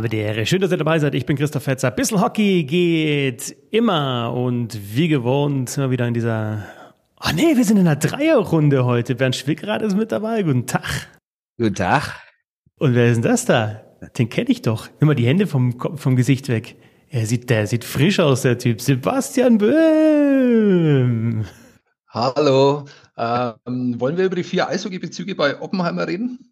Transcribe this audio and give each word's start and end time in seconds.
Habe 0.00 0.08
die 0.08 0.16
Ehre. 0.16 0.46
Schön, 0.46 0.62
dass 0.62 0.70
ihr 0.70 0.78
dabei 0.78 0.98
seid. 0.98 1.14
Ich 1.14 1.26
bin 1.26 1.36
Christoph 1.36 1.64
Fetzer. 1.64 1.90
Bissl 1.90 2.22
Hockey 2.22 2.64
geht 2.64 3.54
immer 3.70 4.32
und 4.32 4.96
wie 4.96 5.08
gewohnt 5.08 5.76
mal 5.76 5.90
wieder 5.90 6.08
in 6.08 6.14
dieser. 6.14 6.64
Oh 7.22 7.28
nee, 7.34 7.54
wir 7.54 7.64
sind 7.66 7.76
in 7.76 7.86
einer 7.86 7.96
Dreierrunde 7.96 8.86
heute. 8.86 9.14
Bernd 9.14 9.36
Schwickrad 9.36 9.82
ist 9.82 9.94
mit 9.94 10.10
dabei. 10.10 10.42
Guten 10.42 10.66
Tag. 10.66 11.08
Guten 11.58 11.74
Tag. 11.74 12.18
Und 12.78 12.94
wer 12.94 13.08
ist 13.08 13.16
denn 13.16 13.24
das 13.24 13.44
da? 13.44 13.82
Den 14.16 14.30
kenne 14.30 14.48
ich 14.48 14.62
doch. 14.62 14.88
Nimm 15.00 15.08
mal 15.08 15.14
die 15.14 15.26
Hände 15.26 15.46
vom, 15.46 15.78
vom 15.78 16.16
Gesicht 16.16 16.48
weg. 16.48 16.76
Er 17.10 17.26
sieht, 17.26 17.50
der 17.50 17.66
sieht 17.66 17.84
frisch 17.84 18.20
aus, 18.20 18.40
der 18.40 18.56
Typ. 18.56 18.80
Sebastian 18.80 19.58
Böhm. 19.58 21.44
Hallo. 22.08 22.86
Ähm, 23.18 24.00
wollen 24.00 24.16
wir 24.16 24.24
über 24.24 24.36
die 24.36 24.44
vier 24.44 24.66
Eishockey-Bezüge 24.66 25.34
bei 25.34 25.60
Oppenheimer 25.60 26.08
reden? 26.08 26.49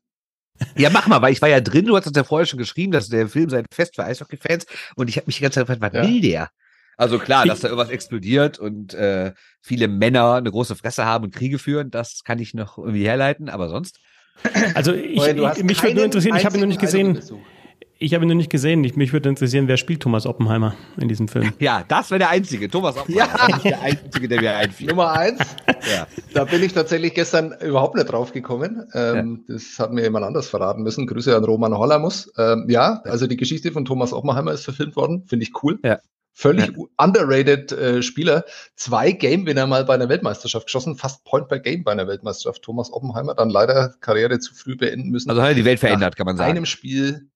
Ja, 0.77 0.91
mach 0.91 1.07
mal, 1.07 1.23
weil 1.23 1.33
ich 1.33 1.43
war 1.43 1.49
ja 1.49 1.61
drin, 1.61 1.87
du 1.87 1.97
hast 1.97 2.07
uns 2.07 2.17
ja 2.17 2.25
vorher 2.25 2.47
schon 2.47 2.59
geschrieben, 2.59 2.93
dass 2.93 3.09
der 3.09 3.29
Film 3.29 3.49
sei 3.49 3.63
fest 3.73 3.95
für 3.95 4.05
Eishockey-Fans 4.05 4.67
und 4.97 5.09
ich 5.09 5.17
habe 5.17 5.27
mich 5.27 5.37
die 5.37 5.43
ganze 5.43 5.61
Zeit 5.61 5.67
gefragt, 5.67 5.83
was 5.83 6.05
ja. 6.05 6.09
will 6.09 6.21
der? 6.21 6.51
Also 6.97 7.21
klar, 7.21 7.47
dass 7.47 7.61
da 7.61 7.69
irgendwas 7.69 7.91
explodiert 7.91 8.59
und 8.59 8.93
äh, 8.93 9.33
viele 9.63 9.87
Männer 9.87 10.35
eine 10.35 10.51
große 10.51 10.75
Fresse 10.75 11.05
haben 11.05 11.25
und 11.25 11.35
Kriege 11.35 11.61
führen, 11.61 11.93
das 11.93 12.25
kann 12.25 12.41
ich 12.41 12.55
noch 12.55 12.77
irgendwie 12.77 13.07
herleiten, 13.07 13.49
aber 13.49 13.69
sonst. 13.69 14.01
Also 14.75 14.93
ich, 14.93 15.17
ich 15.17 15.63
mich 15.63 15.83
würde 15.83 15.95
nur 15.95 16.05
interessieren, 16.05 16.37
ich 16.37 16.45
habe 16.45 16.57
ihn 16.57 16.61
noch 16.61 16.69
nicht 16.69 16.81
gesehen. 16.81 17.21
Ich 18.01 18.15
habe 18.15 18.25
ihn 18.25 18.29
noch 18.29 18.37
nicht 18.37 18.51
gesehen. 18.51 18.85
Ich, 18.85 18.95
mich 18.95 19.13
würde 19.13 19.29
interessieren, 19.29 19.67
wer 19.67 19.77
spielt 19.77 20.01
Thomas 20.01 20.25
Oppenheimer 20.25 20.77
in 21.01 21.09
diesem 21.09 21.27
Film? 21.27 21.53
Ja, 21.59 21.85
das 21.89 22.13
wäre 22.13 22.21
der 22.21 22.31
Einzige. 22.31 22.71
Thomas 22.71 22.97
Oppenheimer 22.99 23.49
ja. 23.49 23.59
der 23.59 23.83
Einzige, 23.83 24.29
der 24.29 24.41
mir 24.41 24.57
einfiel. 24.57 24.87
Nummer 24.89 25.13
eins. 25.13 25.41
ja. 25.93 26.07
Da 26.33 26.45
bin 26.45 26.63
ich 26.63 26.73
tatsächlich 26.73 27.15
gestern 27.15 27.55
überhaupt 27.61 27.97
nicht 27.97 28.07
drauf 28.07 28.33
gekommen. 28.33 28.87
Ähm, 28.95 29.45
ja. 29.49 29.55
Das 29.55 29.81
hat 29.81 29.93
mir 29.93 30.03
jemand 30.03 30.25
anders 30.25 30.49
verraten 30.49 30.85
müssen. 30.85 31.09
Grüße 31.09 31.37
an 31.37 31.43
Roman 31.45 31.77
Hollamus. 31.77 32.33
Ähm, 32.39 32.67
ja, 32.69 33.01
also 33.03 33.27
die 33.27 33.37
Geschichte 33.37 33.73
von 33.73 33.85
Thomas 33.85 34.13
Oppenheimer 34.13 34.53
ist 34.53 34.63
verfilmt 34.63 34.95
worden. 34.95 35.25
Finde 35.27 35.43
ich 35.43 35.65
cool. 35.65 35.81
Ja. 35.85 35.99
Völlig 36.33 36.69
ja. 36.69 36.85
underrated 36.99 37.73
äh, 37.73 38.01
Spieler. 38.01 38.45
Zwei 38.77 39.11
Game-Winner 39.11 39.67
mal 39.67 39.85
bei 39.85 39.95
einer 39.95 40.09
Weltmeisterschaft 40.09 40.67
geschossen, 40.67 40.95
fast 40.95 41.25
Point 41.25 41.49
per 41.49 41.59
Game 41.59 41.83
bei 41.83 41.91
einer 41.91 42.07
Weltmeisterschaft. 42.07 42.63
Thomas 42.63 42.93
Oppenheimer 42.93 43.35
dann 43.35 43.51
leider 43.51 43.97
Karriere 44.01 44.39
zu 44.39 44.55
früh 44.55 44.77
beenden 44.77 45.09
müssen. 45.09 45.31
Also 45.31 45.43
hat 45.43 45.49
er 45.49 45.55
die 45.57 45.65
Welt 45.65 45.81
verändert, 45.81 46.15
kann 46.15 46.27
man 46.27 46.37
sagen. 46.37 46.51
einem 46.51 46.65
Spiel 46.65 47.29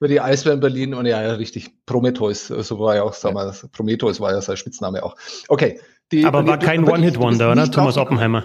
über 0.00 0.08
die 0.08 0.20
Eisbären 0.20 0.60
Berlin 0.60 0.94
und 0.94 1.04
ja, 1.04 1.22
ja, 1.22 1.34
richtig, 1.34 1.84
Prometheus, 1.84 2.46
so 2.46 2.80
war 2.80 2.96
ja 2.96 3.02
auch, 3.02 3.12
sag 3.12 3.34
mal, 3.34 3.54
Prometheus 3.70 4.18
war 4.18 4.32
ja 4.32 4.40
sein 4.40 4.56
Spitzname 4.56 5.02
auch. 5.02 5.14
Okay. 5.48 5.78
Die, 6.10 6.24
Aber 6.24 6.44
war 6.46 6.58
kein 6.58 6.88
One-Hit-Wonder, 6.88 7.52
oder? 7.52 7.70
Thomas 7.70 7.96
Oppenheimer. 7.98 8.44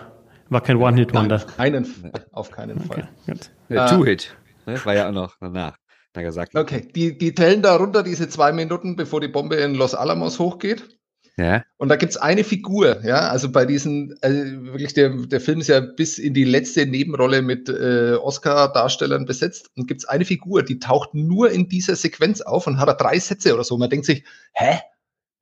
War 0.50 0.62
kein 0.62 0.78
One-Hit-Wonder. 0.78 1.38
Auf 1.38 1.56
keinen, 1.58 1.88
auf 2.34 2.52
keinen 2.52 2.80
Fall. 2.81 3.09
Okay, 3.25 3.39
ja, 3.70 3.88
Two-Hit. 3.88 4.36
Ne? 4.66 4.84
War 4.86 4.94
ja 4.94 5.08
auch 5.08 5.14
noch 5.14 5.36
danach. 5.39 5.78
Nagasaki. 6.14 6.58
Okay, 6.58 6.88
die, 6.94 7.17
die 7.17 7.34
tellen 7.34 7.62
da 7.62 7.75
runter 7.75 8.03
diese 8.03 8.30
zwei 8.30 8.52
Minuten, 8.52 8.95
bevor 8.95 9.22
die 9.22 9.28
Bombe 9.28 9.56
in 9.56 9.75
Los 9.75 9.95
Alamos 9.95 10.40
hochgeht. 10.40 10.97
Ja. 11.38 11.66
Und 11.78 11.89
da 11.89 11.97
gibt's 11.97 12.16
eine 12.16 12.45
Figur, 12.45 13.03
ja, 13.03 13.28
also 13.28 13.52
bei 13.52 13.66
diesen, 13.66 14.17
also 14.22 14.38
wirklich, 14.67 14.94
der, 14.94 15.09
der 15.09 15.41
Film 15.41 15.59
ist 15.59 15.67
ja 15.67 15.81
bis 15.81 16.17
in 16.17 16.33
die 16.33 16.45
letzte 16.45 16.86
Nebenrolle 16.86 17.41
mit 17.41 17.67
äh, 17.67 18.14
Oscar-Darstellern 18.14 19.25
besetzt 19.25 19.69
und 19.75 19.88
gibt's 19.88 20.06
eine 20.06 20.23
Figur, 20.23 20.63
die 20.63 20.80
taucht 20.80 21.13
nur 21.13 21.52
in 21.52 21.67
dieser 21.67 21.97
Sequenz 21.97 22.39
auf 22.39 22.67
und 22.67 22.80
hat 22.80 22.88
da 22.88 22.94
drei 22.94 23.19
Sätze 23.19 23.53
oder 23.53 23.66
so. 23.66 23.78
Man 23.78 23.89
denkt 23.89 24.06
sich, 24.06 24.23
hä? 24.53 24.80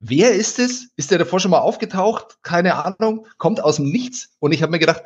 Wer 0.00 0.34
ist 0.34 0.58
es? 0.58 0.90
Ist 0.96 1.12
der 1.12 1.18
davor 1.18 1.40
schon 1.40 1.52
mal 1.52 1.60
aufgetaucht? 1.60 2.38
Keine 2.42 2.74
Ahnung. 2.84 3.26
Kommt 3.38 3.62
aus 3.62 3.76
dem 3.76 3.86
Nichts. 3.86 4.36
Und 4.38 4.52
ich 4.52 4.60
habe 4.60 4.72
mir 4.72 4.78
gedacht, 4.78 5.02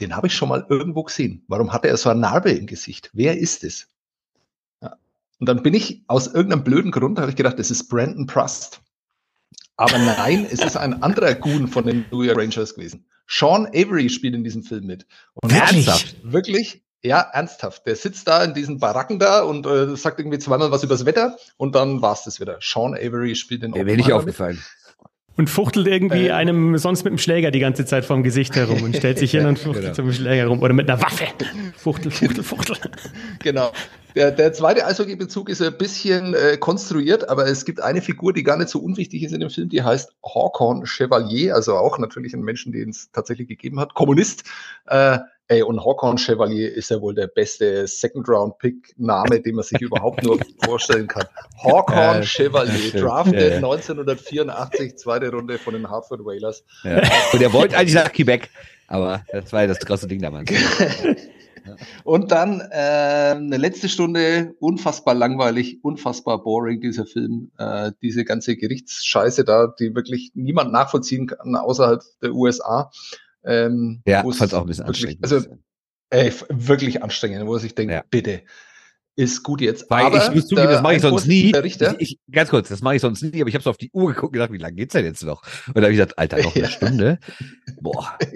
den 0.00 0.16
habe 0.16 0.28
ich 0.28 0.34
schon 0.34 0.48
mal 0.48 0.64
irgendwo 0.70 1.02
gesehen. 1.02 1.44
Warum 1.48 1.72
hat 1.72 1.84
er 1.84 1.96
so 1.96 2.08
eine 2.08 2.20
Narbe 2.20 2.52
im 2.52 2.66
Gesicht? 2.66 3.10
Wer 3.12 3.36
ist 3.36 3.64
es? 3.64 3.88
Ja. 4.80 4.96
Und 5.40 5.48
dann 5.48 5.62
bin 5.62 5.74
ich 5.74 6.04
aus 6.06 6.28
irgendeinem 6.28 6.64
blöden 6.64 6.90
Grund, 6.90 7.18
habe 7.18 7.30
ich 7.30 7.36
gedacht, 7.36 7.58
das 7.58 7.70
ist 7.70 7.88
Brandon 7.88 8.26
Prust. 8.26 8.80
Aber 9.76 9.98
nein, 9.98 10.46
es 10.50 10.60
ist 10.60 10.76
ein 10.76 11.02
anderer 11.02 11.34
Goon 11.34 11.66
von 11.68 11.84
den 11.84 12.04
New 12.10 12.22
York 12.22 12.38
Rangers 12.38 12.74
gewesen. 12.74 13.06
Sean 13.26 13.66
Avery 13.66 14.08
spielt 14.08 14.34
in 14.34 14.44
diesem 14.44 14.62
Film 14.62 14.86
mit. 14.86 15.06
Und 15.34 15.52
ernsthaft? 15.52 16.16
Wirklich, 16.22 16.82
ja, 17.02 17.20
ernsthaft. 17.20 17.86
Der 17.86 17.96
sitzt 17.96 18.28
da 18.28 18.44
in 18.44 18.54
diesen 18.54 18.78
Baracken 18.78 19.18
da 19.18 19.42
und 19.42 19.66
äh, 19.66 19.96
sagt 19.96 20.20
irgendwie 20.20 20.38
zweimal 20.38 20.70
was 20.70 20.84
übers 20.84 21.04
Wetter 21.04 21.36
und 21.56 21.74
dann 21.74 22.02
war's 22.02 22.24
das 22.24 22.40
wieder. 22.40 22.58
Sean 22.60 22.94
Avery 22.94 23.34
spielt 23.34 23.62
den 23.62 23.72
Der 23.72 23.86
wäre 23.86 23.96
nicht 23.96 24.12
aufgefallen. 24.12 24.62
Und 25.36 25.50
fuchtelt 25.50 25.86
irgendwie 25.88 26.28
äh, 26.28 26.32
einem 26.32 26.78
sonst 26.78 27.04
mit 27.04 27.12
dem 27.12 27.18
Schläger 27.18 27.50
die 27.50 27.58
ganze 27.58 27.84
Zeit 27.84 28.04
vorm 28.04 28.22
Gesicht 28.22 28.54
herum 28.54 28.82
und 28.82 28.96
stellt 28.96 29.18
sich 29.18 29.32
hin 29.32 29.46
und 29.46 29.58
fuchtelt 29.60 29.84
genau. 29.84 29.94
zum 29.94 30.12
Schläger 30.12 30.46
rum. 30.46 30.60
Oder 30.60 30.74
mit 30.74 30.88
einer 30.88 31.02
Waffe. 31.02 31.26
Fuchtel, 31.76 32.12
fuchtel, 32.12 32.44
fuchtel. 32.44 32.76
Genau. 33.42 33.72
Der, 34.14 34.30
der 34.30 34.52
zweite 34.52 34.86
Eishockey-Bezug 34.86 35.48
ist 35.48 35.60
ein 35.60 35.76
bisschen 35.76 36.34
äh, 36.34 36.56
konstruiert, 36.56 37.28
aber 37.28 37.46
es 37.48 37.64
gibt 37.64 37.80
eine 37.80 38.00
Figur, 38.00 38.32
die 38.32 38.44
gar 38.44 38.56
nicht 38.56 38.68
so 38.68 38.78
unwichtig 38.78 39.24
ist 39.24 39.32
in 39.32 39.40
dem 39.40 39.50
Film, 39.50 39.68
die 39.68 39.82
heißt 39.82 40.14
Hawkorn 40.24 40.86
Chevalier, 40.86 41.54
also 41.56 41.74
auch 41.74 41.98
natürlich 41.98 42.32
ein 42.32 42.42
Menschen, 42.42 42.72
den 42.72 42.90
es 42.90 43.10
tatsächlich 43.10 43.48
gegeben 43.48 43.80
hat, 43.80 43.94
Kommunist. 43.94 44.44
Äh, 44.86 45.18
ey, 45.48 45.62
und 45.62 45.84
Hawkorn 45.84 46.18
Chevalier 46.18 46.72
ist 46.72 46.90
ja 46.90 47.00
wohl 47.00 47.14
der 47.14 47.26
beste 47.26 47.86
Second-Round-Pick-Name, 47.86 49.40
den 49.40 49.54
man 49.56 49.64
sich 49.64 49.80
überhaupt 49.80 50.22
nur 50.22 50.38
vorstellen 50.64 51.06
kann. 51.06 51.26
Äh, 51.62 52.22
Chevalier, 52.22 52.92
drafted 52.92 53.52
äh, 53.52 53.56
1984, 53.56 54.96
zweite 54.96 55.30
Runde 55.30 55.58
von 55.58 55.74
den 55.74 55.88
Hartford 55.88 56.24
Whalers. 56.24 56.64
Ja. 56.82 57.02
Und 57.32 57.42
er 57.42 57.52
wollte 57.52 57.76
eigentlich 57.76 57.94
nach 57.94 58.12
Quebec, 58.12 58.50
aber 58.88 59.24
das 59.32 59.52
war 59.52 59.62
ja 59.62 59.68
das 59.68 59.80
große 59.80 60.06
Ding 60.06 60.20
damals. 60.20 60.50
Und 62.04 62.30
dann 62.30 62.60
äh, 62.60 63.34
eine 63.34 63.56
letzte 63.56 63.88
Stunde, 63.88 64.54
unfassbar 64.60 65.14
langweilig, 65.14 65.78
unfassbar 65.82 66.42
boring, 66.42 66.80
dieser 66.80 67.06
Film. 67.06 67.52
Äh, 67.58 67.92
diese 68.02 68.24
ganze 68.24 68.56
Gerichtsscheiße 68.56 69.44
da, 69.44 69.72
die 69.78 69.94
wirklich 69.94 70.32
niemand 70.34 70.72
nachvollziehen 70.72 71.26
kann 71.26 71.56
außerhalb 71.56 72.02
der 72.22 72.32
USA. 72.32 72.90
Ähm, 73.44 74.02
ja, 74.06 74.22
fand 74.22 74.40
es 74.40 74.54
auch 74.54 74.62
ein 74.62 74.66
bisschen 74.66 74.86
wirklich, 74.86 75.18
anstrengend. 75.20 75.32
Also, 75.32 75.58
ey, 76.10 76.32
wirklich 76.48 77.02
anstrengend, 77.02 77.46
wo 77.46 77.58
sich 77.58 77.74
denkt, 77.74 77.92
ja. 77.92 78.04
bitte, 78.10 78.42
ist 79.16 79.42
gut 79.42 79.60
jetzt. 79.60 79.88
Weil 79.90 80.06
aber 80.06 80.24
ich 80.26 80.34
muss 80.34 80.48
zugeben, 80.48 80.68
das 80.68 80.82
mache 80.82 80.94
ich 80.94 81.02
sonst 81.02 81.26
nie. 81.26 81.54
Ich, 81.64 81.80
ich, 81.80 82.18
ganz 82.30 82.50
kurz, 82.50 82.68
das 82.68 82.82
mache 82.82 82.96
ich 82.96 83.00
sonst 83.00 83.22
nie, 83.22 83.40
aber 83.40 83.48
ich 83.48 83.54
habe 83.54 83.62
so 83.62 83.70
auf 83.70 83.76
die 83.76 83.90
Uhr 83.92 84.08
geguckt 84.08 84.30
und 84.30 84.32
gedacht, 84.32 84.52
wie 84.52 84.58
lange 84.58 84.74
geht's 84.74 84.92
denn 84.92 85.04
jetzt 85.04 85.22
noch? 85.22 85.42
Und 85.68 85.76
da 85.76 85.82
habe 85.82 85.92
ich 85.92 85.98
gesagt, 85.98 86.18
Alter, 86.18 86.42
noch 86.42 86.54
eine. 86.56 86.68
Stunde. 86.68 87.18
Boah. 87.80 88.18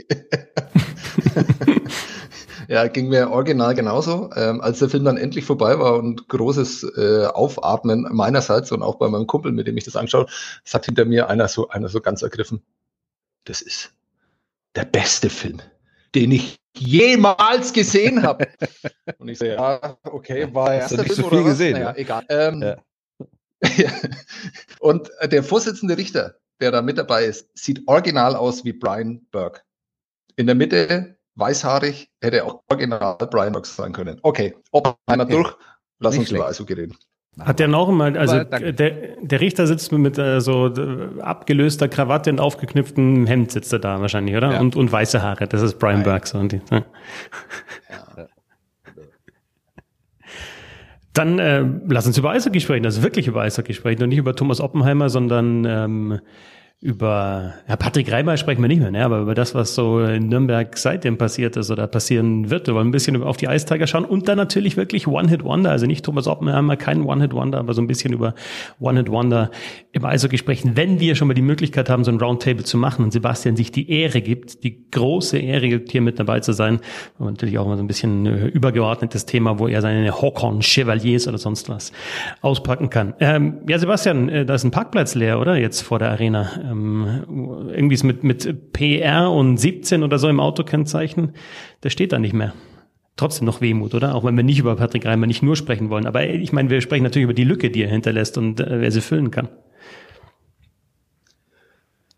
Ja, 2.69 2.87
ging 2.87 3.09
mir 3.09 3.31
original 3.31 3.75
genauso. 3.75 4.29
Ähm, 4.37 4.61
als 4.61 4.79
der 4.79 4.91
Film 4.91 5.03
dann 5.05 5.17
endlich 5.17 5.47
vorbei 5.47 5.79
war 5.79 5.97
und 5.97 6.29
großes 6.29 6.85
äh, 6.99 7.25
Aufatmen 7.25 8.07
meinerseits 8.13 8.71
und 8.73 8.83
auch 8.83 8.97
bei 8.97 9.09
meinem 9.09 9.27
Kumpel, 9.27 9.53
mit 9.53 9.67
dem 9.67 9.79
ich 9.79 9.85
das 9.85 9.97
angeschaut, 9.97 10.31
sagt 10.65 10.85
hinter 10.85 11.07
mir 11.07 11.31
einer 11.31 11.49
so, 11.49 11.69
einer 11.69 11.89
so 11.89 12.03
ganz 12.03 12.21
ergriffen, 12.21 12.63
das 13.45 13.63
ist 13.63 13.95
der 14.79 14.85
beste 14.85 15.29
Film, 15.29 15.61
den 16.15 16.31
ich 16.31 16.61
jemals 16.77 17.73
gesehen 17.73 18.23
habe. 18.23 18.47
und 19.19 19.29
ich 19.29 19.39
so, 19.39 19.45
ja, 19.45 19.99
okay, 20.05 20.49
war 20.55 20.73
er 20.73 20.81
erster 20.83 21.05
Film 21.05 21.15
so 21.17 21.27
oder 21.27 21.41
was? 21.41 21.51
Gesehen, 21.51 21.73
naja, 21.73 21.91
ja. 21.91 21.97
egal. 21.97 22.25
Ähm, 22.29 22.63
ja. 22.63 22.77
und 24.81 25.11
der 25.25 25.43
Vorsitzende 25.43 25.99
Richter, 25.99 26.37
der 26.61 26.71
da 26.71 26.81
mit 26.81 26.97
dabei 26.97 27.25
ist, 27.25 27.49
sieht 27.59 27.83
original 27.89 28.37
aus 28.37 28.65
wie 28.65 28.73
Brian 28.73 29.27
Burke. 29.33 29.63
In 30.37 30.47
der 30.47 30.55
Mitte 30.55 31.19
weißhaarig, 31.35 32.09
hätte 32.21 32.45
auch 32.45 32.63
original 32.69 33.17
Brian 33.17 33.53
Box 33.53 33.75
sein 33.75 33.93
können. 33.93 34.21
Okay, 34.23 34.57
Oppenheimer 34.71 35.25
okay. 35.25 35.33
durch, 35.33 35.57
lass 35.99 36.13
Nicht 36.13 36.21
uns 36.21 36.29
schlecht. 36.29 36.41
über 36.41 36.49
Eishockey 36.49 36.73
reden. 36.75 36.97
Hat 37.39 37.61
der 37.61 37.69
noch 37.69 37.91
mal, 37.91 38.17
also 38.17 38.43
der, 38.43 38.73
der 38.73 39.41
Richter 39.41 39.67
sitzt 39.67 39.93
mit 39.93 40.19
äh, 40.19 40.41
so 40.41 40.67
äh, 40.67 41.21
abgelöster 41.21 41.89
Krawatte 41.89 42.31
und 42.31 42.41
aufgeknüpftem 42.41 43.27
Hemd 43.27 43.53
sitzt 43.53 43.73
er 43.73 43.79
da 43.79 44.01
wahrscheinlich, 44.01 44.37
oder? 44.37 44.53
Ja. 44.53 44.61
Und, 44.61 44.75
und 44.77 44.91
weiße 44.91 45.23
Haare, 45.23 45.47
das 45.47 45.63
ist 45.63 45.79
Brian 45.79 46.03
Burke. 46.03 46.27
So, 46.27 46.39
und 46.39 46.53
die, 46.53 46.61
ja. 46.71 46.85
Ja. 47.89 48.27
Dann 51.15 51.39
äh, 51.39 51.65
lass 51.89 52.07
uns 52.07 52.17
über 52.17 52.31
Eishockey 52.31 52.61
sprechen, 52.61 52.85
also 52.85 53.03
wirklich 53.03 53.27
über 53.27 53.43
Eishockey 53.43 53.75
sprechen 53.75 54.03
und 54.05 54.11
nicht 54.11 54.19
über 54.19 54.37
Thomas 54.37 54.61
Oppenheimer, 54.61 55.09
sondern 55.09 55.65
ähm, 55.65 56.21
über 56.81 57.55
ja, 57.69 57.75
Patrick 57.75 58.13
Reimer 58.13 58.37
sprechen 58.37 58.63
wir 58.63 58.69
nicht 58.69 58.81
mehr, 58.81 58.93
ne? 58.93 59.05
aber 59.05 59.19
über 59.19 59.35
das, 59.35 59.53
was 59.53 59.75
so 59.75 59.99
in 59.99 60.29
Nürnberg 60.29 60.79
seitdem 60.79 61.19
passiert 61.19 61.57
ist 61.57 61.73
oder 61.73 61.89
passieren 61.89 62.51
wird. 62.51 62.69
Wir 62.69 62.75
wollen 62.75 62.89
ein 62.89 62.93
bisschen 62.93 63.21
auf 63.21 63.37
die 63.37 63.49
Eistiger 63.49 63.89
schauen 63.89 64.05
und 64.05 64.29
dann 64.29 64.37
natürlich 64.37 64.77
wirklich 64.77 65.09
One-Hit-Wonder, 65.09 65.73
also 65.73 65.87
nicht 65.87 66.05
Thomas 66.05 66.29
Oppenheimer, 66.29 66.77
kein 66.77 67.03
One-Hit-Wonder, 67.03 67.59
aber 67.59 67.75
so 67.75 67.83
ein 67.83 67.89
bisschen 67.89 68.13
über 68.13 68.37
One-Hit-Wonder 68.79 69.51
im 69.91 70.05
Eishockey 70.05 70.39
sprechen. 70.39 70.77
Wenn 70.77 71.01
wir 71.01 71.17
schon 71.17 71.27
mal 71.27 71.35
die 71.35 71.43
Möglichkeit 71.43 71.91
haben, 71.91 72.05
so 72.05 72.13
ein 72.13 72.21
Roundtable 72.21 72.63
zu 72.63 72.79
machen 72.79 73.05
und 73.05 73.13
Sebastian 73.13 73.57
sich 73.57 73.73
die 73.73 73.91
Ehre 73.91 74.21
gibt, 74.21 74.63
die 74.63 74.89
große 74.89 75.37
Ehre 75.37 75.69
gibt, 75.69 75.91
hier 75.91 76.01
mit 76.01 76.21
dabei 76.21 76.39
zu 76.39 76.53
sein, 76.53 76.79
und 77.19 77.27
natürlich 77.27 77.59
auch 77.59 77.67
mal 77.67 77.77
so 77.77 77.83
ein 77.83 77.89
bisschen 77.89 78.25
äh, 78.25 78.47
übergeordnetes 78.47 79.27
Thema, 79.27 79.59
wo 79.59 79.67
er 79.67 79.83
seine 79.83 80.13
Hawkhorn 80.13 80.63
Chevaliers 80.63 81.27
oder 81.27 81.39
sonst 81.39 81.69
was 81.69 81.91
auspacken 82.41 82.89
kann. 82.89 83.15
Ähm, 83.19 83.63
ja, 83.69 83.81
Sebastian, 83.81 84.29
äh, 84.29 84.47
da 84.47 84.55
ist 84.55 84.63
ein 84.63 84.71
Parkplatz 84.71 85.17
leer, 85.17 85.41
oder? 85.41 85.57
Jetzt 85.57 85.81
vor 85.81 85.99
der 85.99 86.11
Arena 86.11 86.68
ähm, 86.71 87.69
irgendwie 87.71 87.95
ist 87.95 88.05
mit, 88.05 88.25
mit 88.25 88.73
PR 88.73 89.31
und 89.31 89.59
17 89.59 90.03
oder 90.03 90.19
so 90.19 90.29
im 90.29 90.41
Autokennzeichen, 90.41 91.35
der 91.83 91.91
steht 91.91 92.13
da 92.13 92.19
nicht 92.19 92.35
mehr. 92.35 92.55
trotzdem 93.17 93.47
noch 93.47 93.61
Wehmut, 93.61 93.95
oder? 93.95 94.15
Auch 94.15 94.25
wenn 94.25 94.37
wir 94.37 94.45
nicht 94.45 94.61
über 94.61 94.77
Patrick 94.77 95.05
Reimer 95.07 95.27
nicht 95.27 95.43
nur 95.43 95.57
sprechen 95.57 95.91
wollen. 95.91 96.07
Aber 96.07 96.27
ich 96.27 96.53
meine, 96.53 96.71
wir 96.71 96.81
sprechen 96.81 97.03
natürlich 97.03 97.25
über 97.25 97.35
die 97.35 97.45
Lücke, 97.45 97.71
die 97.71 97.83
er 97.83 97.91
hinterlässt 97.91 98.39
und 98.39 98.61
äh, 98.61 98.81
wer 98.81 98.91
sie 98.93 99.01
füllen 99.01 99.31
kann. 99.31 99.49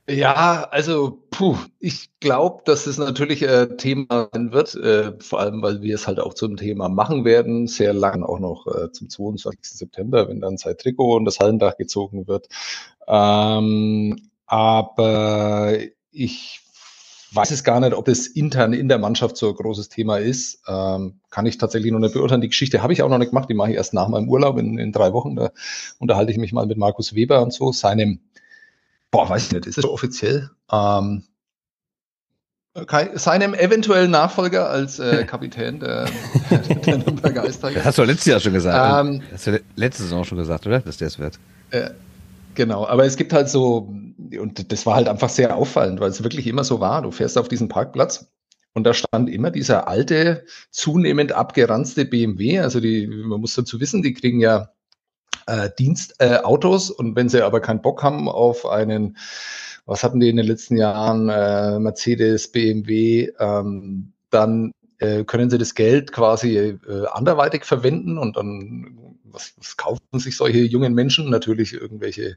Ja, 0.08 0.67
also 0.73 1.23
puh, 1.31 1.56
ich 1.79 2.11
glaube, 2.19 2.62
dass 2.64 2.88
es 2.88 2.99
natürlich 2.99 3.43
äh, 3.43 3.76
Thema 3.76 4.29
sein 4.32 4.52
wird, 4.52 4.75
äh, 4.75 5.12
vor 5.20 5.38
allem, 5.38 5.62
weil 5.62 5.82
wir 5.82 5.94
es 5.94 6.08
halt 6.08 6.19
auch 6.19 6.35
zum 6.35 6.56
Thema 6.56 6.88
machen 6.88 7.25
werden, 7.25 7.69
sehr 7.69 7.93
lang 7.93 8.25
auch 8.25 8.41
noch 8.41 8.67
äh, 8.67 8.91
zum 8.91 9.08
22. 9.08 9.61
September, 9.62 10.29
wenn 10.29 10.41
dann 10.41 10.56
sein 10.56 10.76
Trikot 10.76 11.14
und 11.17 11.26
das 11.26 11.38
Hallendach 11.38 11.76
gezogen 11.76 12.26
wird. 12.26 12.49
Ähm, 13.06 14.30
aber 14.50 15.79
ich 16.11 16.61
weiß 17.32 17.52
es 17.52 17.62
gar 17.62 17.79
nicht, 17.79 17.94
ob 17.94 18.08
es 18.08 18.26
intern 18.26 18.73
in 18.73 18.88
der 18.88 18.99
Mannschaft 18.99 19.37
so 19.37 19.50
ein 19.50 19.55
großes 19.55 19.88
Thema 19.88 20.19
ist. 20.19 20.61
Ähm, 20.67 21.20
kann 21.31 21.47
ich 21.47 21.58
tatsächlich 21.58 21.93
noch 21.93 22.00
nicht 22.00 22.14
beurteilen. 22.14 22.41
Die 22.41 22.49
Geschichte 22.49 22.82
habe 22.82 22.93
ich 22.93 23.02
auch 23.02 23.08
noch 23.08 23.19
nicht 23.19 23.31
gemacht. 23.31 23.49
Die 23.49 23.55
mache 23.55 23.70
ich 23.70 23.76
erst 23.76 23.94
nach 23.94 24.08
meinem 24.08 24.29
Urlaub 24.29 24.58
in, 24.58 24.79
in 24.79 24.91
drei 24.91 25.12
Wochen. 25.12 25.37
Da 25.37 25.52
unterhalte 26.00 26.32
ich 26.32 26.38
mich 26.38 26.52
mal 26.52 26.67
mit 26.67 26.79
Markus 26.79 27.14
Weber 27.14 27.43
und 27.43 27.52
so, 27.52 27.70
seinem 27.70 28.19
boah, 29.11 29.29
weiß 29.29 29.47
ich 29.47 29.52
nicht, 29.52 29.67
ist 29.67 29.79
das 29.79 29.82
so 29.82 29.93
offiziell? 29.93 30.50
Ähm, 30.73 31.25
seinem 33.14 33.55
eventuellen 33.55 34.11
Nachfolger 34.11 34.70
als 34.70 34.99
äh, 34.99 35.25
Kapitän 35.26 35.81
der, 35.81 36.08
der 36.87 36.99
Nürnberger 36.99 37.43
Eistag. 37.43 37.75
Das 37.75 37.85
hast 37.85 37.99
du 37.99 38.02
letztes 38.05 38.26
Jahr 38.26 38.41
schon 38.41 38.52
gesagt. 38.52 39.06
Ähm, 39.06 39.23
das 39.31 39.47
hast 39.47 39.47
du 39.47 39.62
letzte 39.76 40.02
Saison 40.05 40.25
schon 40.25 40.38
gesagt, 40.38 40.67
oder? 40.67 40.81
Dass 40.81 40.97
der 40.97 41.08
es 41.08 41.19
wird. 41.19 41.38
Äh, 41.70 41.91
genau, 42.55 42.87
aber 42.87 43.05
es 43.05 43.17
gibt 43.17 43.32
halt 43.32 43.49
so, 43.49 43.93
und 44.38 44.73
das 44.73 44.87
war 44.87 44.94
halt 44.94 45.09
einfach 45.09 45.29
sehr 45.29 45.56
auffallend, 45.56 46.00
weil 46.00 46.11
es 46.11 46.23
wirklich 46.23 46.47
immer 46.47 46.65
so 46.65 46.81
war. 46.81 47.03
Du 47.03 47.11
fährst 47.11 47.38
auf 47.38 47.49
diesen 47.49 47.69
Parkplatz 47.69 48.31
und 48.73 48.85
da 48.85 48.94
stand 48.94 49.29
immer 49.29 49.50
dieser 49.50 49.88
alte, 49.88 50.44
zunehmend 50.71 51.32
abgeranzte 51.32 52.05
BMW. 52.05 52.61
Also 52.61 52.81
die, 52.81 53.06
man 53.06 53.41
muss 53.41 53.55
dazu 53.55 53.81
wissen, 53.81 54.03
die 54.03 54.12
kriegen 54.12 54.41
ja 54.41 54.71
äh, 55.47 55.71
Dienstautos. 55.79 56.91
Äh, 56.91 56.94
und 56.94 57.17
wenn 57.17 57.29
sie 57.29 57.44
aber 57.44 57.61
keinen 57.61 57.82
Bock 57.82 58.03
haben 58.03 58.29
auf 58.29 58.67
einen, 58.67 59.17
was 59.87 60.05
hatten 60.05 60.21
die 60.21 60.29
in 60.29 60.37
den 60.37 60.47
letzten 60.47 60.76
Jahren, 60.76 61.29
äh, 61.29 61.79
Mercedes, 61.81 62.53
BMW, 62.53 63.33
ähm, 63.38 64.12
dann 64.31 64.73
äh, 64.99 65.25
können 65.25 65.50
sie 65.50 65.59
das 65.59 65.75
Geld 65.75 66.12
quasi 66.12 66.56
äh, 66.56 66.79
anderweitig 67.11 67.65
verwenden 67.65 68.19
und 68.19 68.37
dann 68.37 69.10
was, 69.32 69.55
was 69.56 69.77
kaufen 69.77 70.00
sich 70.19 70.37
solche 70.37 70.61
jungen 70.61 70.94
Menschen? 70.94 71.31
Natürlich 71.31 71.73
irgendwelche 71.73 72.37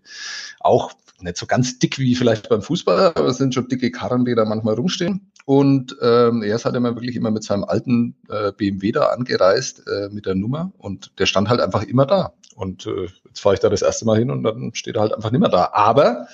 auch 0.60 0.94
nicht 1.20 1.38
so 1.38 1.46
ganz 1.46 1.80
dick 1.80 2.00
wie 2.00 2.16
vielleicht 2.16 2.50
beim 2.50 2.62
Fußball, 2.62 3.14
aber 3.16 3.28
es 3.28 3.38
sind 3.38 3.54
schon 3.54 3.68
dicke 3.68 3.92
Karren, 3.92 4.26
die 4.26 4.36
da 4.36 4.46
manchmal 4.46 4.76
rumstehen. 4.76 5.32
Und 5.46 5.96
ähm, 6.02 6.42
er 6.42 6.56
ist 6.56 6.66
halt 6.66 6.76
immer 6.76 6.96
wirklich 6.96 7.16
immer 7.16 7.32
mit 7.32 7.44
seinem 7.44 7.64
alten 7.64 8.16
äh, 8.30 8.52
BMW 8.52 8.92
da 8.92 9.08
angereist 9.08 9.84
äh, 9.88 10.10
mit 10.10 10.26
der 10.26 10.36
Nummer 10.36 10.72
und 10.78 11.12
der 11.20 11.26
stand 11.26 11.50
halt 11.50 11.60
einfach 11.60 11.84
immer 11.84 12.06
da. 12.06 12.34
Und 12.56 12.86
äh, 12.86 13.08
jetzt 13.26 13.40
fahre 13.40 13.56
ich 13.56 13.60
da 13.60 13.70
das 13.70 13.82
erste 13.82 14.06
Mal 14.06 14.20
hin 14.20 14.32
und 14.32 14.44
dann 14.44 14.74
steht 14.74 14.96
er 14.96 15.02
halt 15.02 15.14
einfach 15.14 15.32
nicht 15.32 15.42
mehr 15.42 15.50
da. 15.50 15.72
Aber 15.74 16.28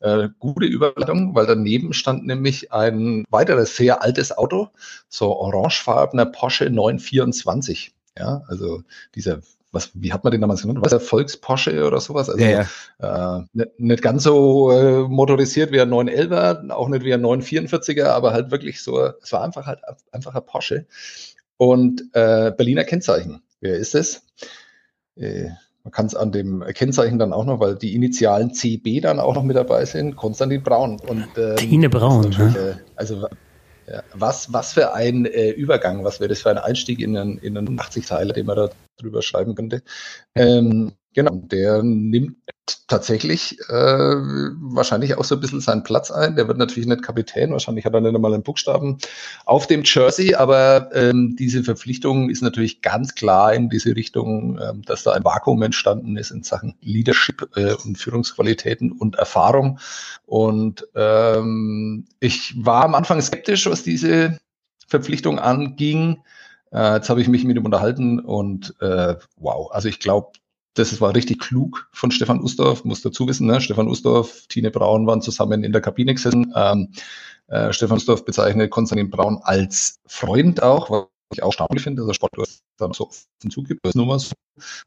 äh, 0.00 0.28
gute 0.38 0.66
Überleitung, 0.66 1.34
weil 1.34 1.46
daneben 1.46 1.92
stand 1.92 2.26
nämlich 2.26 2.72
ein 2.72 3.24
weiteres 3.30 3.76
sehr 3.76 4.02
altes 4.02 4.36
Auto, 4.36 4.68
so 5.08 5.36
orangefarbener 5.36 6.26
Porsche 6.26 6.68
924. 6.70 7.92
Ja, 8.18 8.42
also 8.48 8.82
dieser 9.14 9.40
was, 9.72 9.90
wie 9.94 10.12
hat 10.12 10.24
man 10.24 10.32
den 10.32 10.40
damals 10.40 10.62
genannt? 10.62 10.80
Was 10.82 10.90
der 10.90 11.00
Volks-Porsche 11.00 11.86
oder 11.86 12.00
sowas? 12.00 12.28
Also 12.28 12.42
ja, 12.42 12.66
ja. 13.00 13.38
Äh, 13.38 13.44
nicht, 13.52 13.80
nicht, 13.80 14.02
ganz 14.02 14.24
so 14.24 14.70
äh, 14.72 15.02
motorisiert 15.08 15.70
wie 15.72 15.80
ein 15.80 15.90
911er, 15.90 16.70
auch 16.70 16.88
nicht 16.88 17.04
wie 17.04 17.14
ein 17.14 17.24
944er, 17.24 18.06
aber 18.06 18.32
halt 18.32 18.50
wirklich 18.50 18.82
so, 18.82 19.00
es 19.22 19.32
war 19.32 19.42
einfach 19.42 19.66
halt 19.66 19.80
einfach 20.12 20.34
ein 20.34 20.44
Porsche. 20.44 20.86
Und 21.56 22.02
äh, 22.14 22.52
Berliner 22.56 22.84
Kennzeichen. 22.84 23.42
Wer 23.60 23.76
ist 23.76 23.94
es? 23.94 24.22
Äh, 25.16 25.50
man 25.84 25.92
kann 25.92 26.06
es 26.06 26.14
an 26.14 26.32
dem 26.32 26.64
Kennzeichen 26.74 27.18
dann 27.18 27.32
auch 27.32 27.44
noch, 27.44 27.60
weil 27.60 27.76
die 27.76 27.94
Initialen 27.94 28.52
CB 28.52 29.00
dann 29.00 29.20
auch 29.20 29.34
noch 29.34 29.42
mit 29.42 29.56
dabei 29.56 29.84
sind, 29.84 30.16
Konstantin 30.16 30.62
Braun. 30.62 31.00
Und, 31.00 31.28
ähm, 31.36 31.56
Tine 31.56 31.88
Braun. 31.88 32.30
Ne? 32.30 32.76
Äh, 32.78 32.90
also 32.96 33.26
was, 34.14 34.52
was 34.52 34.72
für 34.72 34.92
ein 34.92 35.26
äh, 35.26 35.50
Übergang, 35.50 36.04
was 36.04 36.20
wäre 36.20 36.28
das 36.28 36.42
für 36.42 36.50
ein 36.50 36.58
Einstieg 36.58 37.00
in 37.00 37.16
einen, 37.16 37.38
in 37.38 37.56
einen 37.56 37.78
80-Teiler, 37.78 38.32
den 38.32 38.46
man 38.46 38.56
da 38.56 38.70
drüber 38.98 39.22
schreiben 39.22 39.54
könnte. 39.54 39.82
Ähm, 40.34 40.92
genau, 41.14 41.42
der 41.44 41.82
nimmt 41.82 42.36
tatsächlich 42.86 43.58
äh, 43.68 43.72
wahrscheinlich 43.72 45.16
auch 45.16 45.24
so 45.24 45.34
ein 45.34 45.40
bisschen 45.40 45.60
seinen 45.60 45.82
Platz 45.82 46.10
ein. 46.10 46.36
Der 46.36 46.48
wird 46.48 46.58
natürlich 46.58 46.88
nicht 46.88 47.02
Kapitän, 47.02 47.52
wahrscheinlich 47.52 47.84
hat 47.84 47.94
er 47.94 48.00
nicht 48.00 48.14
einmal 48.14 48.32
einen 48.34 48.42
Buchstaben 48.42 48.98
auf 49.44 49.66
dem 49.66 49.82
Jersey, 49.84 50.34
aber 50.34 50.90
ähm, 50.94 51.36
diese 51.36 51.64
Verpflichtung 51.64 52.30
ist 52.30 52.42
natürlich 52.42 52.82
ganz 52.82 53.14
klar 53.14 53.54
in 53.54 53.70
diese 53.70 53.96
Richtung, 53.96 54.58
ähm, 54.60 54.82
dass 54.82 55.02
da 55.02 55.12
ein 55.12 55.24
Vakuum 55.24 55.62
entstanden 55.62 56.16
ist 56.16 56.30
in 56.30 56.42
Sachen 56.42 56.74
Leadership 56.80 57.48
äh, 57.56 57.74
und 57.74 57.98
Führungsqualitäten 57.98 58.92
und 58.92 59.16
Erfahrung. 59.16 59.78
Und 60.26 60.86
ähm, 60.94 62.06
ich 62.20 62.54
war 62.64 62.84
am 62.84 62.94
Anfang 62.94 63.20
skeptisch, 63.20 63.66
was 63.66 63.82
diese 63.82 64.38
Verpflichtung 64.86 65.38
anging. 65.38 66.22
Äh, 66.72 66.94
jetzt 66.96 67.10
habe 67.10 67.20
ich 67.20 67.28
mich 67.28 67.44
mit 67.44 67.56
ihm 67.56 67.64
unterhalten 67.64 68.20
und 68.20 68.74
äh, 68.80 69.16
wow, 69.36 69.70
also 69.72 69.88
ich 69.88 69.98
glaube, 69.98 70.32
das 70.74 71.00
war 71.00 71.14
richtig 71.14 71.40
klug 71.40 71.88
von 71.92 72.10
Stefan 72.10 72.40
Ustorf, 72.40 72.84
muss 72.84 73.02
dazu 73.02 73.26
wissen, 73.26 73.46
ne? 73.46 73.60
Stefan 73.60 73.88
Ustorf, 73.88 74.46
Tine 74.48 74.70
Braun 74.70 75.06
waren 75.06 75.22
zusammen 75.22 75.64
in 75.64 75.72
der 75.72 75.80
Kabine 75.80 76.14
gesessen. 76.14 76.52
Ähm, 76.54 76.88
äh, 77.48 77.72
Stefan 77.72 77.96
Ustorf 77.96 78.24
bezeichnet 78.24 78.70
Konstantin 78.70 79.10
Braun 79.10 79.40
als 79.42 79.98
Freund 80.06 80.62
auch, 80.62 80.90
was 80.90 81.06
ich 81.32 81.42
auch 81.42 81.48
erstaunlich 81.48 81.82
finde, 81.82 82.02
dass 82.02 82.08
er 82.08 82.14
Sportler 82.14 82.44
dann 82.76 82.92
so 82.92 83.08
offen 83.08 83.50
zugibt, 83.50 83.84
das 83.84 83.90
ist 83.90 83.96
nur 83.96 84.06
mal 84.06 84.18
so. 84.18 84.32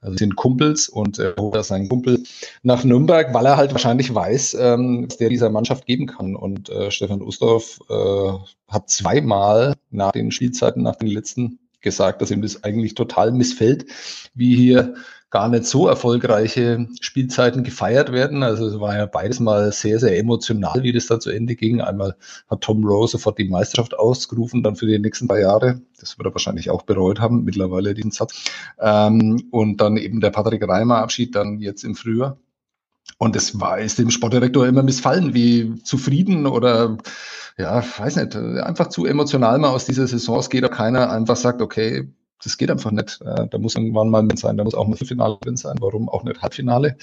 Also 0.02 0.18
sind 0.18 0.36
Kumpels 0.36 0.88
und 0.88 1.18
er 1.20 1.36
holt 1.40 1.64
seinen 1.66 1.90
Kumpel 1.90 2.24
nach 2.62 2.84
Nürnberg, 2.84 3.34
weil 3.34 3.46
er 3.46 3.58
halt 3.58 3.72
wahrscheinlich 3.72 4.14
weiß, 4.14 4.56
ähm, 4.60 5.06
was 5.08 5.18
der 5.18 5.30
dieser 5.30 5.50
Mannschaft 5.50 5.86
geben 5.86 6.06
kann. 6.06 6.36
Und 6.36 6.70
äh, 6.70 6.92
Stefan 6.92 7.22
Ustorf 7.22 7.80
äh, 7.90 8.34
hat 8.68 8.90
zweimal 8.90 9.76
nach 9.90 10.12
den 10.12 10.32
Spielzeiten, 10.32 10.84
nach 10.84 10.96
den 10.96 11.08
letzten 11.08 11.60
gesagt, 11.82 12.22
dass 12.22 12.32
ihm 12.32 12.42
das 12.42 12.64
eigentlich 12.64 12.96
total 12.96 13.32
missfällt, 13.32 13.86
wie 14.34 14.56
hier 14.56 14.96
gar 15.34 15.50
nicht 15.50 15.66
so 15.66 15.88
erfolgreiche 15.88 16.88
Spielzeiten 17.02 17.64
gefeiert 17.64 18.12
werden. 18.12 18.44
Also 18.44 18.68
es 18.68 18.80
war 18.80 18.96
ja 18.96 19.08
beides 19.08 19.40
mal 19.40 19.72
sehr, 19.72 19.98
sehr 19.98 20.20
emotional, 20.20 20.84
wie 20.84 20.92
das 20.92 21.08
da 21.08 21.20
zu 21.20 21.32
Ende 21.32 21.56
ging. 21.56 21.82
Einmal 21.82 22.16
hat 22.52 22.62
Tom 22.62 22.86
Rose 22.86 23.14
sofort 23.14 23.40
die 23.40 23.50
Meisterschaft 23.50 23.98
ausgerufen, 23.98 24.62
dann 24.62 24.76
für 24.76 24.86
die 24.86 25.00
nächsten 25.00 25.28
paar 25.28 25.40
Jahre. 25.40 25.82
Das 26.00 26.20
wird 26.20 26.28
er 26.28 26.36
wahrscheinlich 26.36 26.70
auch 26.70 26.84
bereut 26.84 27.20
haben, 27.20 27.46
mittlerweile 27.46 27.96
diesen 27.96 28.12
Satz. 28.12 28.44
Ähm, 28.80 29.48
und 29.50 29.82
dann 29.82 29.98
eben 29.98 30.22
der 30.22 30.30
Patrick 30.30 30.68
Reimer 30.68 30.98
Abschied 30.98 31.36
dann 31.36 31.60
jetzt 31.62 31.84
im 31.84 31.96
Frühjahr. 31.96 32.38
Und 33.18 33.36
es 33.36 33.60
war, 33.60 33.80
ist 33.80 33.98
dem 33.98 34.12
Sportdirektor 34.12 34.68
immer 34.68 34.84
missfallen, 34.84 35.34
wie 35.34 35.82
zufrieden 35.82 36.46
oder 36.46 37.00
ja, 37.58 37.84
weiß 37.98 38.18
nicht, 38.18 38.36
einfach 38.36 38.90
zu 38.90 39.08
emotional 39.08 39.58
mal 39.58 39.70
aus 39.70 39.86
dieser 39.86 40.06
Saison. 40.06 40.38
Es 40.38 40.52
geht 40.52 40.64
auch 40.64 40.70
keiner 40.70 41.12
einfach 41.12 41.38
sagt, 41.38 41.60
okay, 41.60 42.08
das 42.44 42.58
geht 42.58 42.72
einfach 42.72 42.92
nicht. 42.92 43.20
Da 43.22 43.58
muss 43.58 43.76
irgendwann 43.76 44.10
mal 44.10 44.24
mit 44.24 44.40
sein, 44.40 44.58
da 44.58 44.64
muss 44.64 44.76
auch 44.76 44.88
mal 44.88 44.98
Finale 44.98 45.38
drin 45.42 45.58
sein. 45.58 45.78
Warum 45.80 46.10
auch 46.10 46.24
nicht 46.24 46.42
Halbfinale? 46.42 46.98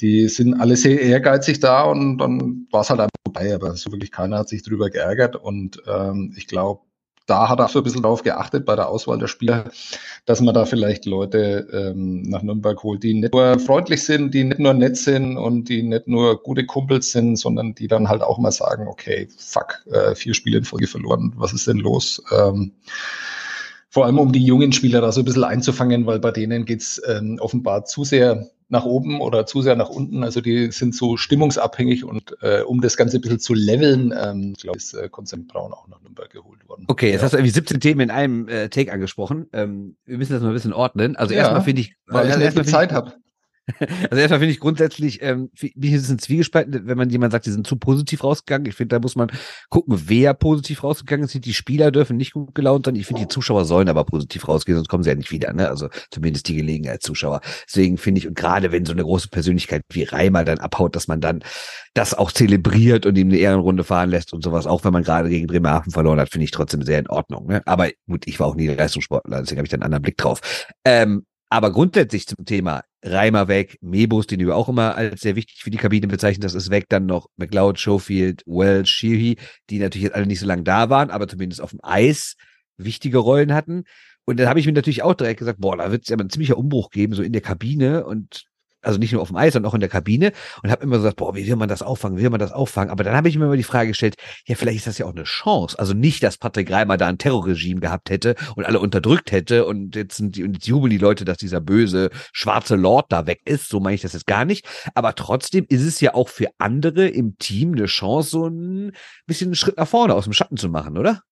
Die 0.00 0.28
sind 0.28 0.54
alle 0.60 0.76
sehr 0.76 1.00
ehrgeizig 1.00 1.60
da 1.60 1.82
und 1.82 2.18
dann 2.18 2.66
war 2.70 2.80
es 2.80 2.90
halt 2.90 3.00
einfach 3.00 3.10
vorbei, 3.24 3.54
aber 3.54 3.76
so 3.76 3.92
wirklich 3.92 4.10
keiner 4.10 4.38
hat 4.38 4.48
sich 4.48 4.62
drüber 4.62 4.88
geärgert 4.88 5.36
und 5.36 5.82
ähm, 5.86 6.34
ich 6.36 6.46
glaube, 6.46 6.80
da 7.26 7.48
hat 7.48 7.60
er 7.60 7.68
so 7.68 7.78
ein 7.78 7.84
bisschen 7.84 8.02
darauf 8.02 8.24
geachtet 8.24 8.64
bei 8.64 8.74
der 8.74 8.88
Auswahl 8.88 9.18
der 9.18 9.28
Spieler, 9.28 9.70
dass 10.26 10.40
man 10.40 10.52
da 10.52 10.64
vielleicht 10.64 11.06
Leute 11.06 11.68
ähm, 11.72 12.22
nach 12.22 12.42
Nürnberg 12.42 12.82
holt, 12.82 13.04
die 13.04 13.14
nicht 13.14 13.32
nur 13.32 13.58
freundlich 13.60 14.02
sind, 14.02 14.34
die 14.34 14.42
nicht 14.42 14.58
nur 14.58 14.74
nett 14.74 14.96
sind 14.96 15.36
und 15.36 15.68
die 15.68 15.84
nicht 15.84 16.08
nur 16.08 16.42
gute 16.42 16.66
Kumpels 16.66 17.12
sind, 17.12 17.36
sondern 17.36 17.74
die 17.76 17.86
dann 17.86 18.08
halt 18.08 18.22
auch 18.22 18.38
mal 18.38 18.50
sagen, 18.50 18.88
okay, 18.88 19.28
fuck, 19.38 19.84
äh, 19.92 20.16
vier 20.16 20.34
Spiele 20.34 20.58
in 20.58 20.64
Folge 20.64 20.88
verloren, 20.88 21.32
was 21.36 21.52
ist 21.52 21.68
denn 21.68 21.78
los? 21.78 22.20
Ähm, 22.36 22.72
vor 23.90 24.06
allem 24.06 24.18
um 24.18 24.32
die 24.32 24.44
jungen 24.44 24.72
Spieler 24.72 25.00
da 25.00 25.12
so 25.12 25.20
ein 25.20 25.24
bisschen 25.24 25.44
einzufangen, 25.44 26.06
weil 26.06 26.20
bei 26.20 26.30
denen 26.30 26.64
geht's 26.64 27.02
ähm, 27.06 27.38
offenbar 27.40 27.84
zu 27.84 28.04
sehr 28.04 28.48
nach 28.68 28.84
oben 28.84 29.20
oder 29.20 29.46
zu 29.46 29.62
sehr 29.62 29.74
nach 29.74 29.88
unten. 29.88 30.22
Also 30.22 30.40
die 30.40 30.70
sind 30.70 30.94
so 30.94 31.16
stimmungsabhängig 31.16 32.04
und 32.04 32.36
äh, 32.40 32.62
um 32.62 32.80
das 32.80 32.96
Ganze 32.96 33.18
ein 33.18 33.20
bisschen 33.20 33.40
zu 33.40 33.52
leveln, 33.52 34.14
ähm, 34.16 34.54
glaube 34.54 34.78
ich, 34.78 34.84
ist 34.84 34.94
äh, 34.94 35.08
Konstantin 35.08 35.48
Braun 35.48 35.72
auch 35.72 35.88
nach 35.88 36.00
Nürnberg 36.02 36.30
geholt 36.30 36.66
worden. 36.68 36.84
Okay, 36.86 37.10
jetzt 37.10 37.20
ja. 37.20 37.24
hast 37.24 37.32
du 37.32 37.38
irgendwie 37.38 37.52
17 37.52 37.80
Themen 37.80 38.00
in 38.00 38.10
einem 38.10 38.48
äh, 38.48 38.68
Take 38.68 38.92
angesprochen. 38.92 39.48
Ähm, 39.52 39.96
wir 40.06 40.18
müssen 40.18 40.32
das 40.32 40.42
mal 40.42 40.48
ein 40.48 40.54
bisschen 40.54 40.72
ordnen. 40.72 41.16
Also 41.16 41.34
ja, 41.34 41.40
erstmal 41.40 41.62
finde 41.62 41.82
ich, 41.82 41.94
weil 42.06 42.30
ich 42.30 42.36
nicht 42.36 42.52
viel 42.52 42.64
Zeit 42.64 42.92
habe. 42.92 43.14
Also 44.10 44.20
erstmal 44.20 44.40
finde 44.40 44.52
ich 44.52 44.60
grundsätzlich, 44.60 45.22
ähm, 45.22 45.50
mich 45.74 45.92
ist 45.92 46.04
es 46.04 46.10
ein 46.10 46.18
Zwiegespalten, 46.18 46.86
wenn 46.86 46.98
man 46.98 47.10
jemand 47.10 47.32
sagt, 47.32 47.46
die 47.46 47.50
sind 47.50 47.66
zu 47.66 47.76
positiv 47.76 48.24
rausgegangen. 48.24 48.66
Ich 48.66 48.74
finde, 48.74 48.96
da 48.96 49.00
muss 49.00 49.16
man 49.16 49.30
gucken, 49.68 50.02
wer 50.06 50.34
positiv 50.34 50.82
rausgegangen 50.82 51.24
ist. 51.26 51.44
Die 51.44 51.54
Spieler 51.54 51.90
dürfen 51.90 52.16
nicht 52.16 52.32
gut 52.32 52.54
gelaunt 52.54 52.86
sein. 52.86 52.96
Ich 52.96 53.06
finde, 53.06 53.22
die 53.22 53.28
Zuschauer 53.28 53.64
sollen 53.64 53.88
aber 53.88 54.04
positiv 54.04 54.48
rausgehen, 54.48 54.76
sonst 54.76 54.88
kommen 54.88 55.02
sie 55.02 55.10
ja 55.10 55.16
nicht 55.16 55.30
wieder. 55.30 55.52
Ne? 55.52 55.68
Also 55.68 55.88
zumindest 56.10 56.48
die 56.48 56.56
Gelegenheitszuschauer. 56.56 57.40
Deswegen 57.66 57.98
finde 57.98 58.20
ich, 58.20 58.28
und 58.28 58.36
gerade 58.36 58.72
wenn 58.72 58.84
so 58.84 58.92
eine 58.92 59.02
große 59.02 59.28
Persönlichkeit 59.28 59.82
wie 59.90 60.04
Reimer 60.04 60.44
dann 60.44 60.58
abhaut, 60.58 60.96
dass 60.96 61.08
man 61.08 61.20
dann 61.20 61.42
das 61.94 62.14
auch 62.14 62.32
zelebriert 62.32 63.06
und 63.06 63.18
ihm 63.18 63.28
eine 63.28 63.38
Ehrenrunde 63.38 63.84
fahren 63.84 64.10
lässt 64.10 64.32
und 64.32 64.42
sowas, 64.42 64.66
auch 64.66 64.84
wenn 64.84 64.92
man 64.92 65.02
gerade 65.02 65.28
gegen 65.28 65.46
Bremerhaven 65.46 65.92
verloren 65.92 66.20
hat, 66.20 66.30
finde 66.30 66.44
ich 66.44 66.50
trotzdem 66.50 66.82
sehr 66.82 66.98
in 66.98 67.08
Ordnung. 67.08 67.46
Ne? 67.46 67.62
Aber 67.66 67.88
gut, 68.06 68.26
ich 68.26 68.38
war 68.38 68.46
auch 68.46 68.54
nie 68.54 68.68
Leistungssportler, 68.68 69.40
deswegen 69.40 69.58
habe 69.58 69.66
ich 69.66 69.70
da 69.70 69.76
einen 69.76 69.82
anderen 69.82 70.02
Blick 70.02 70.16
drauf. 70.16 70.40
Ähm, 70.84 71.24
aber 71.48 71.72
grundsätzlich 71.72 72.26
zum 72.26 72.44
Thema 72.44 72.82
Reimer 73.02 73.48
weg, 73.48 73.78
Mebus, 73.80 74.26
den 74.26 74.40
du 74.40 74.54
auch 74.54 74.68
immer 74.68 74.94
als 74.94 75.22
sehr 75.22 75.36
wichtig 75.36 75.62
für 75.62 75.70
die 75.70 75.78
Kabine 75.78 76.06
bezeichnet 76.06 76.44
das 76.44 76.54
ist 76.54 76.70
weg. 76.70 76.86
Dann 76.88 77.06
noch 77.06 77.28
McLeod, 77.36 77.78
Schofield, 77.78 78.42
Wells, 78.46 78.90
Sheehy, 78.90 79.36
die 79.70 79.78
natürlich 79.78 80.04
jetzt 80.04 80.14
alle 80.14 80.26
nicht 80.26 80.40
so 80.40 80.46
lange 80.46 80.64
da 80.64 80.90
waren, 80.90 81.10
aber 81.10 81.26
zumindest 81.26 81.62
auf 81.62 81.70
dem 81.70 81.80
Eis 81.82 82.36
wichtige 82.76 83.18
Rollen 83.18 83.54
hatten. 83.54 83.84
Und 84.26 84.38
dann 84.38 84.48
habe 84.48 84.60
ich 84.60 84.66
mir 84.66 84.72
natürlich 84.72 85.02
auch 85.02 85.14
direkt 85.14 85.38
gesagt, 85.38 85.60
boah, 85.60 85.76
da 85.76 85.90
wird 85.90 86.02
es 86.02 86.08
ja 86.08 86.16
mal 86.16 86.24
ein 86.24 86.30
ziemlicher 86.30 86.58
Umbruch 86.58 86.90
geben, 86.90 87.14
so 87.14 87.22
in 87.22 87.32
der 87.32 87.42
Kabine. 87.42 88.04
Und 88.04 88.44
also 88.82 88.98
nicht 88.98 89.12
nur 89.12 89.22
auf 89.22 89.28
dem 89.28 89.36
Eis, 89.36 89.52
sondern 89.52 89.70
auch 89.70 89.74
in 89.74 89.80
der 89.80 89.88
Kabine 89.88 90.32
und 90.62 90.70
habe 90.70 90.82
immer 90.82 90.96
gesagt, 90.96 91.16
boah, 91.16 91.34
wie 91.34 91.46
will 91.46 91.56
man 91.56 91.68
das 91.68 91.82
auffangen, 91.82 92.18
wie 92.18 92.22
will 92.22 92.30
man 92.30 92.40
das 92.40 92.52
auffangen? 92.52 92.90
Aber 92.90 93.04
dann 93.04 93.14
habe 93.14 93.28
ich 93.28 93.36
mir 93.36 93.44
immer 93.44 93.56
die 93.56 93.62
Frage 93.62 93.88
gestellt, 93.88 94.16
ja, 94.46 94.54
vielleicht 94.54 94.78
ist 94.78 94.86
das 94.86 94.98
ja 94.98 95.06
auch 95.06 95.14
eine 95.14 95.24
Chance. 95.24 95.78
Also 95.78 95.94
nicht, 95.94 96.22
dass 96.22 96.38
Patrick 96.38 96.70
Reimer 96.70 96.96
da 96.96 97.08
ein 97.08 97.18
Terrorregime 97.18 97.80
gehabt 97.80 98.10
hätte 98.10 98.34
und 98.56 98.64
alle 98.64 98.80
unterdrückt 98.80 99.32
hätte 99.32 99.66
und 99.66 99.96
jetzt, 99.96 100.16
sind 100.16 100.36
die, 100.36 100.44
und 100.44 100.54
jetzt 100.54 100.66
jubeln 100.66 100.90
die 100.90 100.98
Leute, 100.98 101.24
dass 101.24 101.38
dieser 101.38 101.60
böse 101.60 102.10
schwarze 102.32 102.76
Lord 102.76 103.06
da 103.10 103.26
weg 103.26 103.40
ist. 103.44 103.68
So 103.68 103.80
meine 103.80 103.94
ich 103.94 104.02
das 104.02 104.12
jetzt 104.12 104.26
gar 104.26 104.44
nicht. 104.44 104.66
Aber 104.94 105.14
trotzdem 105.14 105.66
ist 105.68 105.82
es 105.82 106.00
ja 106.00 106.14
auch 106.14 106.28
für 106.28 106.48
andere 106.58 107.08
im 107.08 107.36
Team 107.38 107.72
eine 107.72 107.86
Chance, 107.86 108.30
so 108.30 108.46
ein 108.46 108.92
bisschen 109.26 109.48
einen 109.48 109.56
Schritt 109.56 109.76
nach 109.76 109.88
vorne 109.88 110.14
aus 110.14 110.24
dem 110.24 110.32
Schatten 110.32 110.56
zu 110.56 110.68
machen, 110.68 110.96
oder? 110.96 111.22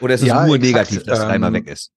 Oder 0.00 0.14
ist 0.14 0.22
es 0.22 0.28
ja, 0.28 0.46
nur 0.46 0.58
negativ, 0.58 1.04
dass 1.04 1.20
Reimer 1.20 1.48
ähm, 1.48 1.54
weg 1.54 1.68
ist? 1.68 1.92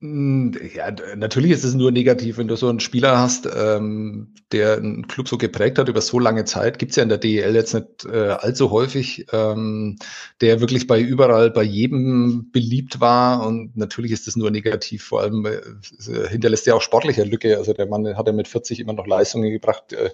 Hm, 0.00 0.52
ja, 0.76 0.92
natürlich 1.16 1.50
ist 1.50 1.64
es 1.64 1.74
nur 1.74 1.90
negativ, 1.90 2.38
wenn 2.38 2.46
du 2.46 2.54
so 2.54 2.68
einen 2.68 2.78
Spieler 2.78 3.18
hast, 3.18 3.48
ähm, 3.52 4.32
der 4.52 4.76
einen 4.76 5.08
Club 5.08 5.26
so 5.26 5.38
geprägt 5.38 5.76
hat 5.76 5.88
über 5.88 6.00
so 6.00 6.20
lange 6.20 6.44
Zeit. 6.44 6.78
Gibt's 6.78 6.94
ja 6.94 7.02
in 7.02 7.08
der 7.08 7.18
DEL 7.18 7.52
jetzt 7.56 7.74
nicht 7.74 8.04
äh, 8.04 8.28
allzu 8.28 8.70
häufig, 8.70 9.26
ähm, 9.32 9.96
der 10.40 10.60
wirklich 10.60 10.86
bei 10.86 11.00
überall, 11.00 11.50
bei 11.50 11.64
jedem 11.64 12.48
beliebt 12.52 13.00
war. 13.00 13.44
Und 13.44 13.76
natürlich 13.76 14.12
ist 14.12 14.28
es 14.28 14.36
nur 14.36 14.52
negativ. 14.52 15.02
Vor 15.02 15.22
allem 15.22 15.44
äh, 15.46 16.28
hinterlässt 16.28 16.68
er 16.68 16.76
auch 16.76 16.82
sportliche 16.82 17.24
Lücke. 17.24 17.58
Also 17.58 17.72
der 17.72 17.86
Mann 17.86 18.16
hat 18.16 18.28
ja 18.28 18.32
mit 18.32 18.46
40 18.46 18.78
immer 18.78 18.92
noch 18.92 19.06
Leistungen 19.08 19.50
gebracht. 19.50 19.92
Äh, 19.92 20.10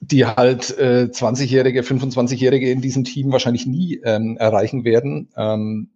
die 0.00 0.26
halt 0.26 0.76
äh, 0.78 1.08
20-Jährige, 1.10 1.82
25-Jährige 1.82 2.70
in 2.70 2.80
diesem 2.80 3.04
Team 3.04 3.32
wahrscheinlich 3.32 3.66
nie 3.66 4.00
ähm, 4.04 4.36
erreichen 4.36 4.84
werden. 4.84 5.30
Ähm, 5.36 5.90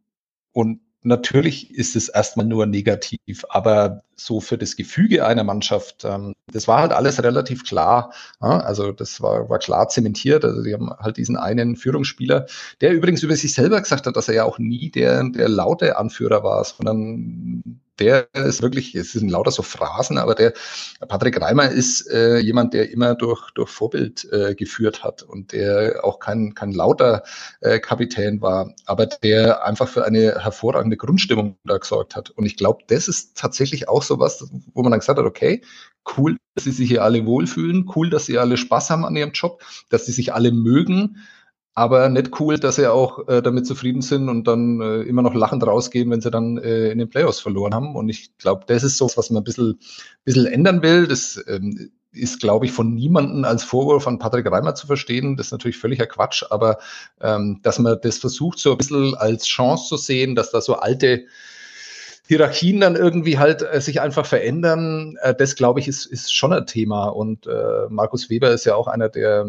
und 0.53 0.81
natürlich 1.03 1.75
ist 1.75 1.97
es 1.97 2.09
erstmal 2.09 2.47
nur 2.47 2.67
negativ, 2.67 3.45
aber 3.49 4.03
so 4.17 4.41
für 4.41 4.59
das 4.59 4.77
Gefüge 4.77 5.25
einer 5.25 5.45
Mannschaft, 5.45 6.05
ähm, 6.05 6.35
das 6.53 6.67
war 6.67 6.81
halt 6.81 6.93
alles 6.93 7.23
relativ 7.23 7.65
klar. 7.65 8.13
Ja? 8.41 8.61
Also 8.61 8.93
das 8.93 9.21
war, 9.21 9.49
war 9.49 9.59
klar 9.59 9.89
zementiert. 9.89 10.45
Also 10.45 10.63
die 10.63 10.75
haben 10.75 10.91
halt 10.91 11.17
diesen 11.17 11.37
einen 11.37 11.77
Führungsspieler, 11.77 12.47
der 12.81 12.93
übrigens 12.93 13.23
über 13.23 13.37
sich 13.37 13.55
selber 13.55 13.81
gesagt 13.81 14.07
hat, 14.07 14.17
dass 14.17 14.29
er 14.29 14.35
ja 14.35 14.45
auch 14.45 14.59
nie 14.59 14.91
der, 14.91 15.23
der 15.31 15.49
laute 15.49 15.97
Anführer 15.97 16.43
war, 16.43 16.65
sondern 16.65 17.81
der 17.99 18.29
ist 18.35 18.63
wirklich, 18.63 18.95
es 18.95 19.13
sind 19.13 19.31
lauter 19.31 19.51
so 19.51 19.63
Phrasen, 19.63 20.19
aber 20.19 20.35
der 20.35 20.53
Patrick 21.09 21.41
Reimer 21.41 21.71
ist 21.71 22.09
äh, 22.11 22.39
jemand, 22.39 22.75
der 22.75 22.91
immer 22.91 23.15
durch, 23.15 23.51
durch 23.53 23.71
Vorbild 23.71 24.27
äh, 24.33 24.55
geführt 24.55 25.05
hat 25.05 25.23
und 25.23 25.53
der 25.53 26.01
auch 26.05 26.19
kein, 26.19 26.55
kein 26.55 26.73
lauter 26.73 27.23
äh, 27.61 27.79
Kapitän 27.79 28.41
war, 28.41 28.75
aber 28.87 29.07
der 29.07 29.65
einfach 29.65 29.89
für 29.89 30.05
eine 30.05 30.43
hervorragende 30.43 30.97
Grundstimmung 30.97 31.57
da 31.65 31.79
gesorgt 31.79 32.17
hat. 32.17 32.31
Und 32.31 32.47
ich 32.47 32.57
glaube, 32.57 32.83
das 32.89 33.09
ist 33.09 33.37
tatsächlich 33.37 33.89
auch 33.89 34.03
so 34.03 34.19
was, 34.19 34.49
wo 34.75 34.83
man 34.83 34.93
dann 34.93 35.01
gesagt 35.01 35.19
hat, 35.19 35.27
okay, 35.27 35.63
cool, 36.17 36.37
dass 36.55 36.65
sie 36.65 36.73
sich 36.73 36.89
hier 36.89 37.05
alle 37.05 37.27
wohlfühlen, 37.27 37.91
cool, 37.95 38.11
dass 38.11 38.27
sie 38.27 38.39
alle 38.39 38.57
Spaß 38.57 38.91
haben 38.91 39.05
an 39.05 39.17
ihrem 39.17 39.33
Job, 39.33 39.63
dass 39.91 40.07
sie 40.07 40.13
sich 40.13 40.33
alle 40.33 40.53
mögen 40.53 41.19
aber 41.79 42.09
nicht 42.09 42.41
cool, 42.41 42.59
dass 42.59 42.75
sie 42.75 42.91
auch 42.91 43.29
äh, 43.29 43.41
damit 43.41 43.65
zufrieden 43.65 44.03
sind 44.03 44.29
und 44.29 44.49
dann 44.49 44.81
äh, 44.81 45.03
immer 45.03 45.23
noch 45.23 45.35
lachend 45.35 45.65
rausgehen, 45.65 46.11
wenn 46.11 46.21
sie 46.21 46.31
dann 46.31 46.59
äh, 46.59 46.91
in 46.91 46.99
den 46.99 47.09
Playoffs 47.09 47.39
verloren 47.39 47.73
haben. 47.73 47.95
Und 47.95 48.09
ich 48.09 48.37
glaube, 48.37 48.65
das 48.67 48.83
ist 48.83 48.97
so, 48.97 49.09
was 49.15 49.31
man 49.31 49.43
ein 49.43 49.45
bisschen, 49.45 49.79
bisschen 50.25 50.47
ändern 50.47 50.83
will. 50.83 51.07
Das 51.07 51.41
ähm, 51.47 51.93
ist, 52.11 52.41
glaube 52.41 52.67
ich, 52.67 52.73
von 52.73 52.95
niemandem 52.95 53.45
als 53.45 53.63
Vorwurf 53.63 54.09
an 54.09 54.19
Patrick 54.19 54.51
Reimer 54.51 54.75
zu 54.75 54.89
verstehen. 54.89 55.37
Das 55.37 55.47
ist 55.47 55.53
natürlich 55.53 55.79
völliger 55.79 56.07
Quatsch, 56.07 56.43
aber 56.51 56.79
ähm, 57.21 57.61
dass 57.63 57.79
man 57.79 57.97
das 58.03 58.19
versucht, 58.19 58.59
so 58.59 58.73
ein 58.73 58.79
bisschen 58.79 59.15
als 59.15 59.47
Chance 59.47 59.89
zu 59.89 59.97
sehen, 59.97 60.35
dass 60.35 60.51
da 60.51 60.61
so 60.61 60.75
alte 60.75 61.27
Hierarchien 62.27 62.81
dann 62.81 62.97
irgendwie 62.97 63.39
halt 63.39 63.63
äh, 63.63 63.81
sich 63.81 64.01
einfach 64.01 64.27
verändern, 64.27 65.17
äh, 65.23 65.33
das 65.33 65.55
glaube 65.55 65.79
ich 65.79 65.87
ist, 65.87 66.07
ist 66.07 66.35
schon 66.35 66.53
ein 66.53 66.67
Thema. 66.67 67.05
Und 67.07 67.47
äh, 67.47 67.87
Markus 67.89 68.31
Weber 68.31 68.51
ist 68.51 68.65
ja 68.65 68.75
auch 68.75 68.89
einer 68.89 69.09
der 69.09 69.47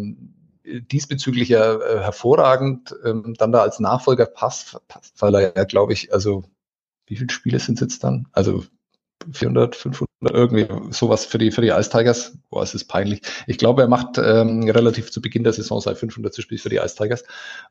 diesbezüglich 0.92 1.50
ja 1.50 1.76
äh, 1.76 2.00
hervorragend 2.00 2.96
ähm, 3.04 3.36
dann 3.38 3.52
da 3.52 3.62
als 3.62 3.80
Nachfolger 3.80 4.26
passt, 4.26 4.78
passt 4.88 5.22
weil 5.22 5.36
er 5.36 5.56
ja, 5.56 5.64
glaube 5.64 5.94
ich, 5.94 6.14
also 6.14 6.44
wie 7.08 7.16
viele 7.16 7.32
Spiele 7.32 7.60
sind 7.60 7.76
es 7.76 7.82
jetzt 7.82 8.04
dann? 8.04 8.28
Also 8.32 8.64
400, 9.32 9.76
500, 9.76 10.10
irgendwie 10.32 10.68
sowas 10.92 11.26
für 11.26 11.38
die, 11.38 11.52
für 11.52 11.62
die 11.62 11.70
Ice 11.70 11.90
Tigers. 11.90 12.38
Boah, 12.50 12.64
es 12.64 12.74
ist 12.74 12.86
peinlich. 12.86 13.22
Ich 13.48 13.58
glaube, 13.58 13.82
er 13.82 13.88
macht 13.88 14.18
ähm, 14.18 14.64
relativ 14.64 15.12
zu 15.12 15.22
Beginn 15.22 15.44
der 15.44 15.54
Saison 15.54 15.82
seit 15.82 15.98
500 15.98 16.34
zu 16.34 16.42
Spiel 16.42 16.58
für 16.58 16.70
die 16.70 16.78
Ice 16.78 16.96
Tigers. 16.96 17.24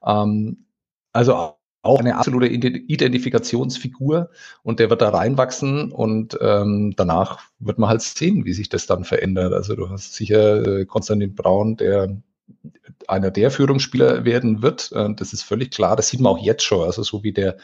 Ähm, 0.04 0.66
also 1.12 1.54
auch 1.82 2.00
eine 2.00 2.16
absolute 2.16 2.48
Identifikationsfigur 2.48 4.30
und 4.62 4.80
der 4.80 4.90
wird 4.90 5.00
da 5.00 5.10
reinwachsen 5.10 5.92
und 5.92 6.36
ähm, 6.40 6.92
danach 6.96 7.40
wird 7.60 7.78
man 7.78 7.88
halt 7.88 8.02
sehen, 8.02 8.44
wie 8.44 8.52
sich 8.52 8.68
das 8.68 8.86
dann 8.86 9.04
verändert. 9.04 9.52
Also 9.52 9.76
du 9.76 9.88
hast 9.88 10.14
sicher 10.14 10.66
äh, 10.66 10.84
Konstantin 10.86 11.34
Braun, 11.34 11.76
der 11.76 12.20
einer 13.06 13.30
der 13.30 13.50
Führungsspieler 13.50 14.24
werden 14.24 14.62
wird. 14.62 14.92
Äh, 14.92 15.14
das 15.16 15.32
ist 15.32 15.42
völlig 15.42 15.70
klar. 15.70 15.96
Das 15.96 16.08
sieht 16.08 16.20
man 16.20 16.32
auch 16.32 16.38
jetzt 16.38 16.62
schon. 16.62 16.84
Also 16.84 17.02
so 17.02 17.22
wie 17.22 17.32
der, 17.32 17.56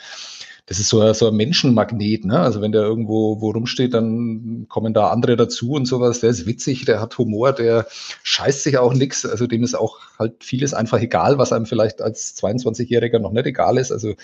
das 0.67 0.79
ist 0.79 0.89
so, 0.89 1.13
so 1.13 1.29
ein 1.29 1.37
Menschenmagnet. 1.37 2.25
Ne? 2.25 2.39
Also 2.39 2.61
wenn 2.63 2.73
der 2.73 2.83
irgendwo 2.83 3.41
wo 3.41 3.51
rumsteht, 3.51 3.93
dann 3.93 4.67
kommen 4.69 4.95
da 4.95 5.09
andere 5.09 5.37
dazu 5.37 5.73
und 5.73 5.87
sowas. 5.87 6.21
Der 6.21 6.31
ist 6.31 6.47
witzig, 6.47 6.87
der 6.87 7.01
hat 7.01 7.19
Humor, 7.19 7.53
der 7.53 7.87
scheißt 8.23 8.63
sich 8.63 8.79
auch 8.79 8.95
nix. 8.95 9.27
Also 9.27 9.47
dem 9.47 9.63
ist 9.63 9.75
auch 9.75 10.01
halt 10.19 10.43
vieles 10.43 10.73
einfach 10.73 11.01
egal, 11.01 11.39
was 11.39 11.53
einem 11.53 11.67
vielleicht 11.67 12.01
als 12.01 12.37
22-Jähriger 12.37 13.19
noch 13.19 13.33
nicht 13.33 13.47
egal 13.47 13.77
ist. 13.77 13.93
Also 13.93 14.15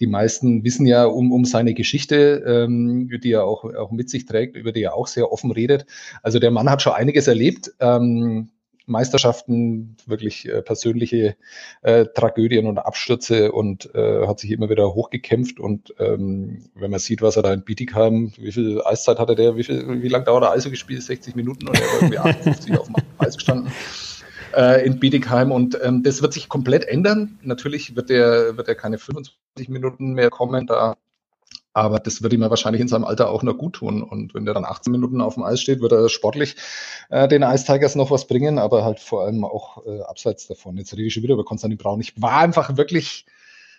die 0.00 0.06
meisten 0.06 0.62
wissen 0.62 0.86
ja 0.86 1.06
um, 1.06 1.32
um 1.32 1.44
seine 1.44 1.74
Geschichte, 1.74 2.44
ähm, 2.46 3.08
die 3.22 3.32
er 3.32 3.44
auch, 3.44 3.64
auch 3.64 3.90
mit 3.90 4.10
sich 4.10 4.26
trägt, 4.26 4.56
über 4.56 4.70
die 4.70 4.82
er 4.82 4.94
auch 4.94 5.08
sehr 5.08 5.32
offen 5.32 5.50
redet. 5.50 5.86
Also 6.22 6.38
der 6.38 6.50
Mann 6.50 6.70
hat 6.70 6.82
schon 6.82 6.92
einiges 6.92 7.26
erlebt. 7.26 7.72
Ähm, 7.80 8.50
Meisterschaften, 8.88 9.96
wirklich 10.06 10.48
äh, 10.48 10.62
persönliche 10.62 11.36
äh, 11.82 12.06
Tragödien 12.14 12.66
und 12.66 12.78
Abstürze 12.78 13.52
und 13.52 13.94
äh, 13.94 14.26
hat 14.26 14.40
sich 14.40 14.50
immer 14.50 14.70
wieder 14.70 14.94
hochgekämpft. 14.94 15.60
Und 15.60 15.94
ähm, 15.98 16.70
wenn 16.74 16.90
man 16.90 17.00
sieht, 17.00 17.22
was 17.22 17.36
er 17.36 17.42
da 17.42 17.52
in 17.52 17.62
Bietigheim, 17.62 18.32
wie 18.38 18.52
viel 18.52 18.82
Eiszeit 18.84 19.18
hatte 19.18 19.34
der, 19.34 19.56
wie, 19.56 19.64
viel, 19.64 20.02
wie 20.02 20.08
lange 20.08 20.24
dauert 20.24 20.44
er 20.44 20.52
Eishockey 20.52 20.70
gespielt? 20.70 21.02
60 21.02 21.36
Minuten 21.36 21.68
und 21.68 21.78
er 21.78 21.86
war 21.86 21.94
irgendwie 22.00 22.18
58 22.18 22.78
auf 22.78 22.86
dem 22.86 22.94
Eis 23.18 23.36
gestanden 23.36 23.72
äh, 24.56 24.84
in 24.84 24.98
Bietigheim. 24.98 25.52
Und 25.52 25.78
ähm, 25.82 26.02
das 26.02 26.22
wird 26.22 26.32
sich 26.32 26.48
komplett 26.48 26.84
ändern. 26.86 27.38
Natürlich 27.42 27.96
wird 27.96 28.10
er 28.10 28.56
wird 28.56 28.68
er 28.68 28.74
keine 28.74 28.98
25 28.98 29.68
Minuten 29.68 30.12
mehr 30.12 30.30
kommen. 30.30 30.66
Da 30.66 30.96
aber 31.80 31.98
das 31.98 32.22
wird 32.22 32.32
ihm 32.32 32.42
ja 32.42 32.50
wahrscheinlich 32.50 32.80
in 32.80 32.88
seinem 32.88 33.04
Alter 33.04 33.30
auch 33.30 33.42
noch 33.42 33.56
gut 33.56 33.74
tun. 33.74 34.02
Und 34.02 34.34
wenn 34.34 34.44
der 34.44 34.54
dann 34.54 34.64
18 34.64 34.90
Minuten 34.90 35.20
auf 35.20 35.34
dem 35.34 35.42
Eis 35.42 35.60
steht, 35.60 35.80
wird 35.80 35.92
er 35.92 36.08
sportlich 36.08 36.56
äh, 37.10 37.28
den 37.28 37.42
Ice 37.42 37.64
Tigers 37.64 37.94
noch 37.94 38.10
was 38.10 38.26
bringen, 38.26 38.58
aber 38.58 38.84
halt 38.84 39.00
vor 39.00 39.24
allem 39.24 39.44
auch 39.44 39.84
äh, 39.86 40.00
abseits 40.02 40.46
davon. 40.46 40.76
Jetzt 40.76 40.92
rede 40.92 41.04
ich 41.04 41.14
schon 41.14 41.22
wieder 41.22 41.34
über 41.34 41.44
Konstantin 41.44 41.78
Braun. 41.78 42.00
Ich 42.00 42.20
war 42.20 42.38
einfach 42.38 42.76
wirklich, 42.76 43.26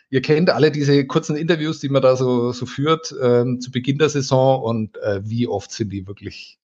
ihr 0.10 0.22
kennt 0.22 0.50
alle 0.50 0.72
diese 0.72 1.06
kurzen 1.06 1.36
Interviews, 1.36 1.80
die 1.80 1.90
man 1.90 2.02
da 2.02 2.16
so, 2.16 2.52
so 2.52 2.66
führt 2.66 3.14
ähm, 3.22 3.60
zu 3.60 3.72
Beginn 3.72 3.98
der 3.98 4.10
Saison 4.10 4.62
und 4.62 4.98
äh, 4.98 5.22
wie 5.24 5.48
oft 5.48 5.72
sind 5.72 5.92
die 5.92 6.08
wirklich 6.08 6.59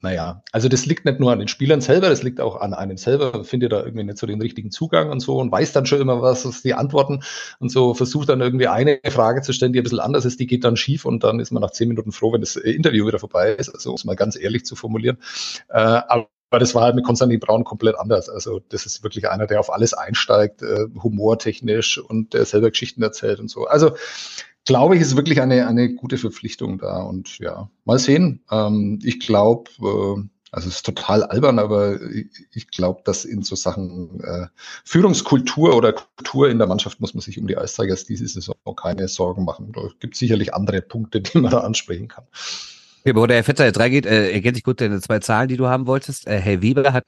naja, 0.00 0.42
also 0.52 0.68
das 0.68 0.86
liegt 0.86 1.04
nicht 1.04 1.18
nur 1.18 1.32
an 1.32 1.40
den 1.40 1.48
Spielern 1.48 1.80
selber, 1.80 2.08
das 2.08 2.22
liegt 2.22 2.40
auch 2.40 2.56
an 2.60 2.72
einem 2.72 2.96
selber. 2.96 3.42
Findet 3.42 3.72
da 3.72 3.82
irgendwie 3.82 4.04
nicht 4.04 4.18
so 4.18 4.26
den 4.26 4.40
richtigen 4.40 4.70
Zugang 4.70 5.10
und 5.10 5.18
so 5.18 5.38
und 5.38 5.50
weiß 5.50 5.72
dann 5.72 5.86
schon 5.86 6.00
immer, 6.00 6.22
was 6.22 6.62
die 6.62 6.74
Antworten 6.74 7.24
und 7.58 7.70
so 7.70 7.94
versucht 7.94 8.28
dann 8.28 8.40
irgendwie 8.40 8.68
eine 8.68 9.00
Frage 9.10 9.42
zu 9.42 9.52
stellen, 9.52 9.72
die 9.72 9.80
ein 9.80 9.82
bisschen 9.82 9.98
anders 9.98 10.24
ist, 10.24 10.38
die 10.38 10.46
geht 10.46 10.62
dann 10.62 10.76
schief 10.76 11.04
und 11.04 11.24
dann 11.24 11.40
ist 11.40 11.50
man 11.50 11.62
nach 11.62 11.72
zehn 11.72 11.88
Minuten 11.88 12.12
froh, 12.12 12.32
wenn 12.32 12.42
das 12.42 12.54
Interview 12.54 13.06
wieder 13.06 13.18
vorbei 13.18 13.52
ist, 13.52 13.70
also 13.70 13.90
um 13.90 13.96
es 13.96 14.04
mal 14.04 14.14
ganz 14.14 14.38
ehrlich 14.38 14.64
zu 14.64 14.76
formulieren. 14.76 15.18
Äh, 15.68 16.00
aber 16.08 16.28
das 16.50 16.74
war 16.74 16.84
halt 16.84 16.94
mit 16.94 17.04
Konstantin 17.04 17.40
Braun 17.40 17.64
komplett 17.64 17.98
anders. 17.98 18.28
Also 18.28 18.60
das 18.68 18.86
ist 18.86 19.02
wirklich 19.02 19.28
einer, 19.28 19.46
der 19.46 19.58
auf 19.58 19.72
alles 19.72 19.94
einsteigt, 19.94 20.62
äh, 20.62 20.86
humortechnisch 21.02 21.98
und 21.98 22.34
der 22.34 22.44
selber 22.44 22.70
Geschichten 22.70 23.02
erzählt 23.02 23.40
und 23.40 23.50
so. 23.50 23.66
Also 23.66 23.96
glaube 24.68 24.96
ich, 24.96 25.00
ist 25.00 25.16
wirklich 25.16 25.40
eine, 25.40 25.66
eine 25.66 25.94
gute 25.94 26.18
Verpflichtung 26.18 26.76
da. 26.78 26.98
Und 26.98 27.38
ja, 27.38 27.70
mal 27.86 27.98
sehen. 27.98 28.42
Ähm, 28.50 28.98
ich 29.02 29.18
glaube, 29.18 29.70
äh, 29.80 30.22
also 30.50 30.68
es 30.68 30.76
ist 30.76 30.86
total 30.86 31.24
albern, 31.24 31.58
aber 31.58 31.98
ich 32.52 32.68
glaube, 32.68 33.00
dass 33.04 33.24
in 33.24 33.42
so 33.42 33.56
Sachen 33.56 34.20
äh, 34.22 34.46
Führungskultur 34.84 35.74
oder 35.74 35.94
Kultur 35.94 36.50
in 36.50 36.58
der 36.58 36.66
Mannschaft 36.66 37.00
muss 37.00 37.14
man 37.14 37.22
sich 37.22 37.38
um 37.38 37.46
die 37.46 37.54
Ice 37.54 37.80
Tigers 37.80 38.04
diese 38.04 38.28
Saison 38.28 38.56
keine 38.76 39.08
Sorgen 39.08 39.44
machen. 39.44 39.72
Da 39.72 39.88
gibt 40.00 40.14
es 40.14 40.20
sicherlich 40.20 40.52
andere 40.52 40.82
Punkte, 40.82 41.20
die 41.22 41.38
man 41.38 41.50
da 41.50 41.60
ansprechen 41.60 42.08
kann. 42.08 42.24
Okay, 43.00 43.14
bevor 43.14 43.28
der 43.28 43.38
Herr 43.38 43.44
Fetzer 43.44 43.64
jetzt 43.64 43.78
reingeht, 43.78 44.04
äh, 44.04 44.32
ergänze 44.32 44.58
ich 44.58 44.64
kurz 44.64 44.80
deine 44.80 45.00
zwei 45.00 45.18
Zahlen, 45.20 45.48
die 45.48 45.56
du 45.56 45.66
haben 45.66 45.86
wolltest. 45.86 46.26
Äh, 46.26 46.40
Herr 46.40 46.60
Weber 46.60 46.92
hat 46.92 47.06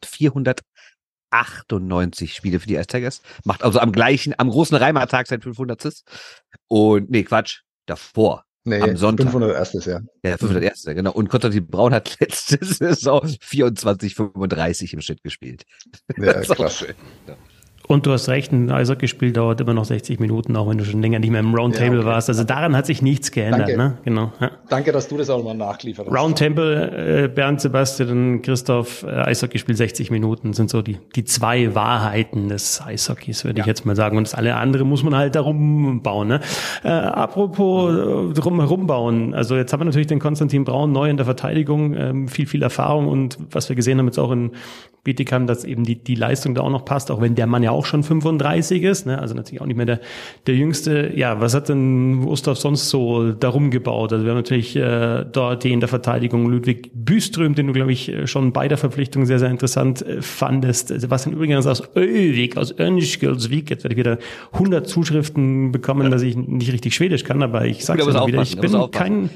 498 1.31 2.35
Spiele 2.35 2.61
für 2.61 2.67
die 2.67 2.81
Tigers, 2.83 3.23
macht 3.45 3.63
also 3.63 3.79
am 3.79 3.93
gleichen, 3.93 4.35
am 4.37 4.51
großen 4.51 4.77
Reimer-Tag 4.77 5.27
sein 5.27 5.41
500. 5.41 6.03
Und, 6.69 7.11
nee, 7.11 7.23
Quatsch, 7.23 7.61
davor 7.87 8.45
Nee, 8.65 8.81
am 8.83 8.97
Sonntag. 8.97 9.31
501. 9.31 9.85
Ja, 9.87 10.01
ja 10.23 10.37
501. 10.37 10.85
Mhm. 10.85 10.95
genau. 10.95 11.13
Und 11.13 11.29
Konstantin 11.31 11.67
Braun 11.67 11.95
hat 11.95 12.19
letzte 12.21 12.59
Saison 12.65 13.27
24, 13.41 14.15
35 14.15 14.93
im 14.93 15.01
Schnitt 15.01 15.23
gespielt. 15.23 15.65
Ja, 16.19 16.41
klasse. 16.41 16.95
Und 17.91 18.07
du 18.07 18.13
hast 18.13 18.29
recht, 18.29 18.53
ein 18.53 18.71
Eishockey-Spiel 18.71 19.33
dauert 19.33 19.61
immer 19.61 19.75
noch 19.75 19.85
60 19.85 20.21
Minuten, 20.21 20.55
auch 20.55 20.69
wenn 20.69 20.79
du 20.79 20.85
schon 20.85 21.03
länger 21.03 21.19
nicht 21.19 21.31
mehr 21.31 21.41
im 21.41 21.53
Roundtable 21.53 21.95
ja, 21.95 21.99
okay. 22.03 22.07
warst. 22.07 22.29
Also 22.29 22.45
daran 22.45 22.77
hat 22.77 22.87
sich 22.87 23.03
nichts 23.03 23.33
geändert. 23.33 23.63
Danke, 23.63 23.77
ne? 23.77 23.99
genau, 24.05 24.33
ja. 24.41 24.53
Danke 24.69 24.93
dass 24.93 25.09
du 25.09 25.17
das 25.17 25.29
auch 25.29 25.43
mal 25.43 25.57
nachliefert 25.57 26.07
hast. 26.07 26.17
Roundtable, 26.17 27.25
äh, 27.25 27.27
Bernd, 27.27 27.61
Sebastian, 27.61 28.43
Christoph, 28.43 29.03
äh, 29.03 29.09
Eishockeyspiel 29.09 29.75
60 29.75 30.13
Minuten 30.13 30.53
sind 30.53 30.71
so 30.71 30.83
die, 30.83 30.99
die 31.17 31.25
zwei 31.25 31.75
Wahrheiten 31.75 32.49
des 32.49 32.81
Eishockeys, 32.81 33.45
würde 33.45 33.59
ja. 33.59 33.65
ich 33.65 33.67
jetzt 33.67 33.85
mal 33.85 33.97
sagen. 33.97 34.17
Und 34.17 34.29
das 34.29 34.35
alle 34.35 34.55
andere 34.55 34.85
muss 34.85 35.03
man 35.03 35.17
halt 35.17 35.35
darum 35.35 36.01
bauen. 36.01 36.29
Ne? 36.29 36.41
Äh, 36.85 36.91
apropos 36.91 37.93
äh, 37.93 38.35
drum 38.35 38.87
bauen. 38.87 39.35
Also 39.35 39.57
jetzt 39.57 39.73
haben 39.73 39.81
wir 39.81 39.87
natürlich 39.87 40.07
den 40.07 40.21
Konstantin 40.21 40.63
Braun 40.63 40.93
neu 40.93 41.11
in 41.11 41.17
der 41.17 41.27
Verteidigung, 41.27 41.97
ähm, 41.97 42.29
viel, 42.29 42.47
viel 42.47 42.63
Erfahrung 42.63 43.09
und 43.09 43.37
was 43.51 43.69
wir 43.69 43.75
gesehen 43.75 43.99
haben 43.99 44.07
jetzt 44.07 44.21
auch 44.21 44.31
in 44.31 44.53
Bietigheim, 45.03 45.47
dass 45.47 45.65
eben 45.65 45.85
die, 45.85 45.97
die 45.97 46.15
Leistung 46.15 46.55
da 46.55 46.63
auch 46.63 46.71
noch 46.71 46.85
passt, 46.85 47.11
auch 47.11 47.21
wenn 47.21 47.35
der 47.35 47.47
Mann 47.47 47.63
ja 47.63 47.71
auch 47.71 47.87
schon 47.87 48.03
35 48.03 48.83
ist, 48.83 49.07
ne? 49.07 49.19
also 49.19 49.35
natürlich 49.35 49.61
auch 49.61 49.67
nicht 49.67 49.77
mehr 49.77 49.87
der, 49.87 50.01
der 50.47 50.55
Jüngste. 50.55 51.13
Ja, 51.15 51.41
was 51.41 51.55
hat 51.55 51.69
denn 51.69 52.23
Gustav 52.23 52.59
sonst 52.59 52.91
so 52.91 53.33
darum 53.33 53.71
gebaut? 53.71 54.13
Also 54.13 54.25
wir 54.25 54.33
haben 54.33 54.39
natürlich 54.39 54.77
äh, 54.77 55.25
dort 55.31 55.65
die 55.65 55.73
in 55.73 55.81
der 55.81 55.89
Verteidigung 55.89 56.47
Ludwig 56.47 56.91
Büström, 56.93 57.55
den 57.55 57.69
du, 57.69 57.73
glaube 57.73 57.93
ich, 57.93 58.13
schon 58.27 58.53
bei 58.53 58.69
der 58.69 58.79
Verpflichtung 58.79 59.25
sehr, 59.27 59.39
sehr 59.39 59.51
interessant 59.51 60.03
äh, 60.03 60.21
fandest. 60.21 60.89
Sebastian 60.89 61.35
übrigens 61.35 61.67
aus 61.67 61.83
Öwig, 61.97 62.57
aus 62.57 62.79
Önsköldsvik. 62.79 63.71
Jetzt 63.71 63.85
werde 63.85 63.95
ich 63.95 63.99
wieder 63.99 64.19
100 64.53 64.87
Zuschriften 64.87 65.73
bekommen, 65.73 66.05
ja. 66.05 66.09
dass 66.11 66.23
ich 66.23 66.37
nicht 66.37 66.73
richtig 66.73 66.95
Schwedisch 66.95 67.25
kann, 67.25 67.43
aber 67.43 67.65
ich 67.65 67.85
sage 67.85 68.03
es 68.03 68.09
wieder, 68.09 68.43
ich 68.43 68.59
bin 68.59 68.91
kein, 68.91 69.31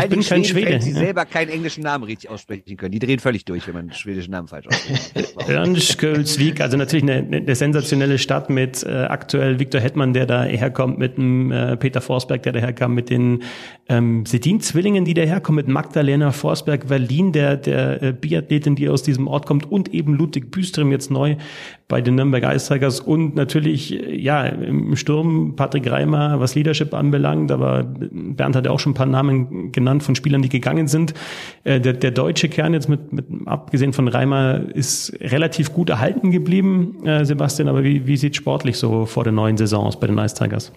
ich 0.00 0.08
bin 0.08 0.20
kein 0.22 0.44
Schwede. 0.44 0.78
die 0.78 0.92
selber 0.92 1.24
keinen 1.24 1.48
englischen 1.48 1.82
Namen 1.82 2.04
richtig 2.04 2.30
aussprechen 2.30 2.76
können. 2.76 2.92
Die 2.92 2.98
drehen 2.98 3.18
völlig 3.18 3.44
durch, 3.44 3.66
wenn 3.66 3.74
man 3.74 3.82
einen 3.84 3.92
schwedischen 3.92 4.32
Namen 4.32 4.48
falsch 4.48 4.66
ausspricht. 4.66 5.05
Örnsköldsvik, 5.48 6.60
also 6.60 6.76
natürlich 6.76 7.04
eine, 7.04 7.36
eine 7.36 7.54
sensationelle 7.54 8.18
Stadt 8.18 8.50
mit 8.50 8.82
äh, 8.82 8.90
aktuell 8.90 9.58
Viktor 9.58 9.80
Hetman, 9.80 10.12
der 10.12 10.26
da 10.26 10.42
herkommt, 10.42 10.98
mit 10.98 11.16
dem 11.16 11.52
äh, 11.52 11.76
Peter 11.76 12.00
Forsberg, 12.00 12.42
der 12.42 12.52
daherkam, 12.52 12.94
mit 12.94 13.10
den 13.10 13.42
ähm, 13.88 14.26
Sedin-Zwillingen, 14.26 15.04
die 15.04 15.14
daherkommen, 15.14 15.56
mit 15.64 15.68
Magdalena 15.68 16.32
Forsberg-Berlin, 16.32 17.32
der, 17.32 17.56
der 17.56 18.02
äh, 18.02 18.12
Biathletin, 18.12 18.74
die 18.76 18.88
aus 18.88 19.02
diesem 19.02 19.28
Ort 19.28 19.46
kommt, 19.46 19.70
und 19.70 19.94
eben 19.94 20.14
Ludwig 20.14 20.50
Büström 20.50 20.90
jetzt 20.92 21.10
neu 21.10 21.36
bei 21.88 22.00
den 22.00 22.16
Nürnberg 22.16 22.54
Ice 22.54 22.72
Tigers 22.72 22.98
und 22.98 23.36
natürlich, 23.36 23.90
ja, 23.90 24.44
im 24.44 24.96
Sturm 24.96 25.54
Patrick 25.54 25.88
Reimer, 25.88 26.40
was 26.40 26.56
Leadership 26.56 26.92
anbelangt, 26.94 27.52
aber 27.52 27.84
Bernd 27.84 28.56
hat 28.56 28.66
ja 28.66 28.72
auch 28.72 28.80
schon 28.80 28.92
ein 28.92 28.96
paar 28.96 29.06
Namen 29.06 29.70
genannt 29.70 30.02
von 30.02 30.16
Spielern, 30.16 30.42
die 30.42 30.48
gegangen 30.48 30.88
sind. 30.88 31.14
Äh, 31.62 31.80
der, 31.80 31.92
der 31.92 32.10
deutsche 32.10 32.48
Kern 32.48 32.74
jetzt 32.74 32.88
mit, 32.88 33.12
mit 33.12 33.26
abgesehen 33.46 33.92
von 33.92 34.08
Reimer 34.08 34.62
ist 34.74 34.95
relativ 35.20 35.72
gut 35.72 35.90
erhalten 35.90 36.30
geblieben, 36.30 37.06
äh, 37.06 37.24
Sebastian, 37.24 37.68
aber 37.68 37.84
wie, 37.84 38.06
wie 38.06 38.16
sieht 38.16 38.36
sportlich 38.36 38.78
so 38.78 39.06
vor 39.06 39.24
der 39.24 39.32
neuen 39.32 39.56
Saison 39.56 39.86
aus 39.86 39.98
bei 39.98 40.06
den 40.06 40.18
Ice 40.18 40.34
Tigers? 40.34 40.72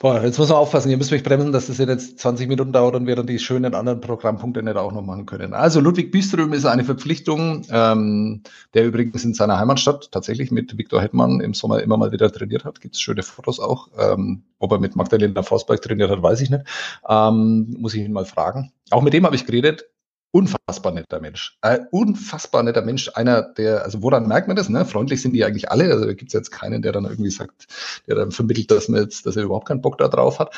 Boah, 0.00 0.22
jetzt 0.22 0.38
muss 0.38 0.48
man 0.48 0.58
aufpassen, 0.58 0.90
ihr 0.90 0.96
müsst 0.96 1.10
mich 1.10 1.24
bremsen, 1.24 1.50
dass 1.50 1.66
das 1.66 1.78
jetzt 1.78 2.20
20 2.20 2.46
Minuten 2.46 2.72
dauert 2.72 2.94
und 2.94 3.08
wir 3.08 3.16
dann 3.16 3.26
die 3.26 3.40
schönen 3.40 3.74
anderen 3.74 4.00
Programmpunkte 4.00 4.62
nicht 4.62 4.76
auch 4.76 4.92
noch 4.92 5.02
machen 5.02 5.26
können. 5.26 5.54
Also 5.54 5.80
Ludwig 5.80 6.12
Biström 6.12 6.52
ist 6.52 6.66
eine 6.66 6.84
Verpflichtung, 6.84 7.66
ähm, 7.68 8.42
der 8.74 8.86
übrigens 8.86 9.24
in 9.24 9.34
seiner 9.34 9.58
Heimatstadt 9.58 10.12
tatsächlich 10.12 10.52
mit 10.52 10.78
Viktor 10.78 11.02
Hetmann 11.02 11.40
im 11.40 11.52
Sommer 11.52 11.82
immer 11.82 11.96
mal 11.96 12.12
wieder 12.12 12.30
trainiert 12.30 12.64
hat. 12.64 12.80
Gibt 12.80 12.94
es 12.94 13.00
schöne 13.00 13.24
Fotos 13.24 13.58
auch. 13.58 13.88
Ähm, 13.98 14.44
ob 14.60 14.70
er 14.70 14.78
mit 14.78 14.94
Magdalena 14.94 15.42
Forsberg 15.42 15.82
trainiert 15.82 16.10
hat, 16.10 16.22
weiß 16.22 16.42
ich 16.42 16.50
nicht. 16.50 16.62
Ähm, 17.08 17.74
muss 17.76 17.94
ich 17.94 18.02
ihn 18.02 18.12
mal 18.12 18.24
fragen. 18.24 18.70
Auch 18.90 19.02
mit 19.02 19.14
dem 19.14 19.26
habe 19.26 19.34
ich 19.34 19.46
geredet 19.46 19.86
unfassbar 20.30 20.92
netter 20.92 21.20
Mensch. 21.20 21.58
Äh, 21.62 21.80
unfassbar 21.90 22.62
netter 22.62 22.82
Mensch. 22.82 23.10
Einer, 23.14 23.42
der, 23.42 23.84
also 23.84 24.02
woran 24.02 24.28
merkt 24.28 24.46
man 24.46 24.56
das? 24.56 24.68
Ne? 24.68 24.84
Freundlich 24.84 25.22
sind 25.22 25.32
die 25.32 25.44
eigentlich 25.44 25.70
alle. 25.70 25.84
Also 25.84 26.04
da 26.04 26.12
gibt 26.12 26.28
es 26.28 26.34
jetzt 26.34 26.50
keinen, 26.50 26.82
der 26.82 26.92
dann 26.92 27.04
irgendwie 27.04 27.30
sagt, 27.30 27.66
der 28.06 28.16
dann 28.16 28.30
vermittelt, 28.30 28.70
dass 28.70 28.88
man 28.88 29.02
jetzt, 29.02 29.26
dass 29.26 29.36
er 29.36 29.44
überhaupt 29.44 29.68
keinen 29.68 29.80
Bock 29.80 29.98
da 29.98 30.08
drauf 30.08 30.38
hat. 30.38 30.54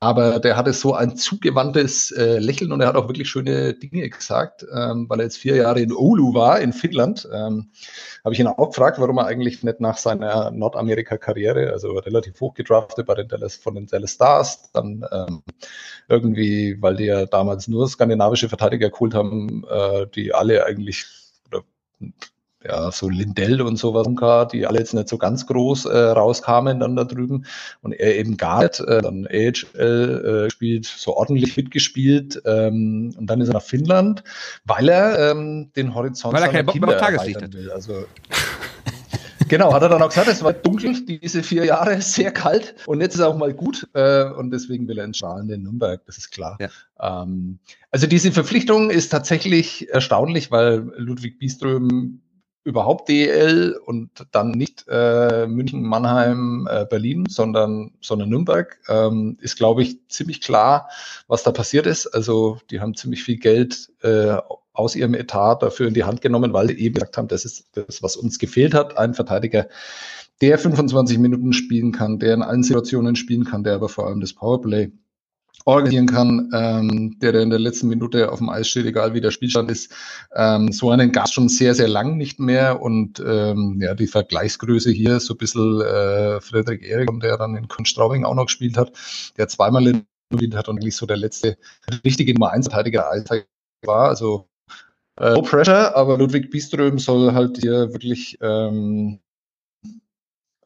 Aber 0.00 0.38
der 0.38 0.56
hatte 0.56 0.72
so 0.72 0.94
ein 0.94 1.16
zugewandtes 1.16 2.10
äh, 2.10 2.38
Lächeln 2.38 2.72
und 2.72 2.80
er 2.80 2.88
hat 2.88 2.96
auch 2.96 3.08
wirklich 3.08 3.28
schöne 3.28 3.74
Dinge 3.74 4.08
gesagt, 4.10 4.66
ähm, 4.70 5.08
weil 5.08 5.20
er 5.20 5.24
jetzt 5.24 5.38
vier 5.38 5.56
Jahre 5.56 5.80
in 5.80 5.92
Oulu 5.92 6.34
war, 6.34 6.60
in 6.60 6.72
Finnland. 6.72 7.26
Ähm, 7.32 7.70
Habe 8.24 8.34
ich 8.34 8.40
ihn 8.40 8.46
auch 8.46 8.68
gefragt, 8.68 8.98
warum 8.98 9.18
er 9.18 9.26
eigentlich 9.26 9.62
nicht 9.62 9.80
nach 9.80 9.96
seiner 9.96 10.50
Nordamerika-Karriere, 10.50 11.72
also 11.72 11.92
relativ 11.92 12.40
hoch 12.40 12.54
gedraftet 12.54 13.06
bei 13.06 13.14
den 13.14 13.28
Dallas, 13.28 13.56
von 13.56 13.76
den 13.76 13.86
Dallas 13.86 14.12
Stars, 14.12 14.70
dann 14.72 15.06
ähm, 15.10 15.42
irgendwie, 16.08 16.76
weil 16.80 16.96
die 16.96 17.04
ja 17.04 17.26
damals 17.26 17.68
nur 17.68 17.88
skandinavische 17.88 18.48
Verteidiger 18.48 18.90
geholt 18.90 19.13
haben, 19.14 19.64
äh, 19.68 20.06
die 20.14 20.34
alle 20.34 20.64
eigentlich 20.66 21.06
oder 21.48 21.62
ja, 22.66 22.90
so 22.90 23.08
Lindell 23.08 23.60
und 23.60 23.76
sowas, 23.76 24.08
die 24.50 24.66
alle 24.66 24.78
jetzt 24.78 24.94
nicht 24.94 25.08
so 25.08 25.18
ganz 25.18 25.46
groß 25.46 25.84
äh, 25.84 25.98
rauskamen 25.98 26.80
dann 26.80 26.96
da 26.96 27.04
drüben 27.04 27.44
und 27.82 27.92
er 27.92 28.16
eben 28.16 28.36
gar 28.36 28.62
nicht, 28.62 28.80
äh, 28.80 29.02
dann 29.02 29.26
AHL 29.26 30.42
äh, 30.42 30.44
gespielt, 30.44 30.86
so 30.86 31.16
ordentlich 31.16 31.56
mitgespielt 31.56 32.40
ähm, 32.46 33.14
und 33.18 33.26
dann 33.26 33.40
ist 33.40 33.48
er 33.48 33.54
nach 33.54 33.62
Finnland, 33.62 34.24
weil 34.64 34.88
er 34.88 35.30
ähm, 35.30 35.70
den 35.76 35.94
Horizont 35.94 36.34
weil 36.34 36.42
er 36.42 36.48
keinen 36.48 36.66
Bock 36.66 36.80
mehr 36.80 36.88
auf 36.88 36.96
Tageslicht 36.96 37.42
hat. 37.42 37.52
Will. 37.52 37.70
Also 37.70 38.06
Genau, 39.48 39.72
hat 39.72 39.82
er 39.82 39.88
dann 39.88 40.02
auch 40.02 40.08
gesagt, 40.08 40.28
es 40.28 40.42
war 40.42 40.52
dunkel, 40.52 41.04
diese 41.04 41.42
vier 41.42 41.64
Jahre, 41.64 42.00
sehr 42.00 42.32
kalt 42.32 42.74
und 42.86 43.00
jetzt 43.00 43.14
ist 43.14 43.20
auch 43.20 43.36
mal 43.36 43.52
gut 43.52 43.88
äh, 43.94 44.24
und 44.24 44.50
deswegen 44.50 44.88
will 44.88 44.98
er 44.98 45.04
ins 45.04 45.18
strahlende 45.18 45.58
Nürnberg, 45.58 46.04
das 46.06 46.18
ist 46.18 46.30
klar. 46.30 46.58
Ja. 46.60 47.22
Ähm, 47.22 47.58
also 47.90 48.06
diese 48.06 48.32
Verpflichtung 48.32 48.90
ist 48.90 49.10
tatsächlich 49.10 49.88
erstaunlich, 49.90 50.50
weil 50.50 50.92
Ludwig 50.96 51.38
Bieström 51.38 52.20
überhaupt 52.64 53.08
DEL 53.10 53.78
und 53.84 54.10
dann 54.32 54.50
nicht 54.50 54.86
äh, 54.88 55.46
München, 55.46 55.82
Mannheim, 55.82 56.66
äh, 56.70 56.86
Berlin, 56.86 57.26
sondern, 57.28 57.92
sondern 58.00 58.30
Nürnberg, 58.30 58.80
ähm, 58.88 59.36
ist, 59.40 59.56
glaube 59.56 59.82
ich, 59.82 60.08
ziemlich 60.08 60.40
klar, 60.40 60.88
was 61.28 61.42
da 61.42 61.52
passiert 61.52 61.86
ist. 61.86 62.06
Also 62.06 62.58
die 62.70 62.80
haben 62.80 62.94
ziemlich 62.94 63.22
viel 63.22 63.36
Geld 63.36 63.92
äh, 64.02 64.38
aus 64.74 64.94
ihrem 64.96 65.14
Etat 65.14 65.62
dafür 65.62 65.88
in 65.88 65.94
die 65.94 66.04
Hand 66.04 66.20
genommen, 66.20 66.52
weil 66.52 66.68
sie 66.68 66.78
eben 66.78 66.94
gesagt 66.94 67.16
haben, 67.16 67.28
das 67.28 67.44
ist 67.44 67.66
das, 67.72 68.02
was 68.02 68.16
uns 68.16 68.38
gefehlt 68.38 68.74
hat, 68.74 68.98
ein 68.98 69.14
Verteidiger, 69.14 69.68
der 70.40 70.58
25 70.58 71.18
Minuten 71.18 71.52
spielen 71.52 71.92
kann, 71.92 72.18
der 72.18 72.34
in 72.34 72.42
allen 72.42 72.62
Situationen 72.62 73.16
spielen 73.16 73.44
kann, 73.44 73.62
der 73.64 73.74
aber 73.74 73.88
vor 73.88 74.06
allem 74.06 74.20
das 74.20 74.34
Powerplay 74.34 74.90
organisieren 75.64 76.06
kann, 76.06 76.50
ähm, 76.52 77.16
der, 77.20 77.32
der 77.32 77.42
in 77.42 77.50
der 77.50 77.58
letzten 77.58 77.88
Minute 77.88 78.30
auf 78.30 78.38
dem 78.38 78.50
Eis 78.50 78.68
steht, 78.68 78.84
egal 78.84 79.14
wie 79.14 79.20
der 79.20 79.30
Spielstand 79.30 79.70
ist. 79.70 79.92
Ähm, 80.34 80.72
so 80.72 80.90
einen 80.90 81.12
gab 81.12 81.30
schon 81.30 81.48
sehr, 81.48 81.74
sehr 81.74 81.88
lang 81.88 82.16
nicht 82.16 82.38
mehr. 82.38 82.82
Und 82.82 83.22
ähm, 83.26 83.78
ja, 83.80 83.94
die 83.94 84.06
Vergleichsgröße 84.08 84.90
hier 84.90 85.20
so 85.20 85.34
ein 85.34 85.38
bisschen 85.38 85.80
äh, 85.80 86.40
Frederik 86.40 86.82
Eriksson, 86.82 87.20
der 87.20 87.38
dann 87.38 87.56
in 87.56 87.68
Kunstraubing 87.68 88.24
auch 88.24 88.34
noch 88.34 88.46
gespielt 88.46 88.76
hat, 88.76 88.92
der 89.38 89.48
zweimal 89.48 89.86
in 89.86 90.06
hat 90.54 90.68
und 90.68 90.78
eigentlich 90.78 90.96
so 90.96 91.06
der 91.06 91.16
letzte 91.16 91.56
richtige 92.04 92.34
Nummer 92.34 92.50
1 92.50 92.66
Verteidiger 92.66 93.06
war. 93.86 94.08
Also 94.08 94.48
äh, 95.18 95.34
no 95.34 95.42
pressure, 95.42 95.94
aber 95.96 96.18
Ludwig 96.18 96.50
Biström 96.50 96.98
soll 96.98 97.32
halt 97.32 97.58
hier 97.58 97.92
wirklich 97.92 98.38
ähm, 98.40 99.20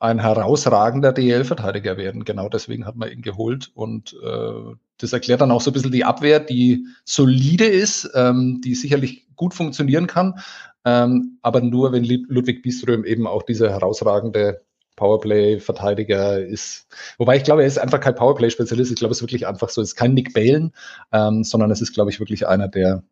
ein 0.01 0.19
herausragender 0.21 1.13
DL-Verteidiger 1.13 1.97
werden. 1.97 2.25
Genau 2.25 2.49
deswegen 2.49 2.87
hat 2.87 2.97
man 2.97 3.11
ihn 3.11 3.23
geholt 3.23 3.71
und 3.75 4.15
äh, 4.23 4.75
das 4.99 5.13
erklärt 5.13 5.41
dann 5.41 5.51
auch 5.51 5.61
so 5.61 5.71
ein 5.71 5.75
bisschen 5.75 5.93
die 5.93 6.05
Abwehr, 6.05 6.41
die 6.41 6.87
solide 7.05 7.67
ist, 7.67 8.11
ähm, 8.15 8.61
die 8.65 8.75
sicherlich 8.75 9.27
gut 9.37 9.55
funktionieren 9.55 10.07
kann, 10.07 10.35
ähm, 10.85 11.39
aber 11.43 11.61
nur 11.61 11.93
wenn 11.93 12.05
Ludwig 12.05 12.63
Biström 12.63 13.05
eben 13.05 13.27
auch 13.27 13.43
dieser 13.43 13.71
herausragende 13.71 14.63
Powerplay-Verteidiger 14.97 16.41
ist. 16.45 16.89
Wobei 17.19 17.37
ich 17.37 17.45
glaube, 17.45 17.63
er 17.63 17.69
ist 17.69 17.79
einfach 17.79 18.01
kein 18.01 18.17
Powerplay-Spezialist. 18.17 18.91
Ich 18.91 18.99
glaube, 18.99 19.13
es 19.13 19.19
ist 19.19 19.23
wirklich 19.23 19.47
einfach 19.47 19.69
so, 19.69 19.81
es 19.81 19.91
ist 19.91 19.95
kein 19.95 20.13
Nick 20.13 20.35
Balen, 20.35 20.73
ähm, 21.13 21.45
sondern 21.45 21.71
es 21.71 21.81
ist, 21.81 21.95
glaube 21.95 22.11
ich, 22.11 22.19
wirklich 22.19 22.49
einer, 22.49 22.67
der, 22.67 23.05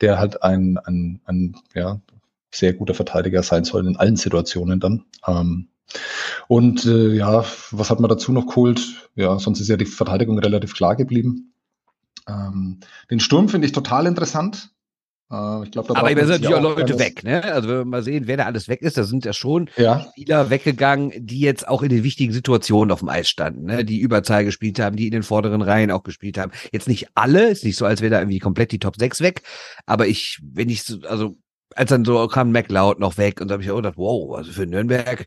der 0.00 0.18
halt 0.18 0.42
ein, 0.42 0.78
ein, 0.78 1.20
ein 1.24 1.56
ja, 1.74 2.00
sehr 2.52 2.72
guter 2.74 2.94
Verteidiger 2.94 3.42
sein 3.42 3.64
soll 3.64 3.86
in 3.86 3.96
allen 3.96 4.16
Situationen 4.16 4.80
dann. 4.80 5.04
Ähm, 5.26 5.68
Und 6.48 6.84
äh, 6.86 7.14
ja, 7.14 7.44
was 7.70 7.90
hat 7.90 8.00
man 8.00 8.08
dazu 8.08 8.32
noch 8.32 8.46
geholt? 8.46 8.80
Ja, 9.14 9.38
sonst 9.38 9.60
ist 9.60 9.68
ja 9.68 9.76
die 9.76 9.86
Verteidigung 9.86 10.38
relativ 10.38 10.74
klar 10.74 10.96
geblieben. 10.96 11.52
Ähm, 12.28 12.80
den 13.10 13.20
Sturm 13.20 13.48
finde 13.48 13.66
ich 13.66 13.72
total 13.72 14.06
interessant. 14.06 14.70
Äh, 15.30 15.64
ich 15.64 15.70
glaub, 15.70 15.86
da 15.86 15.94
Aber 15.94 16.14
da 16.14 16.26
sind 16.26 16.42
natürlich 16.42 16.54
auch 16.54 16.76
Leute 16.76 16.98
weg, 16.98 17.22
ne? 17.22 17.44
Also 17.44 17.68
wenn 17.68 17.78
wir 17.78 17.84
mal 17.84 18.02
sehen, 18.02 18.26
wer 18.26 18.36
da 18.36 18.46
alles 18.46 18.68
weg 18.68 18.82
ist, 18.82 18.96
da 18.96 19.04
sind 19.04 19.24
ja 19.24 19.32
schon 19.32 19.70
ja. 19.76 20.06
Spieler 20.10 20.50
weggegangen, 20.50 21.12
die 21.16 21.40
jetzt 21.40 21.68
auch 21.68 21.82
in 21.82 21.88
den 21.88 22.02
wichtigen 22.02 22.32
Situationen 22.32 22.90
auf 22.90 23.00
dem 23.00 23.08
Eis 23.08 23.28
standen, 23.28 23.66
ne? 23.66 23.84
Die 23.84 24.00
Überzahl 24.00 24.44
gespielt 24.44 24.80
haben, 24.80 24.96
die 24.96 25.06
in 25.06 25.12
den 25.12 25.22
vorderen 25.22 25.62
Reihen 25.62 25.90
auch 25.90 26.02
gespielt 26.02 26.38
haben. 26.38 26.52
Jetzt 26.72 26.88
nicht 26.88 27.08
alle, 27.14 27.48
ist 27.50 27.64
nicht 27.64 27.76
so, 27.76 27.86
als 27.86 28.00
wäre 28.00 28.10
da 28.10 28.18
irgendwie 28.18 28.40
komplett 28.40 28.72
die 28.72 28.78
Top 28.78 28.96
6 28.96 29.20
weg. 29.20 29.42
Aber 29.86 30.06
ich, 30.06 30.40
wenn 30.42 30.68
ich 30.68 30.82
so, 30.82 30.98
also 31.06 31.36
als 31.76 31.90
dann 31.90 32.04
so 32.04 32.26
kam 32.26 32.50
McLeod 32.50 32.98
noch 32.98 33.16
weg 33.16 33.40
und 33.40 33.48
da 33.48 33.54
habe 33.54 33.62
ich 33.62 33.70
auch 33.70 33.76
gedacht, 33.76 33.96
wow, 33.96 34.36
also 34.36 34.50
für 34.50 34.66
Nürnberg, 34.66 35.26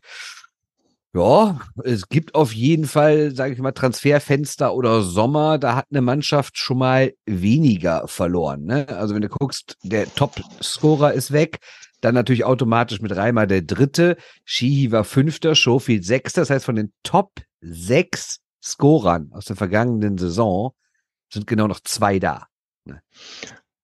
ja, 1.14 1.60
es 1.84 2.08
gibt 2.08 2.34
auf 2.34 2.52
jeden 2.52 2.86
Fall, 2.86 3.34
sage 3.34 3.54
ich 3.54 3.60
mal, 3.60 3.72
Transferfenster 3.72 4.74
oder 4.74 5.02
Sommer, 5.02 5.58
da 5.58 5.76
hat 5.76 5.86
eine 5.90 6.00
Mannschaft 6.00 6.58
schon 6.58 6.78
mal 6.78 7.14
weniger 7.24 8.08
verloren. 8.08 8.64
Ne? 8.64 8.88
Also 8.88 9.14
wenn 9.14 9.22
du 9.22 9.28
guckst, 9.28 9.76
der 9.84 10.12
Top-Scorer 10.12 11.12
ist 11.12 11.30
weg, 11.30 11.58
dann 12.00 12.14
natürlich 12.14 12.44
automatisch 12.44 13.00
mit 13.00 13.14
Reimer 13.14 13.46
der 13.46 13.62
Dritte, 13.62 14.16
Shihi 14.44 14.90
war 14.90 15.04
Fünfter, 15.04 15.54
Schofield 15.54 16.04
Sechster. 16.04 16.42
Das 16.42 16.50
heißt, 16.50 16.64
von 16.64 16.74
den 16.74 16.92
Top 17.04 17.30
sechs 17.60 18.40
Scorern 18.62 19.30
aus 19.32 19.44
der 19.44 19.56
vergangenen 19.56 20.18
Saison 20.18 20.72
sind 21.32 21.46
genau 21.46 21.68
noch 21.68 21.80
zwei 21.80 22.18
da. 22.18 22.48
Ne? 22.84 23.00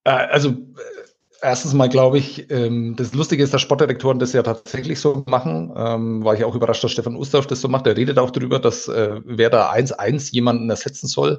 Äh, 0.04 0.10
also 0.10 0.56
Erstens 1.42 1.72
mal 1.72 1.88
glaube 1.88 2.18
ich, 2.18 2.50
ähm, 2.50 2.96
das 2.96 3.14
Lustige 3.14 3.42
ist, 3.42 3.54
dass 3.54 3.62
Sportdirektoren 3.62 4.18
das 4.18 4.34
ja 4.34 4.42
tatsächlich 4.42 5.00
so 5.00 5.24
machen. 5.26 5.72
Ähm, 5.74 6.22
war 6.22 6.34
ich 6.34 6.44
auch 6.44 6.54
überrascht, 6.54 6.84
dass 6.84 6.92
Stefan 6.92 7.16
Ustorf 7.16 7.46
das 7.46 7.62
so 7.62 7.68
macht. 7.68 7.86
Er 7.86 7.96
redet 7.96 8.18
auch 8.18 8.30
darüber, 8.30 8.58
dass 8.58 8.88
äh, 8.88 9.20
wer 9.24 9.48
da 9.48 9.70
1-1 9.72 10.32
jemanden 10.32 10.68
ersetzen 10.68 11.06
soll. 11.06 11.38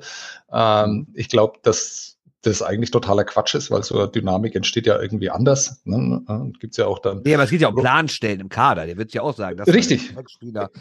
Ähm, 0.52 1.08
ich 1.14 1.30
glaube, 1.30 1.60
dass 1.62 2.11
das 2.41 2.62
eigentlich 2.62 2.91
totaler 2.91 3.23
Quatsch 3.23 3.54
ist, 3.56 3.69
weil 3.69 3.84
so 3.84 3.99
eine 3.99 4.08
Dynamik 4.08 4.56
entsteht 4.56 4.88
ja 4.88 4.99
irgendwie 4.99 5.30
anders. 5.30 5.82
Ne? 5.86 6.51
Gibt's 6.60 6.77
ja 6.77 6.88
auch 6.88 6.99
dann. 6.99 7.21
Ja, 7.25 7.36
aber 7.36 7.43
es 7.43 7.51
geht 7.51 7.62
ja 7.62 7.67
um 7.67 7.75
Planstellen 7.75 8.39
im 8.39 8.49
Kader. 8.49 8.86
Der 8.88 8.97
wird 8.97 9.13
ja 9.13 9.21
auch 9.21 9.36
sagen, 9.36 9.58
dass 9.58 9.67
richtig, 9.67 10.13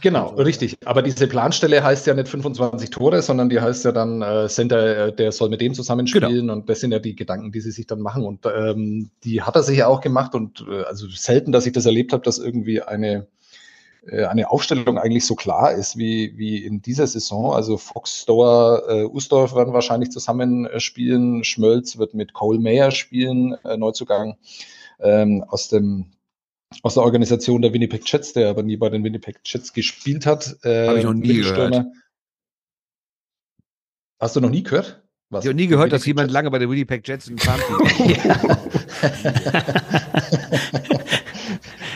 genau, 0.01 0.35
so. 0.37 0.42
richtig. 0.42 0.77
Aber 0.85 1.03
diese 1.03 1.27
Planstelle 1.27 1.83
heißt 1.83 2.07
ja 2.07 2.14
nicht 2.14 2.29
25 2.29 2.90
Tore, 2.90 3.20
sondern 3.20 3.49
die 3.49 3.61
heißt 3.61 3.85
ja 3.85 3.92
dann 3.92 4.23
äh, 4.23 4.49
Center, 4.49 5.09
äh, 5.09 5.12
der 5.14 5.33
soll 5.33 5.51
mit 5.51 5.61
dem 5.61 5.75
zusammenspielen 5.75 6.31
genau. 6.31 6.53
und 6.55 6.68
das 6.68 6.81
sind 6.81 6.92
ja 6.92 6.99
die 6.99 7.14
Gedanken, 7.14 7.53
die 7.53 7.61
sie 7.61 7.73
sich 7.73 7.87
dann 7.87 8.01
machen 8.01 8.25
und 8.25 8.46
ähm, 8.46 9.11
die 9.25 9.42
hat 9.42 9.57
er 9.57 9.62
sich 9.62 9.79
ja 9.79 9.87
auch 9.87 10.01
gemacht 10.01 10.35
und 10.35 10.64
äh, 10.68 10.83
also 10.85 11.09
selten, 11.09 11.53
dass 11.53 11.66
ich 11.66 11.73
das 11.73 11.85
erlebt 11.85 12.12
habe, 12.12 12.23
dass 12.23 12.38
irgendwie 12.38 12.83
eine 12.83 13.27
eine 14.07 14.51
Aufstellung 14.51 14.99
eigentlich 14.99 15.27
so 15.27 15.35
klar 15.35 15.73
ist 15.73 15.99
wie, 15.99 16.37
wie 16.37 16.65
in 16.65 16.81
dieser 16.81 17.07
Saison. 17.07 17.53
Also 17.53 17.77
Fox, 17.77 18.23
Stoer, 18.23 18.85
äh, 18.89 19.05
Usdorf 19.05 19.55
werden 19.55 19.75
wahrscheinlich 19.75 20.11
zusammen 20.11 20.67
äh, 20.67 20.81
spielen. 20.81 21.45
Schmölz 21.45 21.99
wird 21.99 22.15
mit 22.15 22.33
Cole 22.33 22.59
Mayer 22.59 22.91
spielen, 22.91 23.55
äh, 23.65 23.77
Neuzugang 23.77 24.37
ähm, 25.01 25.45
aus 25.47 25.69
dem 25.69 26.13
aus 26.83 26.95
der 26.95 27.03
Organisation 27.03 27.63
der 27.63 27.73
Winnipeg 27.73 28.11
Jets, 28.11 28.33
der 28.33 28.49
aber 28.49 28.63
nie 28.63 28.77
bei 28.77 28.89
den 28.89 29.03
Winnipeg 29.03 29.41
Jets 29.45 29.73
gespielt 29.73 30.25
hat. 30.25 30.57
Äh, 30.63 30.87
Habe 30.87 30.99
ich 30.99 31.05
noch 31.05 31.15
nie 31.15 31.35
gehört. 31.35 31.85
Hast 34.21 34.37
du 34.37 34.41
noch 34.41 34.51
nie 34.51 34.63
gehört? 34.63 35.03
Was? 35.31 35.45
Ich 35.45 35.49
habe 35.49 35.57
nie 35.57 35.67
gehört, 35.67 35.93
dass 35.93 36.07
jemand 36.07 36.29
Jets? 36.29 36.35
lange 36.35 36.51
bei 36.51 36.59
den 36.59 36.71
Winnipeg 36.71 37.07
Jets 37.07 37.29
im 37.29 37.39
Farm 37.39 37.61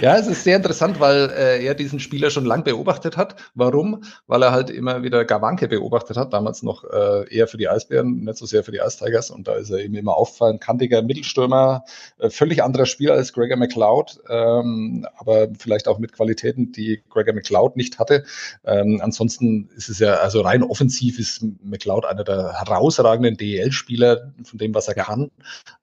Ja, 0.00 0.16
es 0.16 0.26
ist 0.26 0.42
sehr 0.42 0.57
interessant, 0.57 0.98
weil 0.98 1.30
äh, 1.30 1.64
er 1.64 1.74
diesen 1.74 2.00
Spieler 2.00 2.28
schon 2.30 2.44
lang 2.44 2.64
beobachtet 2.64 3.16
hat. 3.16 3.37
Warum? 3.54 4.02
Weil 4.26 4.42
er 4.42 4.50
halt 4.50 4.68
immer 4.68 5.02
wieder 5.02 5.24
Gawanke 5.24 5.68
beobachtet 5.68 6.16
hat, 6.16 6.33
damals 6.33 6.62
noch 6.62 6.85
äh, 6.85 7.33
eher 7.33 7.46
für 7.46 7.59
die 7.59 7.68
Eisbären, 7.68 8.24
nicht 8.24 8.37
so 8.37 8.44
sehr 8.44 8.64
für 8.64 8.72
die 8.72 8.78
Ice 8.78 8.98
Tigers. 8.98 9.30
Und 9.30 9.46
da 9.46 9.54
ist 9.54 9.70
er 9.70 9.85
ihm 9.85 9.94
immer 9.94 10.16
auffallend. 10.16 10.61
Kantiger 10.61 11.00
Mittelstürmer, 11.02 11.85
äh, 12.18 12.28
völlig 12.28 12.62
anderer 12.62 12.87
Spieler 12.87 13.14
als 13.14 13.33
Gregor 13.33 13.57
McLeod, 13.57 14.20
ähm, 14.28 15.07
aber 15.16 15.48
vielleicht 15.59 15.87
auch 15.87 15.98
mit 15.98 16.12
Qualitäten, 16.12 16.72
die 16.72 17.00
Gregor 17.09 17.35
McLeod 17.35 17.76
nicht 17.76 17.98
hatte. 18.00 18.24
Ähm, 18.64 19.00
ansonsten 19.00 19.70
ist 19.76 19.88
es 19.88 20.00
ja, 20.00 20.14
also 20.14 20.40
rein 20.40 20.64
offensiv 20.64 21.18
ist 21.20 21.44
McLeod 21.62 22.04
einer 22.04 22.24
der 22.24 22.52
herausragenden 22.59 23.37
DEL-Spieler 23.37 24.33
von 24.42 24.59
dem, 24.59 24.74
was 24.74 24.88
er 24.88 24.94
kann. 24.94 25.30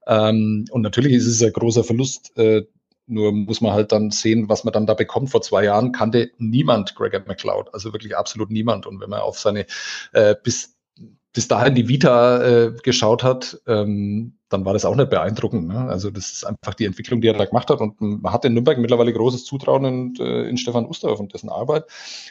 Ähm, 0.06 0.66
und 0.70 0.82
natürlich 0.82 1.14
ist 1.14 1.28
es 1.28 1.42
ein 1.42 1.54
großer 1.54 1.86
Verlust, 1.86 2.38
äh, 2.38 2.64
nur 3.12 3.32
muss 3.32 3.62
man 3.62 3.74
halt 3.74 3.92
dann 3.92 4.12
sehen, 4.12 4.50
was 4.50 4.64
man 4.64 4.74
dann 4.74 4.86
da 4.86 4.94
bekommt. 4.94 5.30
Vor 5.30 5.42
zwei 5.42 5.66
Jahren 5.66 5.92
kannte 5.92 6.32
niemand 6.38 6.96
Gregor 6.96 7.22
McLeod, 7.28 7.74
also 7.74 7.94
wirklich 7.94 8.18
absolut 8.18 8.50
niemand. 8.50 8.88
Und 8.88 9.00
wenn 9.02 9.10
man 9.10 9.20
auf 9.20 9.38
seine 9.38 9.66
äh, 10.14 10.36
bis 10.42 10.78
bis 11.34 11.48
dahin 11.48 11.76
die 11.76 11.88
Vita 11.88 12.44
äh, 12.44 12.72
geschaut 12.84 13.24
hat, 13.24 13.62
ähm, 13.66 14.34
dann 14.50 14.66
war 14.66 14.74
das 14.74 14.84
auch 14.84 14.96
nicht 14.96 15.10
beeindruckend. 15.10 15.70
Ne? 15.70 15.88
Also 15.88 16.10
das 16.10 16.32
ist 16.32 16.44
einfach 16.44 16.74
die 16.74 16.84
Entwicklung, 16.84 17.22
die 17.22 17.30
er 17.30 17.34
da 17.34 17.46
gemacht 17.46 17.70
hat. 17.70 17.80
Und 17.80 18.02
man 18.02 18.34
hat 18.34 18.44
in 18.44 18.54
Nürnberg 18.54 18.78
mittlerweile 18.80 19.14
großes 19.14 19.46
Zutrauen 19.46 19.86
in, 19.86 20.16
äh, 20.20 20.50
in 20.50 20.58
Stefan 20.58 20.86
Ustorf 20.86 21.22
und 21.22 21.34
dessen 21.34 21.50
Arbeit. 21.50 21.86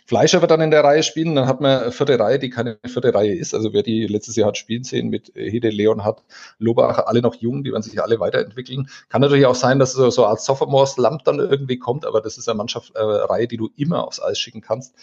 Fleischer 0.07 0.43
wird 0.43 0.51
dann 0.51 0.61
in 0.61 0.71
der 0.71 0.85
Reihe 0.85 1.03
spielen. 1.03 1.35
Dann 1.35 1.47
hat 1.47 1.63
man 1.63 1.81
eine 1.81 1.93
vierte 1.93 2.19
Reihe, 2.19 2.39
die 2.39 2.51
keine 2.51 2.79
vierte 2.85 3.15
Reihe 3.15 3.35
ist. 3.35 3.55
Also 3.55 3.73
wer 3.73 3.83
die 3.83 4.07
letztes 4.07 4.37
Jahr 4.37 4.49
hat 4.49 4.59
spielen 4.59 4.85
sehen 4.85 5.09
mit 5.09 5.33
Hede, 5.35 5.71
Leonhard, 5.71 6.23
Lobach, 6.59 7.07
alle 7.07 7.23
noch 7.23 7.37
jung, 7.37 7.65
die 7.65 7.73
werden 7.73 7.83
sich 7.83 8.03
alle 8.03 8.21
weiterentwickeln. 8.21 8.91
Kann 9.09 9.23
natürlich 9.23 9.47
auch 9.47 9.55
sein, 9.55 9.79
dass 9.79 9.93
so, 9.95 10.11
so 10.11 10.27
als 10.27 10.45
Sophomore-Slump 10.45 11.25
dann 11.25 11.39
irgendwie 11.39 11.79
kommt, 11.79 12.05
aber 12.05 12.21
das 12.21 12.37
ist 12.37 12.49
eine 12.51 12.57
Mannschaft, 12.59 12.95
äh, 12.97 13.01
Reihe, 13.01 13.49
die 13.49 13.57
du 13.57 13.71
immer 13.77 14.07
aufs 14.07 14.21
Eis 14.21 14.39
schicken 14.39 14.61
kannst. 14.61 14.95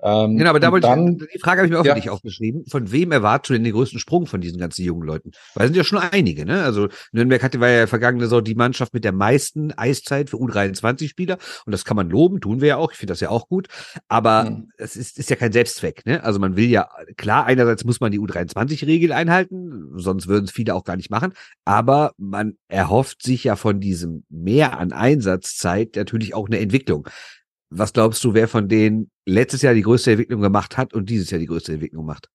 Ähm, 0.00 0.36
genau, 0.36 0.50
aber 0.50 0.60
da 0.60 0.70
wollte 0.70 0.86
dann, 0.86 1.18
ich, 1.20 1.34
die 1.34 1.38
Frage 1.40 1.58
habe 1.58 1.66
ich 1.66 1.72
mir 1.72 1.80
auch 1.80 1.84
ja. 1.84 1.94
nicht 1.94 2.10
aufgeschrieben. 2.10 2.64
Von 2.66 2.92
wem 2.92 3.12
erwartest 3.12 3.50
du 3.50 3.54
denn 3.54 3.64
den 3.64 3.72
größten 3.72 3.98
Sprung 3.98 4.26
von 4.26 4.40
diesen 4.40 4.58
ganzen 4.58 4.84
jungen 4.84 5.02
Leuten? 5.02 5.32
Weil 5.54 5.64
es 5.64 5.68
sind 5.68 5.76
ja 5.76 5.84
schon 5.84 5.98
einige, 5.98 6.44
ne? 6.44 6.62
Also 6.62 6.88
Nürnberg 7.12 7.42
hatte 7.42 7.60
war 7.60 7.68
ja 7.68 7.86
vergangene 7.86 8.24
Saison 8.24 8.44
die 8.44 8.54
Mannschaft 8.54 8.94
mit 8.94 9.04
der 9.04 9.12
meisten 9.12 9.72
Eiszeit 9.72 10.30
für 10.30 10.36
U23-Spieler 10.36 11.38
und 11.66 11.72
das 11.72 11.84
kann 11.84 11.96
man 11.96 12.10
loben, 12.10 12.40
tun 12.40 12.60
wir 12.60 12.68
ja 12.68 12.76
auch. 12.76 12.92
Ich 12.92 12.98
finde 12.98 13.12
das 13.12 13.20
ja 13.20 13.30
auch 13.30 13.48
gut. 13.48 13.68
Aber 14.08 14.50
mhm. 14.50 14.70
es 14.76 14.96
ist, 14.96 15.18
ist 15.18 15.30
ja 15.30 15.36
kein 15.36 15.52
Selbstzweck, 15.52 16.06
ne? 16.06 16.22
Also 16.22 16.38
man 16.38 16.56
will 16.56 16.68
ja, 16.68 16.88
klar, 17.16 17.46
einerseits 17.46 17.84
muss 17.84 18.00
man 18.00 18.12
die 18.12 18.20
U23-Regel 18.20 19.12
einhalten, 19.12 19.90
sonst 19.96 20.28
würden 20.28 20.44
es 20.44 20.52
viele 20.52 20.74
auch 20.74 20.84
gar 20.84 20.96
nicht 20.96 21.10
machen. 21.10 21.32
Aber 21.64 22.12
man 22.16 22.54
erhofft 22.68 23.22
sich 23.22 23.44
ja 23.44 23.56
von 23.56 23.80
diesem 23.80 24.24
Mehr 24.28 24.78
an 24.78 24.92
Einsatzzeit 24.92 25.96
natürlich 25.96 26.34
auch 26.34 26.46
eine 26.46 26.60
Entwicklung. 26.60 27.08
Was 27.70 27.92
glaubst 27.92 28.24
du, 28.24 28.34
wer 28.34 28.48
von 28.48 28.68
denen 28.68 29.10
letztes 29.26 29.62
Jahr 29.62 29.74
die 29.74 29.82
größte 29.82 30.12
Entwicklung 30.12 30.40
gemacht 30.40 30.76
hat 30.76 30.94
und 30.94 31.10
dieses 31.10 31.30
Jahr 31.30 31.38
die 31.38 31.46
größte 31.46 31.72
Entwicklung 31.72 32.06
macht? 32.06 32.28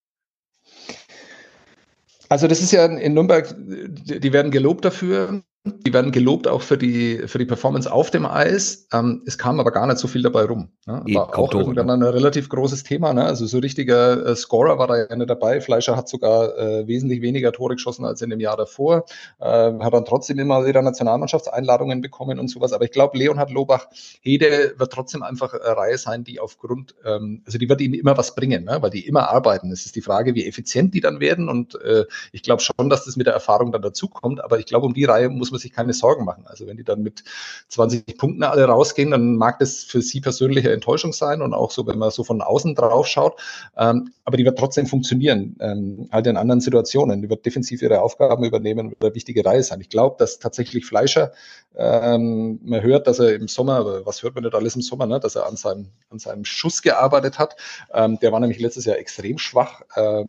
Also 2.30 2.48
das 2.48 2.62
ist 2.62 2.72
ja 2.72 2.86
in 2.86 3.14
Nürnberg, 3.14 3.54
die 3.58 4.34
werden 4.34 4.52
gelobt 4.52 4.86
dafür, 4.86 5.44
die 5.66 5.94
werden 5.94 6.12
gelobt 6.12 6.46
auch 6.46 6.62
für 6.62 6.78
die, 6.78 7.20
für 7.26 7.38
die 7.38 7.46
Performance 7.46 7.90
auf 7.90 8.12
dem 8.12 8.26
Eis. 8.26 8.86
Ähm, 8.92 9.22
es 9.26 9.38
kam 9.38 9.62
aber 9.62 9.72
gar 9.72 9.88
nicht 9.88 9.98
so 9.98 10.10
viel 10.10 10.22
dabei 10.22 10.44
rum. 10.44 10.68
Ne? 10.86 11.02
War 11.14 11.38
auch 11.40 11.54
irgendwann 11.54 11.90
ein 11.90 12.04
relativ 12.04 12.50
großes 12.50 12.84
Thema. 12.84 13.14
Ne? 13.14 13.24
Also 13.24 13.46
so 13.46 13.60
richtiger 13.60 14.26
äh, 14.26 14.36
Scorer 14.36 14.78
war 14.78 14.88
da 14.88 14.98
ja 14.98 15.16
nicht 15.16 15.30
dabei. 15.30 15.62
Fleischer 15.62 15.96
hat 15.96 16.10
sogar 16.10 16.58
äh, 16.58 16.86
wesentlich 16.88 17.22
weniger 17.22 17.54
Tore 17.54 17.76
geschossen 17.76 18.04
als 18.04 18.22
in 18.22 18.30
dem 18.30 18.42
Jahr 18.42 18.58
davor. 18.58 19.06
Äh, 19.40 19.46
hat 19.80 19.94
dann 19.94 20.04
trotzdem 20.04 20.38
immer 20.38 20.66
wieder 20.66 20.82
Nationalmannschaftseinladungen 20.82 22.02
bekommen 22.02 22.40
und 22.40 22.50
sowas. 22.50 22.74
Aber 22.74 22.84
ich 22.84 22.92
glaube, 22.92 23.18
Leonhard 23.18 23.50
Lobach, 23.50 23.88
Hede 24.20 24.74
wird 24.78 24.92
trotzdem 24.92 25.24
einfach 25.24 25.54
eine 25.54 25.78
Reihe 25.78 25.98
sein, 25.98 26.26
die 26.26 26.42
aufgrund, 26.42 26.94
ähm, 27.06 27.42
also 27.46 27.58
die 27.58 27.70
wird 27.70 27.80
ihnen 27.80 27.94
immer 27.94 28.18
was 28.18 28.36
bringen, 28.36 28.66
ne? 28.66 28.80
weil 28.82 28.90
die 28.90 29.08
immer 29.08 29.30
arbeiten. 29.30 29.72
Es 29.72 29.86
ist 29.86 29.96
die 29.96 30.02
Frage, 30.02 30.36
wie 30.36 30.46
effizient 30.46 30.94
die 30.94 31.00
dann 31.00 31.22
werden. 31.22 31.48
Und 31.48 31.76
äh, 31.76 32.04
ich 32.34 32.44
glaube 32.44 32.62
schon, 32.62 32.90
dass 32.90 33.06
das 33.06 33.16
mit 33.16 33.28
der 33.28 33.34
Erfahrung 33.34 33.72
dann 33.72 33.82
dazukommt. 33.82 34.44
Aber 34.44 34.60
ich 34.60 34.66
glaube, 34.66 34.86
um 34.86 34.94
die 34.94 35.06
Reihe 35.06 35.30
muss 35.30 35.53
man 35.54 35.60
sich 35.60 35.72
keine 35.72 35.94
Sorgen 35.94 36.26
machen. 36.26 36.44
Also 36.48 36.68
wenn 36.68 36.78
die 36.78 36.84
dann 36.84 37.02
mit 37.02 37.24
20 37.70 38.18
Punkten 38.18 38.44
alle 38.44 38.66
rausgehen, 38.66 39.12
dann 39.12 39.38
mag 39.38 39.60
das 39.60 39.84
für 39.84 40.02
sie 40.02 40.20
persönliche 40.20 40.72
Enttäuschung 40.74 41.14
sein 41.14 41.42
und 41.42 41.54
auch 41.54 41.72
so, 41.72 41.88
wenn 41.88 41.98
man 41.98 42.12
so 42.12 42.24
von 42.24 42.42
außen 42.42 42.76
drauf 42.76 43.08
schaut. 43.08 43.40
Ähm, 43.78 44.12
aber 44.26 44.38
die 44.38 44.46
wird 44.46 44.58
trotzdem 44.58 44.86
funktionieren, 44.86 45.56
ähm, 45.60 46.08
halt 46.12 46.28
in 46.28 46.38
anderen 46.38 46.62
Situationen. 46.62 47.22
Die 47.22 47.30
wird 47.30 47.46
defensiv 47.46 47.82
ihre 47.82 48.02
Aufgaben 48.02 48.44
übernehmen, 48.44 48.96
eine 49.00 49.16
wichtige 49.16 49.46
Reihe 49.46 49.64
sein. 49.64 49.82
Ich 49.82 49.90
glaube, 49.90 50.16
dass 50.20 50.40
tatsächlich 50.40 50.86
Fleischer, 50.86 51.32
ähm, 51.76 52.60
man 52.64 52.82
hört, 52.82 53.08
dass 53.08 53.20
er 53.20 53.34
im 53.34 53.48
Sommer, 53.48 54.06
was 54.06 54.24
hört 54.24 54.36
man 54.36 54.44
nicht 54.44 54.56
alles 54.56 54.76
im 54.76 54.82
Sommer, 54.82 55.08
ne? 55.08 55.20
dass 55.20 55.36
er 55.36 55.48
an 55.48 55.56
seinem, 55.56 55.88
an 56.10 56.20
seinem 56.20 56.46
Schuss 56.46 56.82
gearbeitet 56.82 57.40
hat. 57.40 57.56
Ähm, 57.94 58.20
der 58.22 58.32
war 58.32 58.40
nämlich 58.40 58.60
letztes 58.60 58.86
Jahr 58.86 58.98
extrem 58.98 59.38
schwach. 59.38 59.82
Ähm, 59.96 60.28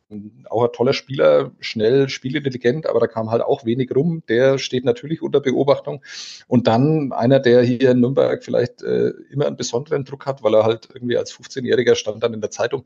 auch 0.48 0.64
ein 0.64 0.72
toller 0.72 0.92
Spieler, 0.92 1.52
schnell, 1.60 2.08
spielintelligent, 2.08 2.86
aber 2.86 3.00
da 3.00 3.06
kam 3.06 3.30
halt 3.30 3.42
auch 3.42 3.64
wenig 3.64 3.94
rum. 3.94 4.22
Der 4.28 4.58
steht 4.58 4.84
natürlich 4.84 5.13
unter 5.22 5.40
Beobachtung. 5.40 6.02
Und 6.48 6.66
dann 6.66 7.12
einer, 7.12 7.40
der 7.40 7.62
hier 7.62 7.92
in 7.92 8.00
Nürnberg 8.00 8.44
vielleicht 8.44 8.82
äh, 8.82 9.10
immer 9.30 9.46
einen 9.46 9.56
besonderen 9.56 10.04
Druck 10.04 10.26
hat, 10.26 10.42
weil 10.42 10.54
er 10.54 10.64
halt 10.64 10.88
irgendwie 10.92 11.16
als 11.16 11.34
15-Jähriger 11.34 11.94
stand 11.94 12.22
dann 12.22 12.34
in 12.34 12.40
der 12.40 12.50
Zeitung, 12.50 12.84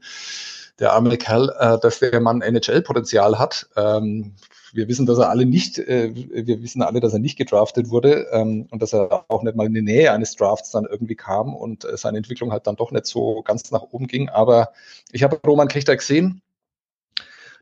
der 0.78 0.92
arme 0.92 1.16
Kerl, 1.16 1.52
äh, 1.58 1.78
dass 1.80 1.98
der 1.98 2.20
Mann 2.20 2.40
NHL-Potenzial 2.40 3.38
hat. 3.38 3.68
Ähm, 3.76 4.34
wir 4.72 4.88
wissen, 4.88 5.06
dass 5.06 5.18
er 5.18 5.30
alle 5.30 5.46
nicht, 5.46 5.78
äh, 5.78 6.12
wir 6.14 6.62
wissen 6.62 6.82
alle, 6.82 7.00
dass 7.00 7.12
er 7.12 7.18
nicht 7.18 7.38
gedraftet 7.38 7.90
wurde 7.90 8.28
ähm, 8.32 8.66
und 8.70 8.82
dass 8.82 8.92
er 8.92 9.24
auch 9.28 9.42
nicht 9.42 9.56
mal 9.56 9.66
in 9.66 9.74
die 9.74 9.82
Nähe 9.82 10.12
eines 10.12 10.36
Drafts 10.36 10.70
dann 10.70 10.84
irgendwie 10.84 11.14
kam 11.14 11.54
und 11.54 11.84
äh, 11.84 11.96
seine 11.96 12.18
Entwicklung 12.18 12.52
halt 12.52 12.66
dann 12.66 12.76
doch 12.76 12.90
nicht 12.90 13.06
so 13.06 13.42
ganz 13.42 13.70
nach 13.70 13.82
oben 13.82 14.06
ging. 14.06 14.28
Aber 14.28 14.72
ich 15.12 15.22
habe 15.22 15.40
Roman 15.46 15.68
Kechter 15.68 15.96
gesehen. 15.96 16.42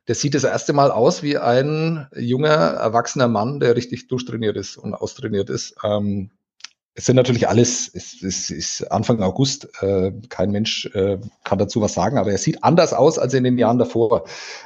Der 0.08 0.14
sieht 0.14 0.34
das 0.34 0.44
erste 0.44 0.72
Mal 0.72 0.90
aus 0.90 1.22
wie 1.22 1.36
ein 1.36 2.06
junger, 2.14 2.48
erwachsener 2.50 3.28
Mann, 3.28 3.60
der 3.60 3.76
richtig 3.76 4.08
durchtrainiert 4.08 4.56
ist 4.56 4.76
und 4.76 4.94
austrainiert 4.94 5.50
ist. 5.50 5.76
Ähm, 5.82 6.30
es 6.98 7.04
sind 7.04 7.16
natürlich 7.16 7.46
alles, 7.46 7.90
es, 7.92 8.22
es 8.22 8.48
ist 8.48 8.90
Anfang 8.90 9.20
August, 9.20 9.68
äh, 9.82 10.12
kein 10.30 10.50
Mensch 10.50 10.86
äh, 10.94 11.18
kann 11.44 11.58
dazu 11.58 11.82
was 11.82 11.92
sagen, 11.92 12.16
aber 12.16 12.30
er 12.30 12.38
sieht 12.38 12.64
anders 12.64 12.94
aus 12.94 13.18
als 13.18 13.34
in 13.34 13.44
den 13.44 13.58
Jahren 13.58 13.76
davor. 13.76 14.24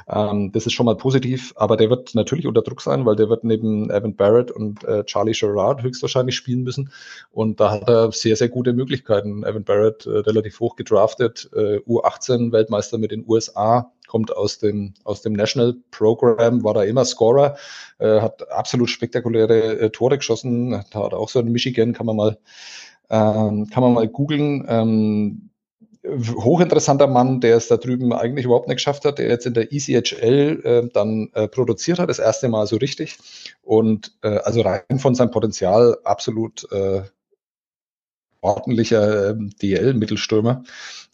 Ähm, 0.09 0.53
das 0.53 0.65
ist 0.65 0.73
schon 0.73 0.87
mal 0.87 0.97
positiv, 0.97 1.53
aber 1.57 1.77
der 1.77 1.91
wird 1.91 2.15
natürlich 2.15 2.47
unter 2.47 2.63
Druck 2.63 2.83
sein, 2.83 3.05
weil 3.05 3.17
der 3.17 3.29
wird 3.29 3.43
neben 3.43 3.91
Evan 3.91 4.15
Barrett 4.15 4.53
und 4.53 4.85
äh, 4.85 5.05
Charlie 5.07 5.33
Gerard 5.33 5.83
höchstwahrscheinlich 5.83 6.37
spielen 6.37 6.63
müssen. 6.63 6.93
Und 7.33 7.59
da 7.59 7.73
hat 7.73 7.89
er 7.89 8.13
sehr, 8.13 8.37
sehr 8.37 8.49
gute 8.49 8.75
Möglichkeiten. 8.75 9.43
Evan 9.43 9.65
Barrett 9.65 10.07
äh, 10.07 10.11
relativ 10.11 10.61
hoch 10.61 10.77
gedraftet, 10.77 11.51
äh, 11.53 11.79
U18 11.79 12.53
Weltmeister 12.53 12.99
mit 12.99 13.11
den 13.11 13.25
USA, 13.27 13.91
kommt 14.11 14.37
aus 14.37 14.59
dem, 14.59 14.95
aus 15.05 15.23
dem 15.23 15.35
National 15.35 15.77
Program, 15.93 16.65
war 16.65 16.75
da 16.75 16.83
immer 16.83 17.05
Scorer, 17.05 17.57
äh, 17.99 18.21
hat 18.21 18.51
absolut 18.51 18.91
spektakuläre 18.91 19.79
äh, 19.79 19.91
Tore 19.91 20.19
geschossen, 20.19 20.77
hat 20.77 21.15
auch 21.15 21.29
so 21.29 21.39
in 21.39 21.53
Michigan, 21.53 21.93
kann 21.93 22.07
man 22.07 22.17
mal, 22.17 22.39
ähm, 23.09 23.69
mal 23.73 24.09
googeln. 24.09 24.67
Ähm, 24.69 25.51
hochinteressanter 26.05 27.07
Mann, 27.07 27.41
der 27.41 27.57
es 27.57 27.69
da 27.69 27.77
drüben 27.77 28.13
eigentlich 28.13 28.47
überhaupt 28.47 28.67
nicht 28.67 28.79
geschafft 28.79 29.05
hat, 29.05 29.19
der 29.19 29.29
jetzt 29.29 29.47
in 29.47 29.55
der 29.55 29.73
ECHL 29.73 30.61
äh, 30.65 30.89
dann 30.93 31.29
äh, 31.35 31.47
produziert 31.47 32.01
hat, 32.01 32.09
das 32.09 32.19
erste 32.19 32.49
Mal 32.49 32.67
so 32.67 32.77
richtig. 32.77 33.17
Und 33.63 34.13
äh, 34.23 34.39
also 34.39 34.63
rein 34.63 34.99
von 34.99 35.15
seinem 35.15 35.31
Potenzial 35.31 35.99
absolut 36.03 36.67
äh, 36.73 37.03
ordentlicher 38.41 39.31
ähm, 39.31 39.51
DL-Mittelstürmer. 39.63 40.65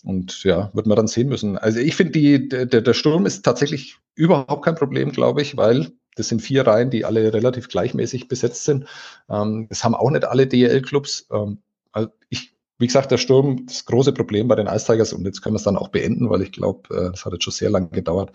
Und 0.07 0.45
ja, 0.45 0.71
wird 0.73 0.87
man 0.87 0.95
dann 0.95 1.09
sehen 1.09 1.29
müssen. 1.29 1.59
Also 1.59 1.81
ich 1.81 1.97
finde, 1.97 2.13
die, 2.13 2.49
der, 2.49 2.67
der 2.67 2.95
Sturm 2.95 3.27
ist 3.27 3.45
tatsächlich 3.45 3.97
überhaupt 4.15 4.65
kein 4.65 4.77
Problem, 4.77 5.11
glaube 5.11 5.43
ich, 5.43 5.57
weil 5.57 5.91
das 6.15 6.29
sind 6.29 6.43
vier 6.43 6.65
Reihen, 6.65 6.91
die 6.91 7.05
alle 7.05 7.35
relativ 7.35 7.67
gleichmäßig 7.69 8.29
besetzt 8.29 8.65
sind. 8.65 8.87
Ähm, 9.29 9.67
das 9.69 9.83
haben 9.83 9.97
auch 9.97 10.13
nicht 10.13 10.25
alle 10.25 10.47
DL-Clubs. 10.47 11.27
Ähm, 11.33 11.59
also 11.91 12.09
ich, 12.29 12.55
wie 12.79 12.87
gesagt, 12.87 13.11
der 13.11 13.19
Sturm, 13.19 13.67
das 13.67 13.85
große 13.85 14.13
Problem 14.13 14.47
bei 14.47 14.55
den 14.55 14.69
Ice 14.69 14.93
und 14.93 15.25
jetzt 15.25 15.43
können 15.43 15.55
wir 15.55 15.59
es 15.59 15.65
dann 15.65 15.77
auch 15.77 15.89
beenden, 15.89 16.31
weil 16.31 16.43
ich 16.43 16.53
glaube, 16.53 16.89
äh, 16.95 17.11
das 17.11 17.25
hat 17.25 17.33
jetzt 17.33 17.43
schon 17.43 17.53
sehr 17.53 17.71
lange 17.71 17.89
gedauert. 17.89 18.31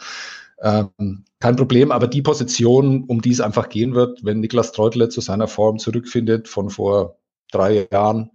Ähm, 0.62 1.23
kein 1.39 1.55
Problem, 1.55 1.93
aber 1.93 2.07
die 2.07 2.21
Position, 2.21 3.05
um 3.05 3.21
die 3.21 3.31
es 3.31 3.39
einfach 3.39 3.69
gehen 3.69 3.95
wird, 3.95 4.25
wenn 4.25 4.41
Niklas 4.41 4.73
Treutle 4.73 5.07
zu 5.07 5.21
seiner 5.21 5.47
Form 5.47 5.79
zurückfindet 5.79 6.49
von 6.49 6.69
vor 6.69 7.20
drei 7.51 7.87
Jahren 7.91 8.31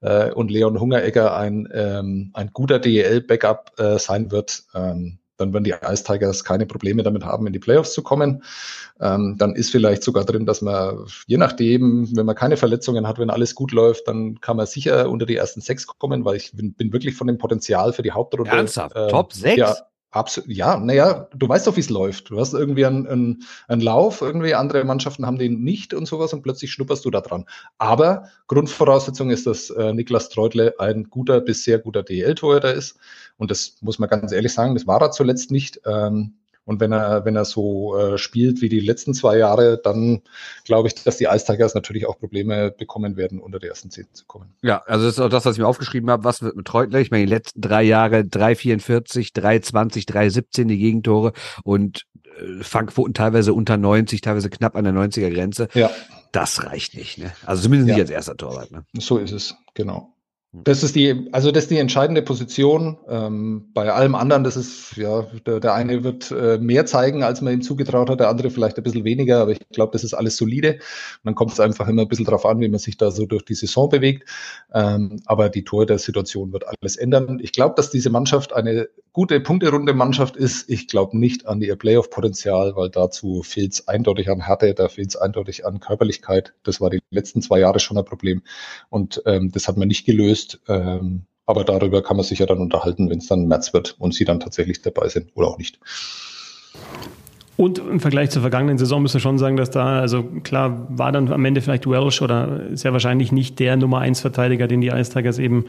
äh, 0.00 0.32
und 0.32 0.50
Leon 0.50 0.80
Hungeregger 0.80 1.36
ein, 1.36 1.68
ähm, 1.72 2.30
ein 2.34 2.50
guter 2.52 2.78
DEL-Backup 2.78 3.72
äh, 3.78 3.98
sein 3.98 4.30
wird, 4.30 4.64
ähm, 4.74 5.18
dann 5.40 5.54
werden 5.54 5.64
die 5.64 5.74
Ice 5.86 6.04
Tigers 6.04 6.44
keine 6.44 6.66
Probleme 6.66 7.02
damit 7.02 7.24
haben, 7.24 7.46
in 7.46 7.52
die 7.52 7.58
Playoffs 7.58 7.94
zu 7.94 8.02
kommen. 8.02 8.44
Ähm, 9.00 9.36
dann 9.38 9.54
ist 9.56 9.70
vielleicht 9.70 10.02
sogar 10.02 10.24
drin, 10.24 10.44
dass 10.44 10.60
man, 10.60 11.06
je 11.26 11.38
nachdem, 11.38 12.14
wenn 12.14 12.26
man 12.26 12.36
keine 12.36 12.58
Verletzungen 12.58 13.08
hat, 13.08 13.18
wenn 13.18 13.30
alles 13.30 13.54
gut 13.54 13.72
läuft, 13.72 14.06
dann 14.06 14.40
kann 14.40 14.58
man 14.58 14.66
sicher 14.66 15.08
unter 15.08 15.24
die 15.24 15.36
ersten 15.36 15.62
sechs 15.62 15.86
kommen, 15.86 16.26
weil 16.26 16.36
ich 16.36 16.52
bin, 16.52 16.74
bin 16.74 16.92
wirklich 16.92 17.14
von 17.14 17.26
dem 17.26 17.38
Potenzial 17.38 17.94
für 17.94 18.02
die 18.02 18.12
Hauptrunde. 18.12 18.50
Ernsthaft? 18.50 18.94
Äh, 18.94 19.08
Top 19.08 19.32
sechs? 19.32 19.56
Ja, 19.56 19.76
Absolut, 20.12 20.50
ja, 20.50 20.76
naja, 20.76 21.28
du 21.36 21.48
weißt 21.48 21.68
doch, 21.68 21.76
wie 21.76 21.80
es 21.80 21.88
läuft. 21.88 22.30
Du 22.30 22.40
hast 22.40 22.52
irgendwie 22.52 22.84
einen, 22.84 23.06
einen, 23.06 23.44
einen 23.68 23.80
Lauf, 23.80 24.22
irgendwie 24.22 24.54
andere 24.54 24.82
Mannschaften 24.82 25.24
haben 25.24 25.38
den 25.38 25.62
nicht 25.62 25.94
und 25.94 26.06
sowas 26.06 26.32
und 26.32 26.42
plötzlich 26.42 26.72
schnupperst 26.72 27.04
du 27.04 27.10
da 27.10 27.20
dran. 27.20 27.44
Aber 27.78 28.24
Grundvoraussetzung 28.48 29.30
ist, 29.30 29.46
dass 29.46 29.70
äh, 29.70 29.92
Niklas 29.92 30.28
Treutle 30.28 30.74
ein 30.80 31.04
guter 31.10 31.40
bis 31.40 31.62
sehr 31.62 31.78
guter 31.78 32.02
DL-Torhüter 32.02 32.74
ist. 32.74 32.98
Und 33.36 33.52
das 33.52 33.76
muss 33.82 34.00
man 34.00 34.08
ganz 34.08 34.32
ehrlich 34.32 34.52
sagen, 34.52 34.74
das 34.74 34.88
war 34.88 35.00
er 35.00 35.12
zuletzt 35.12 35.52
nicht. 35.52 35.80
Ähm, 35.86 36.34
und 36.64 36.80
wenn 36.80 36.92
er, 36.92 37.24
wenn 37.24 37.36
er 37.36 37.44
so 37.44 37.96
äh, 37.96 38.18
spielt 38.18 38.60
wie 38.60 38.68
die 38.68 38.80
letzten 38.80 39.14
zwei 39.14 39.38
Jahre, 39.38 39.80
dann 39.82 40.22
glaube 40.64 40.88
ich, 40.88 40.94
dass 40.94 41.16
die 41.16 41.24
Ice 41.24 41.44
Tigers 41.44 41.74
natürlich 41.74 42.06
auch 42.06 42.18
Probleme 42.18 42.70
bekommen 42.70 43.16
werden, 43.16 43.40
unter 43.40 43.58
die 43.58 43.66
ersten 43.66 43.90
zehn 43.90 44.06
zu 44.12 44.24
kommen. 44.26 44.54
Ja, 44.62 44.82
also 44.86 45.06
das 45.06 45.14
ist 45.14 45.20
auch 45.20 45.28
das, 45.28 45.44
was 45.44 45.56
ich 45.56 45.60
mir 45.60 45.66
aufgeschrieben 45.66 46.10
habe. 46.10 46.24
Was 46.24 46.42
wird 46.42 46.56
mit 46.56 46.66
Treutler? 46.66 47.00
Ich 47.00 47.10
meine, 47.10 47.26
die 47.26 47.32
letzten 47.32 47.60
drei 47.60 47.82
Jahre 47.82 48.20
3,44, 48.20 49.34
3,20, 49.34 50.08
3,17 50.08 50.66
die 50.66 50.78
Gegentore 50.78 51.32
und 51.64 52.06
äh, 52.38 52.62
Fangquoten 52.62 53.14
teilweise 53.14 53.54
unter 53.54 53.76
90, 53.76 54.20
teilweise 54.20 54.50
knapp 54.50 54.76
an 54.76 54.84
der 54.84 54.92
90er 54.92 55.30
Grenze. 55.30 55.68
Ja. 55.74 55.90
Das 56.32 56.64
reicht 56.64 56.94
nicht, 56.94 57.18
ne? 57.18 57.32
Also 57.44 57.64
zumindest 57.64 57.88
ja. 57.88 57.94
nicht 57.94 58.02
als 58.02 58.10
erster 58.10 58.36
Torwart, 58.36 58.70
ne? 58.70 58.84
So 58.94 59.18
ist 59.18 59.32
es, 59.32 59.56
genau. 59.74 60.14
Hm. 60.52 60.64
Das 60.64 60.82
ist 60.82 60.96
die, 60.96 61.28
also 61.32 61.52
das 61.52 61.64
ist 61.64 61.70
die 61.70 61.78
entscheidende 61.78 62.22
Position. 62.22 62.98
Ähm, 63.08 63.70
bei 63.72 63.92
allem 63.92 64.14
anderen, 64.14 64.44
das 64.44 64.56
ist, 64.56 64.96
ja, 64.96 65.22
der, 65.46 65.60
der 65.60 65.74
eine 65.74 66.02
wird 66.02 66.30
äh, 66.30 66.58
mehr 66.58 66.86
zeigen, 66.86 67.22
als 67.22 67.40
man 67.40 67.54
ihm 67.54 67.62
zugetraut 67.62 68.10
hat, 68.10 68.20
der 68.20 68.28
andere 68.28 68.50
vielleicht 68.50 68.76
ein 68.76 68.82
bisschen 68.82 69.04
weniger, 69.04 69.40
aber 69.40 69.52
ich 69.52 69.60
glaube, 69.70 69.92
das 69.92 70.04
ist 70.04 70.14
alles 70.14 70.36
solide. 70.36 70.74
Und 70.74 70.80
dann 71.24 71.34
kommt 71.34 71.52
es 71.52 71.60
einfach 71.60 71.88
immer 71.88 72.02
ein 72.02 72.08
bisschen 72.08 72.24
drauf 72.24 72.44
an, 72.46 72.60
wie 72.60 72.68
man 72.68 72.80
sich 72.80 72.96
da 72.96 73.10
so 73.10 73.26
durch 73.26 73.44
die 73.44 73.54
Saison 73.54 73.88
bewegt. 73.88 74.28
Ähm, 74.72 75.20
aber 75.26 75.48
die 75.48 75.64
Tor 75.64 75.86
der 75.86 75.98
Situation 75.98 76.52
wird 76.52 76.64
alles 76.66 76.96
ändern. 76.96 77.38
Ich 77.42 77.52
glaube, 77.52 77.74
dass 77.76 77.90
diese 77.90 78.10
Mannschaft 78.10 78.52
eine 78.52 78.88
gute 79.12 79.40
Punkterunde 79.40 79.92
Mannschaft 79.92 80.36
ist. 80.36 80.70
Ich 80.70 80.86
glaube 80.86 81.18
nicht 81.18 81.46
an 81.46 81.60
ihr 81.60 81.76
Playoff-Potenzial, 81.76 82.76
weil 82.76 82.90
dazu 82.90 83.42
fehlt 83.42 83.72
es 83.72 83.88
eindeutig 83.88 84.30
an 84.30 84.40
Härte, 84.46 84.74
da 84.74 84.88
fehlt 84.88 85.10
es 85.10 85.16
eindeutig 85.16 85.66
an 85.66 85.80
Körperlichkeit. 85.80 86.54
Das 86.62 86.80
war 86.80 86.90
die 86.90 87.00
letzten 87.10 87.42
zwei 87.42 87.60
Jahre 87.60 87.80
schon 87.80 87.98
ein 87.98 88.04
Problem. 88.04 88.42
Und 88.88 89.22
ähm, 89.26 89.50
das 89.52 89.68
hat 89.68 89.76
man 89.76 89.88
nicht 89.88 90.06
gelöst. 90.06 90.39
Ähm, 90.68 91.26
aber 91.46 91.64
darüber 91.64 92.02
kann 92.02 92.16
man 92.16 92.24
sich 92.24 92.38
ja 92.38 92.46
dann 92.46 92.58
unterhalten, 92.58 93.10
wenn 93.10 93.18
es 93.18 93.26
dann 93.26 93.48
März 93.48 93.72
wird 93.72 93.96
und 93.98 94.14
sie 94.14 94.24
dann 94.24 94.38
tatsächlich 94.38 94.82
dabei 94.82 95.08
sind 95.08 95.30
oder 95.34 95.48
auch 95.48 95.58
nicht. 95.58 95.80
Und 97.60 97.78
im 97.78 98.00
Vergleich 98.00 98.30
zur 98.30 98.40
vergangenen 98.40 98.78
Saison 98.78 99.02
müssen 99.02 99.16
wir 99.16 99.20
schon 99.20 99.36
sagen, 99.36 99.58
dass 99.58 99.68
da, 99.70 100.00
also 100.00 100.22
klar, 100.22 100.86
war 100.88 101.12
dann 101.12 101.30
am 101.30 101.44
Ende 101.44 101.60
vielleicht 101.60 101.86
Welsh 101.86 102.22
oder 102.22 102.62
sehr 102.72 102.94
wahrscheinlich 102.94 103.32
nicht 103.32 103.58
der 103.58 103.76
Nummer 103.76 103.98
1 103.98 104.20
Verteidiger, 104.20 104.66
den 104.66 104.80
die 104.80 104.88
Ice 104.88 105.12
Tigers 105.12 105.38
eben 105.38 105.66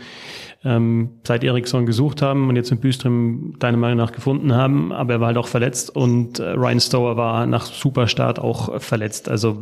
ähm, 0.64 1.10
seit 1.28 1.44
Eriksson 1.44 1.86
gesucht 1.86 2.22
haben 2.22 2.48
und 2.48 2.56
jetzt 2.56 2.72
in 2.72 2.78
Büström 2.78 3.56
deiner 3.60 3.76
Meinung 3.76 3.98
nach 3.98 4.14
gefunden 4.14 4.56
haben, 4.56 4.94
aber 4.94 5.16
er 5.16 5.20
war 5.20 5.28
halt 5.28 5.38
auch 5.38 5.50
verletzt 5.50 5.94
und 5.94 6.40
äh, 6.40 6.52
Ryan 6.52 6.80
Stower 6.80 7.18
war 7.18 7.46
nach 7.46 7.66
Superstart 7.66 8.40
auch 8.40 8.80
verletzt. 8.80 9.28
Also 9.28 9.58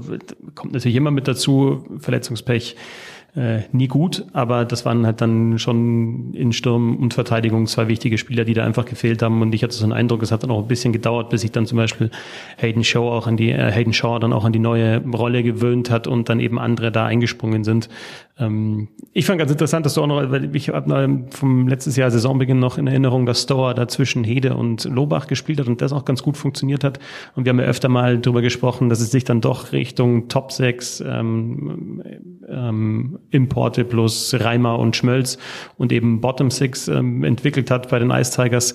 kommt 0.53 0.73
natürlich 0.73 0.97
immer 0.97 1.09
mit 1.09 1.27
dazu, 1.27 1.83
Verletzungspech 1.97 2.75
äh, 3.39 3.61
nie 3.71 3.87
gut, 3.87 4.25
aber 4.33 4.65
das 4.65 4.85
waren 4.85 5.05
halt 5.05 5.21
dann 5.21 5.59
schon 5.59 6.33
in 6.33 6.51
Sturm 6.51 6.97
und 6.97 7.13
Verteidigung 7.13 7.67
zwei 7.67 7.87
wichtige 7.87 8.17
Spieler, 8.17 8.43
die 8.43 8.53
da 8.53 8.65
einfach 8.65 8.83
gefehlt 8.83 9.21
haben 9.21 9.41
und 9.41 9.55
ich 9.55 9.63
hatte 9.63 9.73
so 9.73 9.85
einen 9.85 9.93
Eindruck, 9.93 10.21
es 10.23 10.33
hat 10.33 10.43
dann 10.43 10.51
auch 10.51 10.61
ein 10.61 10.67
bisschen 10.67 10.91
gedauert, 10.91 11.29
bis 11.29 11.41
sich 11.41 11.51
dann 11.53 11.65
zum 11.65 11.77
Beispiel 11.77 12.11
Hayden 12.57 12.83
Shaw 12.83 13.09
auch 13.09 13.27
an 13.27 13.37
die 13.37 13.51
äh, 13.51 13.71
Hayden 13.71 13.93
Shaw 13.93 14.19
dann 14.19 14.33
auch 14.33 14.43
an 14.43 14.51
die 14.51 14.59
neue 14.59 15.01
Rolle 15.05 15.41
gewöhnt 15.41 15.89
hat 15.89 16.05
und 16.05 16.27
dann 16.27 16.41
eben 16.41 16.59
andere 16.59 16.91
da 16.91 17.05
eingesprungen 17.05 17.63
sind. 17.63 17.87
Ähm, 18.39 18.87
ich 19.13 19.25
fand 19.25 19.39
ganz 19.39 19.51
interessant, 19.51 19.85
dass 19.85 19.93
du 19.93 20.01
auch 20.01 20.07
noch, 20.07 20.31
weil 20.31 20.55
ich 20.55 20.69
habe 20.69 21.27
vom 21.31 21.67
letztes 21.67 21.95
Jahr 21.95 22.09
Saisonbeginn 22.09 22.59
noch 22.59 22.77
in 22.77 22.87
Erinnerung, 22.87 23.25
dass 23.25 23.43
Stoer 23.43 23.73
da 23.73 23.87
zwischen 23.87 24.23
Hede 24.23 24.55
und 24.55 24.85
Lobach 24.85 25.27
gespielt 25.27 25.59
hat 25.59 25.67
und 25.67 25.81
das 25.81 25.93
auch 25.93 26.05
ganz 26.05 26.23
gut 26.23 26.37
funktioniert 26.37 26.83
hat. 26.83 26.99
Und 27.35 27.45
wir 27.45 27.51
haben 27.51 27.59
ja 27.59 27.65
öfter 27.65 27.89
mal 27.89 28.17
darüber 28.17 28.41
gesprochen, 28.41 28.89
dass 28.89 29.01
es 29.01 29.11
sich 29.11 29.23
dann 29.23 29.41
doch 29.41 29.71
Richtung 29.71 30.27
Top 30.29 30.51
6 30.51 31.01
ähm, 31.01 32.03
ähm, 32.47 33.08
Importe 33.31 33.85
plus 33.85 34.33
Reimer 34.39 34.79
und 34.79 34.95
Schmölz 34.95 35.37
und 35.77 35.91
eben 35.91 36.21
Bottom 36.21 36.49
6 36.51 36.87
ähm, 36.89 37.23
entwickelt 37.23 37.71
hat 37.71 37.89
bei 37.89 37.99
den 37.99 38.11
Ice 38.11 38.31
Tigers. 38.31 38.73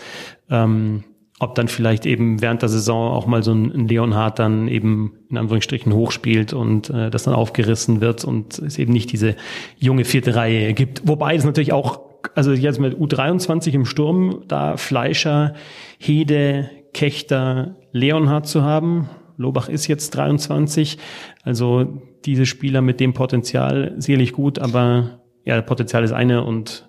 Ähm, 0.51 1.05
ob 1.41 1.57
dann 1.57 1.69
vielleicht 1.69 2.07
eben 2.07 2.41
während 2.41 2.63
der 2.63 2.69
Saison 2.69 3.13
auch 3.13 3.27
mal 3.27 3.43
so 3.43 3.53
ein 3.53 3.89
Leonhard 3.89 4.39
dann 4.39 4.69
eben 4.69 5.15
in 5.31 5.37
Anführungsstrichen 5.37 5.93
hochspielt 5.93 6.53
und 6.53 6.91
äh, 6.91 7.11
das 7.11 7.25
dann 7.25 7.35
aufgerissen 7.35 8.01
wird 8.01 8.25
und 8.25 8.59
es 8.61 8.79
eben 8.79 8.93
nicht 8.93 9.11
diese 9.11 9.35
junge 9.77 10.05
vierte 10.05 10.37
Reihe 10.37 10.73
gibt. 10.75 11.07
Wobei 11.09 11.35
es 11.35 11.45
natürlich 11.45 11.73
auch, 11.73 12.01
also 12.37 12.53
jetzt 12.53 12.79
mit 12.79 12.97
U23 12.97 13.73
im 13.73 13.85
Sturm, 13.85 14.43
da 14.47 14.77
Fleischer, 14.77 15.55
Hede, 15.99 16.71
Kechter, 16.93 17.77
Leonhard 17.93 18.47
zu 18.47 18.63
haben. 18.63 19.09
Lobach 19.37 19.69
ist 19.69 19.89
jetzt 19.89 20.11
23, 20.11 20.99
also 21.43 22.01
diese 22.25 22.47
Spieler 22.47 22.81
mit 22.81 23.01
dem 23.01 23.13
Potenzial 23.13 23.95
sicherlich 23.99 24.33
gut, 24.33 24.59
aber 24.59 25.21
ja, 25.45 25.61
Potenzial 25.63 26.05
ist 26.05 26.13
eine 26.13 26.45
und 26.45 26.89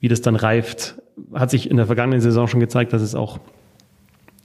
wie 0.00 0.08
das 0.08 0.20
dann 0.22 0.36
reift, 0.36 1.00
hat 1.32 1.50
sich 1.50 1.70
in 1.70 1.76
der 1.76 1.86
vergangenen 1.86 2.20
Saison 2.20 2.48
schon 2.48 2.60
gezeigt, 2.60 2.92
dass 2.92 3.02
es 3.02 3.14
auch 3.14 3.38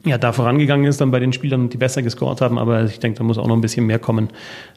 ja, 0.05 0.17
da 0.17 0.31
vorangegangen 0.31 0.85
ist 0.85 1.01
dann 1.01 1.11
bei 1.11 1.19
den 1.19 1.33
Spielern, 1.33 1.69
die 1.69 1.77
besser 1.77 2.01
gescored 2.01 2.39
haben. 2.41 2.57
Aber 2.57 2.85
ich 2.85 2.99
denke, 2.99 3.17
da 3.17 3.23
muss 3.23 3.37
auch 3.37 3.47
noch 3.47 3.55
ein 3.55 3.61
bisschen 3.61 3.85
mehr 3.85 3.99
kommen, 3.99 4.29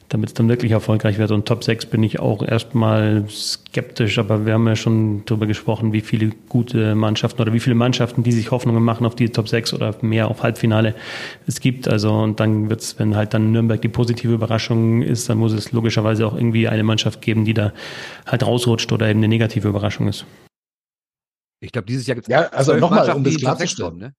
damit 0.09 0.31
es 0.31 0.35
dann 0.35 0.49
wirklich 0.49 0.73
erfolgreich 0.73 1.19
wird. 1.19 1.31
Und 1.31 1.47
Top 1.47 1.63
6 1.63 1.87
bin 1.87 2.03
ich 2.03 2.19
auch 2.19 2.43
erstmal 2.43 3.25
skeptisch, 3.29 4.19
aber 4.19 4.47
wir 4.47 4.55
haben 4.55 4.67
ja 4.67 4.77
schon 4.77 5.23
darüber 5.27 5.47
gesprochen, 5.47 5.93
wie 5.93 6.01
viele 6.01 6.31
gute 6.49 6.95
Mannschaften 6.95 7.41
oder 7.43 7.53
wie 7.53 7.61
viele 7.61 7.77
Mannschaften, 7.77 8.23
die 8.23 8.33
sich 8.33 8.51
Hoffnungen 8.51 8.83
machen 8.83 9.07
auf 9.07 9.15
die 9.15 9.29
Top 9.29 9.49
6 9.49 9.75
oder 9.75 9.95
mehr 10.01 10.29
auf 10.29 10.43
Halbfinale 10.43 10.95
es 11.47 11.61
gibt. 11.61 11.87
Also, 11.87 12.13
und 12.13 12.41
dann 12.41 12.69
wird's, 12.71 12.99
wenn 12.99 13.15
halt 13.15 13.35
dann 13.35 13.53
Nürnberg 13.53 13.81
die 13.81 13.89
positive 13.89 14.33
Überraschung 14.33 15.03
ist, 15.03 15.29
dann 15.29 15.39
muss 15.39 15.53
es 15.53 15.71
logischerweise 15.71 16.27
auch 16.27 16.35
irgendwie 16.35 16.67
eine 16.67 16.83
Mannschaft 16.83 17.21
geben, 17.21 17.45
die 17.45 17.55
da 17.55 17.73
halt 18.27 18.45
rausrutscht 18.45 18.91
oder 18.91 19.09
eben 19.09 19.21
eine 19.21 19.29
negative 19.29 19.69
Überraschung 19.69 20.09
ist. 20.09 20.25
Ich 21.61 21.73
glaube, 21.73 21.87
dieses 21.87 22.07
Jahr 22.07 22.15
gibt 22.15 22.29
es 22.29 22.33
ja, 22.33 22.49
also 22.49 22.75
nochmal, 22.75 23.11
um 23.11 23.23
das 23.23 23.37
klarzustellen. 23.37 23.99
Ne? 23.99 24.15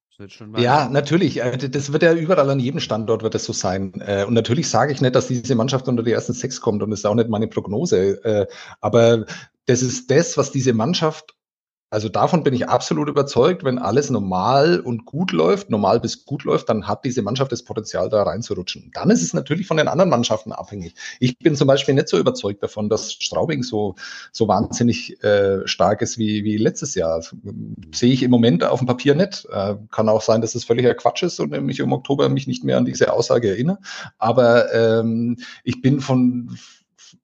Ja, 0.57 0.87
natürlich. 0.87 1.41
Äh, 1.41 1.57
das 1.57 1.91
wird 1.91 2.03
ja 2.03 2.13
überall 2.13 2.49
an 2.49 2.59
jedem 2.59 2.79
Standort 2.79 3.23
wird 3.23 3.33
das 3.33 3.45
so 3.45 3.53
sein. 3.53 3.93
Äh, 4.05 4.25
und 4.25 4.35
natürlich 4.35 4.69
sage 4.69 4.93
ich 4.93 5.01
nicht, 5.01 5.15
dass 5.15 5.27
diese 5.27 5.55
Mannschaft 5.55 5.87
unter 5.87 6.03
die 6.03 6.11
ersten 6.11 6.33
sechs 6.33 6.61
kommt 6.61 6.83
und 6.83 6.91
das 6.91 6.99
ist 6.99 7.05
auch 7.05 7.15
nicht 7.15 7.29
meine 7.29 7.47
Prognose. 7.47 8.23
Äh, 8.23 8.47
aber 8.79 9.25
das 9.65 9.81
ist 9.81 10.11
das, 10.11 10.37
was 10.37 10.51
diese 10.51 10.73
Mannschaft 10.73 11.33
also 11.91 12.07
davon 12.07 12.43
bin 12.43 12.53
ich 12.53 12.69
absolut 12.69 13.09
überzeugt, 13.09 13.65
wenn 13.65 13.77
alles 13.77 14.09
normal 14.09 14.79
und 14.79 15.05
gut 15.05 15.33
läuft, 15.33 15.69
normal 15.69 15.99
bis 15.99 16.23
gut 16.23 16.45
läuft, 16.45 16.69
dann 16.69 16.87
hat 16.87 17.03
diese 17.03 17.21
Mannschaft 17.21 17.51
das 17.51 17.63
Potenzial, 17.63 18.07
da 18.07 18.23
reinzurutschen. 18.23 18.91
Dann 18.93 19.09
ist 19.09 19.21
es 19.21 19.33
natürlich 19.33 19.67
von 19.67 19.75
den 19.75 19.89
anderen 19.89 20.09
Mannschaften 20.09 20.53
abhängig. 20.53 20.95
Ich 21.19 21.37
bin 21.37 21.57
zum 21.57 21.67
Beispiel 21.67 21.93
nicht 21.93 22.07
so 22.07 22.17
überzeugt 22.17 22.63
davon, 22.63 22.87
dass 22.87 23.11
Straubing 23.11 23.61
so, 23.61 23.95
so 24.31 24.47
wahnsinnig 24.47 25.21
äh, 25.21 25.67
stark 25.67 26.01
ist 26.01 26.17
wie, 26.17 26.45
wie 26.45 26.55
letztes 26.55 26.95
Jahr. 26.95 27.21
Sehe 27.93 28.13
ich 28.13 28.23
im 28.23 28.31
Moment 28.31 28.63
auf 28.63 28.79
dem 28.79 28.87
Papier 28.87 29.13
nicht. 29.13 29.45
Äh, 29.51 29.75
kann 29.91 30.07
auch 30.07 30.21
sein, 30.21 30.39
dass 30.39 30.55
es 30.55 30.63
völliger 30.63 30.93
Quatsch 30.93 31.23
ist 31.23 31.41
und 31.41 31.53
ich 31.69 31.79
im 31.81 31.91
Oktober 31.91 32.29
mich 32.29 32.47
nicht 32.47 32.63
mehr 32.63 32.77
an 32.77 32.85
diese 32.85 33.11
Aussage 33.11 33.49
erinnere. 33.49 33.79
Aber 34.17 34.73
ähm, 34.73 35.39
ich 35.65 35.81
bin 35.81 35.99
von, 35.99 36.57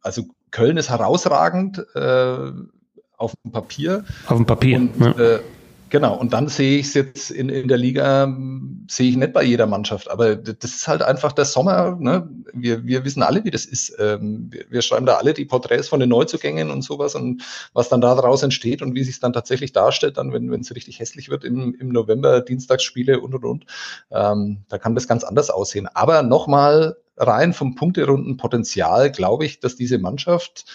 also 0.01 0.25
Köln 0.51 0.75
ist 0.75 0.89
herausragend. 0.89 1.85
Äh, 1.95 2.51
auf 3.17 3.33
dem 3.43 3.51
Papier. 3.51 4.05
Auf 4.27 4.37
dem 4.37 4.45
Papier. 4.45 4.77
Und, 4.77 4.99
ja. 4.99 5.11
äh, 5.19 5.39
genau, 5.89 6.15
und 6.17 6.33
dann 6.33 6.47
sehe 6.47 6.79
ich 6.79 6.87
es 6.87 6.93
jetzt 6.93 7.31
in, 7.31 7.49
in 7.49 7.67
der 7.67 7.77
Liga, 7.77 8.31
sehe 8.87 9.09
ich 9.09 9.17
nicht 9.17 9.33
bei 9.33 9.43
jeder 9.43 9.65
Mannschaft. 9.65 10.09
Aber 10.09 10.35
das 10.35 10.71
ist 10.71 10.87
halt 10.87 11.01
einfach 11.01 11.33
der 11.33 11.45
Sommer. 11.45 11.97
Ne? 11.99 12.29
Wir, 12.53 12.85
wir 12.85 13.03
wissen 13.03 13.23
alle, 13.23 13.43
wie 13.43 13.51
das 13.51 13.65
ist. 13.65 13.95
Ähm, 13.99 14.47
wir, 14.51 14.65
wir 14.69 14.81
schreiben 14.81 15.05
da 15.05 15.15
alle 15.15 15.33
die 15.33 15.45
Porträts 15.45 15.89
von 15.89 15.99
den 15.99 16.09
Neuzugängen 16.09 16.69
und 16.69 16.83
sowas 16.83 17.15
und 17.15 17.43
was 17.73 17.89
dann 17.89 18.01
daraus 18.01 18.43
entsteht 18.43 18.81
und 18.81 18.95
wie 18.95 19.03
sich 19.03 19.19
dann 19.19 19.33
tatsächlich 19.33 19.73
darstellt, 19.73 20.17
dann, 20.17 20.31
wenn 20.31 20.53
es 20.53 20.75
richtig 20.75 20.99
hässlich 20.99 21.29
wird 21.29 21.43
im, 21.43 21.75
im 21.79 21.89
November, 21.89 22.41
Dienstagsspiele 22.41 23.19
und 23.19 23.33
und 23.33 23.45
und. 23.45 23.65
Ähm, 24.11 24.63
da 24.69 24.77
kann 24.77 24.95
das 24.95 25.07
ganz 25.07 25.23
anders 25.23 25.49
aussehen. 25.49 25.87
Aber 25.93 26.21
nochmal 26.21 26.97
rein 27.17 27.53
vom 27.53 27.73
Punkterunden-Potenzial 27.73 29.11
glaube 29.11 29.45
ich, 29.45 29.59
dass 29.59 29.75
diese 29.75 29.97
Mannschaft 29.97 30.65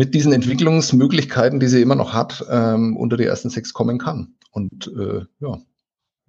mit 0.00 0.14
diesen 0.14 0.32
Entwicklungsmöglichkeiten, 0.32 1.60
die 1.60 1.66
sie 1.66 1.82
immer 1.82 1.94
noch 1.94 2.14
hat, 2.14 2.42
ähm, 2.48 2.96
unter 2.96 3.18
die 3.18 3.24
ersten 3.24 3.50
sechs 3.50 3.74
kommen 3.74 3.98
kann. 3.98 4.34
Und 4.50 4.90
äh, 4.98 5.26
ja, 5.40 5.58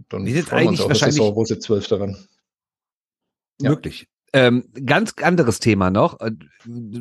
dann 0.09 0.25
Wie 0.25 0.41
freuen 0.41 0.63
wir 0.63 0.69
uns 0.71 0.81
auf 0.81 0.89
wahrscheinlich 0.89 1.15
Saison, 1.15 1.37
wo 1.37 1.45
sie 1.45 1.57
zwölf 1.57 1.87
daran. 1.87 2.17
Ja. 3.61 3.69
Möglich. 3.69 4.09
Ähm, 4.33 4.65
ganz 4.85 5.13
anderes 5.21 5.59
Thema 5.59 5.89
noch. 5.89 6.19
Äh, 6.19 6.31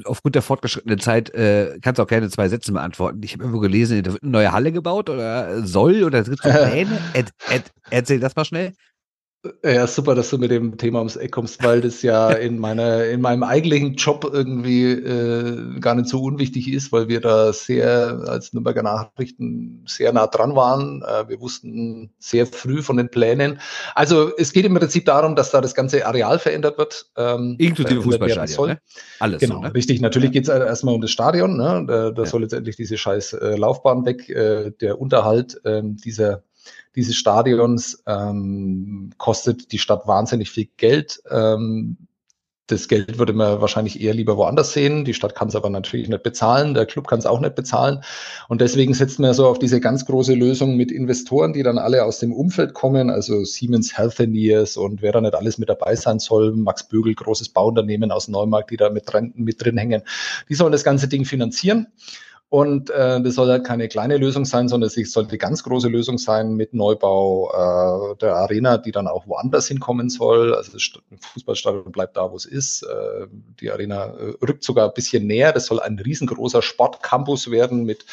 aufgrund 0.04 0.36
der 0.36 0.42
fortgeschrittenen 0.42 1.00
Zeit 1.00 1.30
äh, 1.30 1.76
kannst 1.82 1.98
du 1.98 2.04
auch 2.04 2.06
gerne 2.06 2.30
zwei 2.30 2.48
Sätze 2.48 2.70
beantworten. 2.70 3.20
Ich 3.24 3.32
habe 3.32 3.42
irgendwo 3.42 3.58
gelesen, 3.58 4.00
da 4.04 4.12
wird 4.12 4.22
eine 4.22 4.30
neue 4.30 4.52
Halle 4.52 4.70
gebaut 4.70 5.10
oder 5.10 5.66
soll 5.66 6.04
oder 6.04 6.20
es 6.20 6.30
gibt 6.30 6.44
so 6.44 6.50
Pläne. 6.50 7.00
Ed, 7.14 7.30
Ed, 7.48 7.64
erzähl 7.90 8.20
das 8.20 8.36
mal 8.36 8.44
schnell. 8.44 8.74
Ja, 9.64 9.86
super, 9.86 10.14
dass 10.14 10.28
du 10.28 10.36
mit 10.36 10.50
dem 10.50 10.76
Thema 10.76 10.98
ums 10.98 11.16
Eck 11.16 11.32
kommst, 11.32 11.64
weil 11.64 11.80
das 11.80 12.02
ja 12.02 12.30
in 12.30 12.58
meiner, 12.58 13.06
in 13.06 13.22
meinem 13.22 13.42
eigentlichen 13.42 13.94
Job 13.94 14.28
irgendwie 14.30 14.90
äh, 14.90 15.80
gar 15.80 15.94
nicht 15.94 16.10
so 16.10 16.22
unwichtig 16.22 16.70
ist, 16.70 16.92
weil 16.92 17.08
wir 17.08 17.22
da 17.22 17.50
sehr 17.54 18.22
als 18.26 18.52
Nürnberger 18.52 18.82
Nachrichten 18.82 19.82
sehr 19.86 20.12
nah 20.12 20.26
dran 20.26 20.56
waren. 20.56 21.02
Äh, 21.02 21.28
wir 21.30 21.40
wussten 21.40 22.12
sehr 22.18 22.46
früh 22.46 22.82
von 22.82 22.98
den 22.98 23.08
Plänen. 23.08 23.60
Also 23.94 24.30
es 24.36 24.52
geht 24.52 24.66
im 24.66 24.74
Prinzip 24.74 25.06
darum, 25.06 25.36
dass 25.36 25.50
da 25.50 25.62
das 25.62 25.74
ganze 25.74 26.06
Areal 26.06 26.38
verändert 26.38 26.76
wird. 26.76 27.06
Ähm, 27.16 27.56
Inklusive 27.58 28.02
Fußballstadion. 28.02 28.68
Ne? 28.68 28.80
Alles. 29.20 29.40
Genau, 29.40 29.56
so, 29.56 29.60
ne? 29.62 29.74
richtig. 29.74 30.02
Natürlich 30.02 30.32
geht 30.32 30.42
es 30.42 30.50
erstmal 30.50 30.94
um 30.94 31.00
das 31.00 31.12
Stadion. 31.12 31.56
Ne? 31.56 31.86
Da, 31.88 32.10
da 32.10 32.22
ja. 32.22 32.28
soll 32.28 32.42
jetzt 32.42 32.52
endlich 32.52 32.76
diese 32.76 32.98
scheiß 32.98 33.32
äh, 33.32 33.56
Laufbahn 33.56 34.04
weg. 34.04 34.28
Äh, 34.28 34.72
der 34.82 35.00
Unterhalt 35.00 35.58
äh, 35.64 35.80
dieser 35.82 36.42
dieses 36.96 37.16
Stadions 37.16 38.02
ähm, 38.06 39.10
kostet 39.18 39.72
die 39.72 39.78
Stadt 39.78 40.06
wahnsinnig 40.06 40.50
viel 40.50 40.68
Geld. 40.76 41.22
Ähm, 41.30 41.96
das 42.70 42.88
Geld 42.88 43.18
würde 43.18 43.32
man 43.32 43.60
wahrscheinlich 43.60 44.00
eher 44.00 44.14
lieber 44.14 44.36
woanders 44.36 44.72
sehen. 44.72 45.04
Die 45.04 45.14
Stadt 45.14 45.34
kann 45.34 45.48
es 45.48 45.56
aber 45.56 45.70
natürlich 45.70 46.08
nicht 46.08 46.22
bezahlen, 46.22 46.74
der 46.74 46.86
Club 46.86 47.08
kann 47.08 47.18
es 47.18 47.26
auch 47.26 47.40
nicht 47.40 47.54
bezahlen. 47.54 48.02
Und 48.48 48.60
deswegen 48.60 48.94
setzt 48.94 49.18
man 49.18 49.34
so 49.34 49.46
auf 49.46 49.58
diese 49.58 49.80
ganz 49.80 50.06
große 50.06 50.34
Lösung 50.34 50.76
mit 50.76 50.92
Investoren, 50.92 51.52
die 51.52 51.62
dann 51.62 51.78
alle 51.78 52.04
aus 52.04 52.20
dem 52.20 52.32
Umfeld 52.32 52.74
kommen, 52.74 53.10
also 53.10 53.44
Siemens 53.44 53.96
Healthineers 53.96 54.76
und 54.76 55.02
wer 55.02 55.12
da 55.12 55.20
nicht 55.20 55.34
alles 55.34 55.58
mit 55.58 55.68
dabei 55.68 55.96
sein 55.96 56.18
soll, 56.18 56.52
Max 56.52 56.86
Bögel, 56.86 57.14
großes 57.14 57.50
Bauunternehmen 57.50 58.10
aus 58.10 58.28
Neumarkt, 58.28 58.70
die 58.70 58.76
da 58.76 58.90
mit 58.90 59.12
drin, 59.12 59.32
mit 59.36 59.64
drin 59.64 59.76
hängen. 59.76 60.02
Die 60.48 60.54
sollen 60.54 60.72
das 60.72 60.84
ganze 60.84 61.08
Ding 61.08 61.24
finanzieren. 61.24 61.88
Und 62.50 62.90
äh, 62.90 63.22
das 63.22 63.36
soll 63.36 63.48
halt 63.48 63.64
keine 63.64 63.86
kleine 63.86 64.16
Lösung 64.16 64.44
sein, 64.44 64.68
sondern 64.68 64.90
es 64.92 65.12
soll 65.12 65.24
die 65.24 65.38
ganz 65.38 65.62
große 65.62 65.86
Lösung 65.86 66.18
sein 66.18 66.54
mit 66.54 66.74
Neubau 66.74 67.48
äh, 67.52 68.16
der 68.16 68.34
Arena, 68.34 68.76
die 68.76 68.90
dann 68.90 69.06
auch 69.06 69.28
woanders 69.28 69.68
hinkommen 69.68 70.10
soll. 70.10 70.52
Also 70.56 70.72
das 70.72 70.90
Fußballstadion 71.32 71.92
bleibt 71.92 72.16
da, 72.16 72.32
wo 72.32 72.34
es 72.34 72.46
ist. 72.46 72.82
Äh, 72.82 73.28
die 73.60 73.70
Arena 73.70 74.06
äh, 74.06 74.34
rückt 74.44 74.64
sogar 74.64 74.88
ein 74.88 74.94
bisschen 74.94 75.28
näher. 75.28 75.52
Das 75.52 75.66
soll 75.66 75.78
ein 75.78 75.96
riesengroßer 75.96 76.60
Sportcampus 76.60 77.52
werden 77.52 77.84
mit 77.84 78.04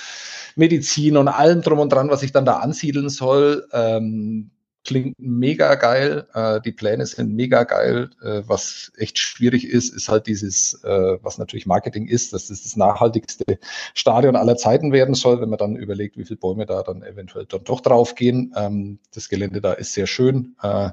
Medizin 0.55 1.17
und 1.17 1.29
allem 1.29 1.63
drum 1.63 1.79
und 1.79 1.91
dran, 1.91 2.11
was 2.11 2.19
sich 2.19 2.31
dann 2.31 2.45
da 2.45 2.57
ansiedeln 2.57 3.09
soll. 3.09 3.67
Ähm, 3.73 4.51
klingt 4.87 5.19
mega 5.19 5.75
geil. 5.75 6.25
Äh, 6.33 6.61
die 6.61 6.71
Pläne 6.71 7.05
sind 7.05 7.35
mega 7.35 7.63
geil. 7.65 8.09
Äh, 8.23 8.41
was 8.47 8.91
echt 8.97 9.19
schwierig 9.19 9.67
ist, 9.67 9.93
ist 9.93 10.09
halt 10.09 10.25
dieses, 10.27 10.81
äh, 10.83 11.17
was 11.21 11.37
natürlich 11.37 11.67
Marketing 11.67 12.07
ist, 12.07 12.33
dass 12.33 12.47
das 12.47 12.63
das 12.63 12.75
nachhaltigste 12.75 13.59
Stadion 13.93 14.35
aller 14.35 14.55
Zeiten 14.55 14.91
werden 14.93 15.13
soll, 15.13 15.41
wenn 15.41 15.49
man 15.49 15.59
dann 15.59 15.75
überlegt, 15.75 16.17
wie 16.17 16.23
viele 16.23 16.37
Bäume 16.37 16.65
da 16.65 16.81
dann 16.83 17.03
eventuell 17.03 17.45
dann 17.45 17.65
doch 17.65 17.81
draufgehen. 17.81 18.53
Ähm, 18.55 18.99
das 19.13 19.29
Gelände 19.29 19.61
da 19.61 19.73
ist 19.73 19.93
sehr 19.93 20.07
schön. 20.07 20.55
Äh, 20.63 20.91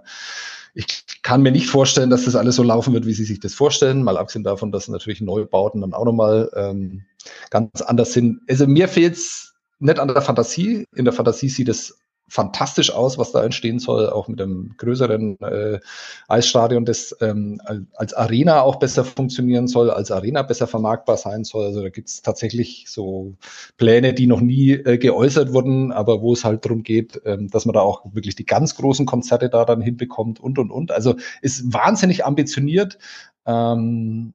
ich 0.74 1.22
kann 1.22 1.42
mir 1.42 1.52
nicht 1.52 1.68
vorstellen, 1.68 2.10
dass 2.10 2.24
das 2.24 2.34
alles 2.34 2.56
so 2.56 2.64
laufen 2.64 2.92
wird, 2.94 3.06
wie 3.06 3.14
Sie 3.14 3.24
sich 3.24 3.38
das 3.38 3.54
vorstellen, 3.54 4.02
mal 4.02 4.18
abgesehen 4.18 4.42
davon, 4.42 4.72
dass 4.72 4.88
natürlich 4.88 5.20
Neubauten 5.20 5.80
dann 5.80 5.94
auch 5.94 6.04
nochmal 6.04 6.50
ähm, 6.56 7.04
ganz 7.50 7.80
anders 7.80 8.12
sind. 8.12 8.40
Also 8.48 8.66
mir 8.66 8.88
fehlt 8.88 9.14
es 9.14 9.54
nicht 9.78 10.00
an 10.00 10.08
der 10.08 10.20
Fantasie. 10.20 10.84
In 10.96 11.04
der 11.04 11.14
Fantasie 11.14 11.48
sieht 11.48 11.68
es 11.68 11.96
fantastisch 12.28 12.90
aus, 12.90 13.18
was 13.18 13.32
da 13.32 13.44
entstehen 13.44 13.78
soll, 13.78 14.08
auch 14.08 14.28
mit 14.28 14.40
einem 14.40 14.74
größeren 14.76 15.40
äh, 15.40 15.80
Eisstadion, 16.28 16.84
das 16.84 17.14
ähm, 17.20 17.60
als 17.94 18.14
Arena 18.14 18.62
auch 18.62 18.76
besser 18.76 19.04
funktionieren 19.04 19.68
soll, 19.68 19.90
als 19.90 20.10
Arena 20.10 20.42
besser 20.42 20.66
vermarktbar 20.66 21.16
sein 21.16 21.44
soll. 21.44 21.66
Also 21.66 21.82
da 21.82 21.90
gibt 21.90 22.08
es 22.08 22.22
tatsächlich 22.22 22.86
so 22.88 23.34
Pläne, 23.76 24.14
die 24.14 24.26
noch 24.26 24.40
nie 24.40 24.72
äh, 24.72 24.98
geäußert 24.98 25.52
wurden, 25.52 25.92
aber 25.92 26.22
wo 26.22 26.32
es 26.32 26.44
halt 26.44 26.64
darum 26.64 26.82
geht, 26.82 27.20
ähm, 27.24 27.50
dass 27.50 27.66
man 27.66 27.74
da 27.74 27.80
auch 27.80 28.02
wirklich 28.12 28.34
die 28.34 28.46
ganz 28.46 28.74
großen 28.74 29.06
Konzerte 29.06 29.50
da 29.50 29.64
dann 29.64 29.80
hinbekommt 29.80 30.40
und 30.40 30.58
und 30.58 30.70
und. 30.70 30.92
Also 30.92 31.16
ist 31.42 31.72
wahnsinnig 31.72 32.24
ambitioniert. 32.24 32.98
Ähm, 33.46 34.32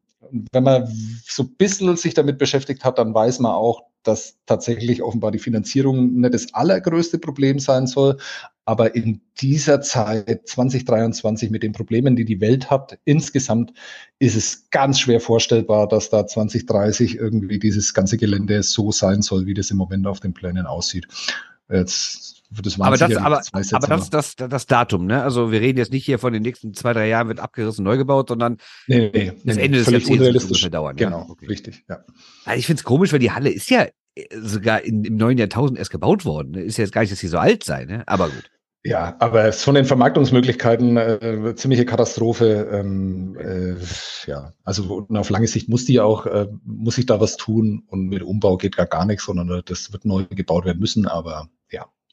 wenn 0.52 0.64
man 0.64 0.88
so 1.26 1.44
ein 1.44 1.56
bisschen 1.56 1.96
sich 1.98 2.14
damit 2.14 2.38
beschäftigt 2.38 2.84
hat, 2.86 3.00
dann 3.00 3.14
weiß 3.14 3.40
man 3.40 3.52
auch, 3.52 3.89
dass 4.04 4.38
tatsächlich 4.46 5.04
offenbar 5.04 5.32
die 5.32 5.40
Finanzierung 5.40 6.20
nicht 6.20 6.34
das 6.34 6.54
allergrößte 6.54 7.20
Problem 7.20 7.60
sein 7.60 7.88
soll. 7.88 8.18
Aber 8.66 8.96
in 8.96 9.22
dieser 9.42 9.82
Zeit 9.82 10.48
2023 10.48 11.50
mit 11.50 11.64
den 11.64 11.72
Problemen, 11.72 12.16
die 12.16 12.26
die 12.26 12.40
Welt 12.40 12.70
hat, 12.70 13.00
insgesamt 13.04 13.74
ist 14.20 14.36
es 14.36 14.70
ganz 14.70 15.00
schwer 15.00 15.20
vorstellbar, 15.20 15.88
dass 15.88 16.12
da 16.12 16.28
2030 16.28 17.16
irgendwie 17.16 17.58
dieses 17.58 17.96
ganze 17.96 18.18
Gelände 18.18 18.62
so 18.62 18.92
sein 18.92 19.24
soll, 19.24 19.48
wie 19.48 19.56
das 19.56 19.72
im 19.72 19.78
Moment 19.78 20.06
auf 20.06 20.20
den 20.20 20.36
Plänen 20.36 20.68
aussieht. 20.68 21.08
Jetzt 21.70 22.40
das 22.52 22.80
aber 22.80 22.98
das, 22.98 23.16
aber, 23.16 23.42
aber 23.54 23.88
das, 23.88 24.10
das, 24.10 24.36
das, 24.36 24.66
Datum, 24.66 25.06
ne? 25.06 25.22
Also 25.22 25.52
wir 25.52 25.62
reden 25.62 25.78
jetzt 25.78 25.92
nicht 25.92 26.06
hier 26.06 26.18
von 26.18 26.34
den 26.34 26.42
nächsten 26.42 26.74
zwei, 26.74 26.94
drei 26.94 27.08
Jahren 27.08 27.28
wird 27.28 27.40
abgerissen, 27.40 27.84
neu 27.84 27.96
gebaut, 27.96 28.30
sondern 28.30 28.58
nee, 28.88 29.12
nee, 29.14 29.32
das 29.46 29.58
nee, 29.58 29.64
Ende 29.64 29.78
des 29.78 29.88
Jahrzehnts 29.88 30.10
unrealistisch 30.10 30.70
dauern. 30.72 30.96
Genau, 30.96 31.20
ja? 31.20 31.26
okay. 31.30 31.46
richtig, 31.46 31.84
ja. 31.88 32.00
Also 32.46 32.58
ich 32.60 32.66
finde 32.66 32.80
es 32.80 32.84
komisch, 32.84 33.14
weil 33.14 33.20
die 33.20 33.32
Halle 33.32 33.52
ist 33.52 33.70
ja 33.70 33.88
äh, 34.16 34.24
sogar 34.42 34.82
in, 34.82 35.04
im 35.04 35.16
neuen 35.16 35.38
Jahrtausend 35.38 35.78
erst 35.78 35.92
gebaut 35.92 36.26
worden. 36.26 36.52
Ne? 36.52 36.62
Ist 36.62 36.78
ja 36.78 36.86
jetzt 36.86 36.92
gar 36.92 37.02
nicht, 37.02 37.12
dass 37.12 37.20
sie 37.20 37.28
so 37.28 37.38
alt 37.38 37.64
sei, 37.64 37.86
ne? 37.86 38.04
Aber 38.08 38.30
gut. 38.30 38.50
Ja, 38.84 39.16
aber 39.20 39.52
von 39.52 39.76
den 39.76 39.86
Vermarktungsmöglichkeiten 39.86 40.98
äh, 40.98 41.54
ziemliche 41.56 41.86
Katastrophe. 41.86 42.70
Ähm, 42.72 43.38
äh, 43.38 43.76
ja, 44.26 44.54
also 44.64 45.06
auf 45.10 45.30
lange 45.30 45.48
Sicht 45.48 45.68
muss 45.68 45.86
die 45.86 46.00
auch, 46.00 46.26
äh, 46.26 46.48
muss 46.64 46.96
sich 46.96 47.06
da 47.06 47.20
was 47.20 47.36
tun 47.36 47.84
und 47.88 48.08
mit 48.08 48.24
Umbau 48.24 48.56
geht 48.56 48.78
gar 48.78 48.86
gar 48.86 49.06
nichts, 49.06 49.26
sondern 49.26 49.62
das 49.66 49.92
wird 49.92 50.06
neu 50.06 50.24
gebaut 50.24 50.64
werden 50.64 50.80
müssen. 50.80 51.08
Aber 51.08 51.50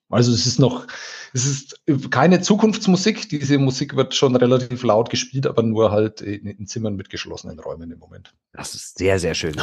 Also 0.09 0.32
es 0.32 0.46
ist 0.46 0.59
noch, 0.59 0.86
es 1.34 1.44
ist 1.46 1.80
keine 2.11 2.40
Zukunftsmusik. 2.40 3.28
Diese 3.28 3.59
Musik 3.59 3.96
wird 3.96 4.14
schon 4.14 4.36
relativ 4.36 4.82
laut 4.84 5.11
gespielt, 5.11 5.46
aber 5.46 5.62
nur 5.62 5.90
halt 5.90 6.20
in, 6.20 6.46
in 6.46 6.66
Zimmern 6.66 6.94
mit 6.94 7.11
geschlossenen 7.11 7.59
Räumen 7.59 7.90
im 7.90 7.98
Moment. 7.98 8.32
Das 8.52 8.74
ist 8.74 8.98
sehr, 8.98 9.18
sehr 9.18 9.34
schön. 9.34 9.54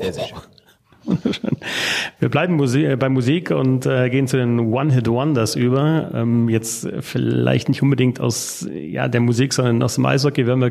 Sehr, 0.00 0.12
sehr 0.12 0.26
schön. 0.26 0.38
Wir 2.18 2.28
bleiben 2.28 2.54
Musik, 2.54 2.84
äh, 2.84 2.96
bei 2.96 3.08
Musik 3.08 3.50
und 3.50 3.86
äh, 3.86 4.10
gehen 4.10 4.26
zu 4.26 4.36
den 4.36 4.58
One-Hit-Wonders 4.58 5.56
über. 5.56 6.10
Ähm, 6.14 6.48
jetzt 6.48 6.88
vielleicht 7.00 7.68
nicht 7.68 7.82
unbedingt 7.82 8.20
aus 8.20 8.68
ja, 8.72 9.08
der 9.08 9.20
Musik, 9.20 9.52
sondern 9.52 9.82
aus 9.82 9.94
dem 9.94 10.06
Eishockey. 10.06 10.46
Wir 10.46 10.52
haben 10.52 10.62
ja 10.62 10.70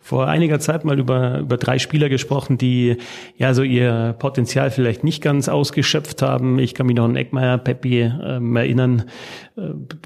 vor 0.00 0.28
einiger 0.28 0.60
Zeit 0.60 0.84
mal 0.84 0.98
über, 0.98 1.38
über 1.40 1.56
drei 1.56 1.78
Spieler 1.78 2.08
gesprochen, 2.08 2.58
die 2.58 2.96
ja 3.36 3.54
so 3.54 3.62
ihr 3.62 4.14
Potenzial 4.18 4.70
vielleicht 4.70 5.04
nicht 5.04 5.22
ganz 5.22 5.48
ausgeschöpft 5.48 6.22
haben. 6.22 6.58
Ich 6.58 6.74
kann 6.74 6.86
mich 6.86 6.96
noch 6.96 7.04
an 7.04 7.16
Eckmeier, 7.16 7.58
Peppi 7.58 8.00
ähm, 8.02 8.56
erinnern. 8.56 9.04
Äh, 9.56 9.62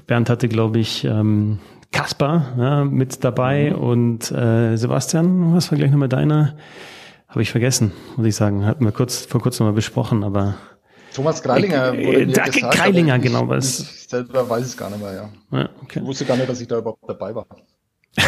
Bernd 0.07 0.29
hatte, 0.29 0.47
glaube 0.47 0.79
ich, 0.79 1.03
ähm, 1.05 1.59
Kaspar 1.91 2.53
ja, 2.57 2.83
mit 2.83 3.23
dabei 3.23 3.71
mhm. 3.71 3.81
und 3.81 4.31
äh, 4.31 4.75
Sebastian, 4.75 5.53
was 5.53 5.71
war 5.71 5.77
gleich 5.77 5.91
nochmal 5.91 6.09
deiner? 6.09 6.55
Habe 7.27 7.41
ich 7.41 7.51
vergessen, 7.51 7.91
muss 8.15 8.25
ich 8.25 8.35
sagen. 8.35 8.65
Hatten 8.65 8.85
wir 8.85 8.91
kurz, 8.91 9.25
vor 9.25 9.41
kurzem 9.41 9.65
mal 9.65 9.73
besprochen, 9.73 10.23
aber. 10.23 10.55
Thomas 11.13 11.41
Greilinger 11.41 11.93
äh, 11.93 12.05
wurde 12.05 12.25
mir 12.25 12.33
da, 12.33 12.45
gesagt, 12.45 12.75
Greilinger, 12.75 13.19
genau. 13.19 13.47
Was? 13.47 13.79
Ich 13.79 14.07
selber 14.07 14.49
weiß 14.49 14.65
es 14.65 14.77
gar 14.77 14.89
nicht 14.89 15.01
mehr, 15.01 15.13
ja. 15.13 15.29
ja 15.57 15.69
okay. 15.81 15.99
Ich 15.99 16.05
wusste 16.05 16.25
gar 16.25 16.37
nicht, 16.37 16.49
dass 16.49 16.61
ich 16.61 16.67
da 16.67 16.77
überhaupt 16.77 17.07
dabei 17.07 17.33
war. 17.33 17.45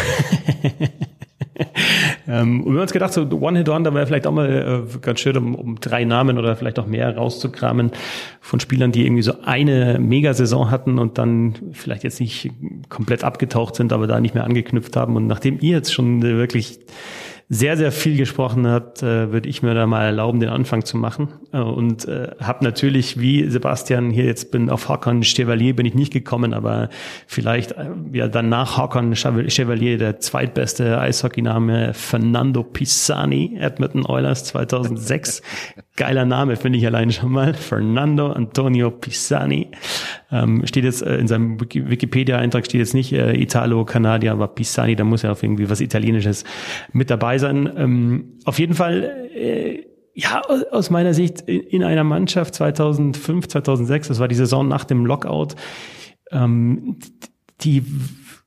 ähm, 2.26 2.62
und 2.62 2.66
wir 2.66 2.72
haben 2.72 2.82
uns 2.82 2.92
gedacht, 2.92 3.12
so 3.12 3.22
One-Hit-Wonder 3.22 3.94
wäre 3.94 4.06
vielleicht 4.06 4.26
auch 4.26 4.32
mal 4.32 4.86
äh, 4.86 4.98
ganz 4.98 5.20
schön, 5.20 5.36
um, 5.36 5.54
um 5.54 5.80
drei 5.80 6.04
Namen 6.04 6.38
oder 6.38 6.56
vielleicht 6.56 6.78
auch 6.78 6.86
mehr 6.86 7.16
rauszukramen 7.16 7.92
von 8.40 8.60
Spielern, 8.60 8.92
die 8.92 9.04
irgendwie 9.04 9.22
so 9.22 9.34
eine 9.42 9.98
Megasaison 9.98 10.70
hatten 10.70 10.98
und 10.98 11.18
dann 11.18 11.54
vielleicht 11.72 12.04
jetzt 12.04 12.20
nicht 12.20 12.50
komplett 12.88 13.24
abgetaucht 13.24 13.74
sind, 13.76 13.92
aber 13.92 14.06
da 14.06 14.20
nicht 14.20 14.34
mehr 14.34 14.44
angeknüpft 14.44 14.96
haben. 14.96 15.16
Und 15.16 15.26
nachdem 15.26 15.58
ihr 15.60 15.76
jetzt 15.76 15.92
schon 15.92 16.22
wirklich 16.22 16.80
sehr, 17.50 17.78
sehr 17.78 17.92
viel 17.92 18.16
gesprochen 18.16 18.66
hat, 18.66 19.02
äh, 19.02 19.32
würde 19.32 19.48
ich 19.48 19.62
mir 19.62 19.72
da 19.72 19.86
mal 19.86 20.04
erlauben, 20.04 20.38
den 20.38 20.50
Anfang 20.50 20.84
zu 20.84 20.98
machen. 20.98 21.28
Äh, 21.52 21.60
und 21.60 22.06
äh, 22.06 22.32
habe 22.40 22.62
natürlich, 22.62 23.18
wie 23.20 23.48
Sebastian 23.48 24.10
hier 24.10 24.24
jetzt 24.24 24.50
bin, 24.50 24.68
auf 24.68 24.88
Hakan 24.88 25.22
Chevalier 25.22 25.74
bin 25.74 25.86
ich 25.86 25.94
nicht 25.94 26.12
gekommen, 26.12 26.52
aber 26.52 26.90
vielleicht 27.26 27.72
äh, 27.72 27.86
ja 28.12 28.28
dann 28.28 28.50
nach 28.50 28.76
Hakan 28.76 29.14
Chevalier 29.16 29.96
der 29.96 30.20
zweitbeste 30.20 31.00
Eishockeyname 31.00 31.94
Fernando 31.94 32.62
Pisani, 32.62 33.56
Edmonton 33.58 34.04
Oilers 34.04 34.44
2006. 34.44 35.40
Geiler 35.98 36.24
Name, 36.24 36.54
finde 36.54 36.78
ich 36.78 36.86
allein 36.86 37.10
schon 37.10 37.32
mal. 37.32 37.54
Fernando 37.54 38.28
Antonio 38.28 38.92
Pisani. 38.92 39.72
Ähm, 40.30 40.64
steht 40.64 40.84
jetzt 40.84 41.02
äh, 41.02 41.16
in 41.18 41.26
seinem 41.26 41.60
Wikipedia-Eintrag 41.60 42.64
steht 42.66 42.78
jetzt 42.78 42.94
nicht 42.94 43.12
äh, 43.12 43.34
Italo-Kanadier, 43.34 44.30
aber 44.30 44.46
Pisani, 44.46 44.94
da 44.94 45.02
muss 45.02 45.22
ja 45.22 45.32
auf 45.32 45.42
irgendwie 45.42 45.68
was 45.68 45.80
Italienisches 45.80 46.44
mit 46.92 47.10
dabei 47.10 47.38
sein. 47.38 47.68
Ähm, 47.76 48.38
auf 48.44 48.60
jeden 48.60 48.74
Fall, 48.74 49.28
äh, 49.34 49.86
ja, 50.14 50.40
aus 50.70 50.90
meiner 50.90 51.14
Sicht 51.14 51.40
in 51.40 51.82
einer 51.82 52.04
Mannschaft 52.04 52.54
2005, 52.54 53.48
2006, 53.48 54.06
das 54.06 54.20
war 54.20 54.28
die 54.28 54.36
Saison 54.36 54.68
nach 54.68 54.84
dem 54.84 55.04
Lockout, 55.04 55.56
ähm, 56.30 56.98
die 57.60 57.82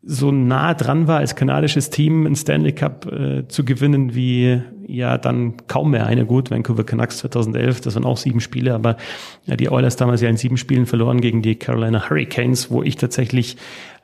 so 0.03 0.31
nah 0.31 0.73
dran 0.73 1.07
war, 1.07 1.19
als 1.19 1.35
kanadisches 1.35 1.89
Team 1.89 2.25
einen 2.25 2.37
Stanley 2.37 2.71
Cup 2.71 3.11
äh, 3.11 3.47
zu 3.49 3.65
gewinnen, 3.65 4.15
wie 4.15 4.61
ja 4.91 5.17
dann 5.17 5.53
kaum 5.67 5.91
mehr 5.91 6.05
eine 6.05 6.25
gut. 6.25 6.51
Vancouver 6.51 6.83
Canucks 6.83 7.17
2011, 7.19 7.81
das 7.81 7.95
waren 7.95 8.05
auch 8.05 8.17
sieben 8.17 8.41
Spiele, 8.41 8.73
aber 8.73 8.97
ja, 9.45 9.55
die 9.55 9.69
Oilers 9.69 9.95
damals 9.95 10.21
ja 10.21 10.29
in 10.29 10.37
sieben 10.37 10.57
Spielen 10.57 10.85
verloren 10.85 11.21
gegen 11.21 11.41
die 11.41 11.55
Carolina 11.55 12.09
Hurricanes, 12.09 12.69
wo 12.71 12.83
ich 12.83 12.95
tatsächlich 12.97 13.57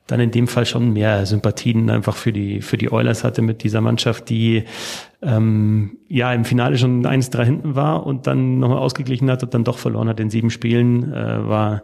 dann 0.08 0.22
in 0.22 0.32
dem 0.32 0.48
Fall 0.48 0.66
schon 0.66 0.94
mehr 0.94 1.26
Sympathien 1.26 1.90
einfach 1.90 2.16
für 2.16 2.32
die 2.32 2.62
für 2.62 2.78
die 2.78 2.92
Oilers 2.92 3.26
hatte 3.26 3.42
mit 3.42 3.64
dieser 3.64 3.82
Mannschaft, 3.82 4.30
die 4.30 4.64
ähm, 5.22 5.98
ja 6.08 6.32
im 6.34 6.46
Finale 6.46 6.78
schon 6.78 7.06
1-3 7.06 7.44
hinten 7.44 7.76
war 7.76 8.06
und 8.06 8.28
dann 8.28 8.60
nochmal 8.60 8.80
ausgeglichen 8.80 9.30
hat 9.32 9.44
und 9.44 9.54
dann 9.54 9.64
doch 9.64 9.78
verloren 9.78 10.10
hat 10.10 10.20
in 10.20 10.30
sieben 10.30 10.50
Spielen, 10.50 11.12
äh, 11.12 11.48
war 11.48 11.82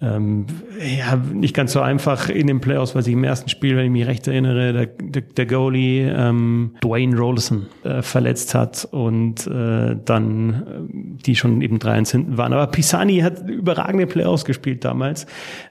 ähm, 0.00 0.44
ja, 0.78 1.16
nicht 1.16 1.54
ganz 1.54 1.72
so 1.72 1.80
einfach 1.80 2.28
in 2.28 2.46
den 2.48 2.60
Playoffs, 2.60 2.94
weil 2.94 3.02
sich 3.02 3.14
im 3.14 3.24
ersten 3.24 3.48
Spiel, 3.48 3.76
wenn 3.76 3.86
ich 3.86 3.90
mich 3.90 4.06
recht 4.06 4.28
erinnere, 4.28 4.72
der, 4.74 4.86
der, 4.86 5.22
der 5.22 5.46
Goalie 5.46 6.12
ähm, 6.14 6.74
Dwayne 6.82 7.16
Rollison 7.16 7.66
äh, 7.82 8.02
verletzt 8.02 8.54
hat 8.54 8.86
und 8.90 9.46
äh, 9.46 9.96
dann 10.04 10.50
äh, 10.50 11.22
die 11.24 11.34
schon 11.34 11.62
eben 11.62 11.78
3-1 11.78 12.10
hinten 12.10 12.36
waren. 12.36 12.52
Aber 12.52 12.66
Pisani 12.66 13.20
hat 13.20 13.48
überragende 13.48 14.06
Playoffs 14.06 14.44
gespielt 14.44 14.84
damals 14.84 15.26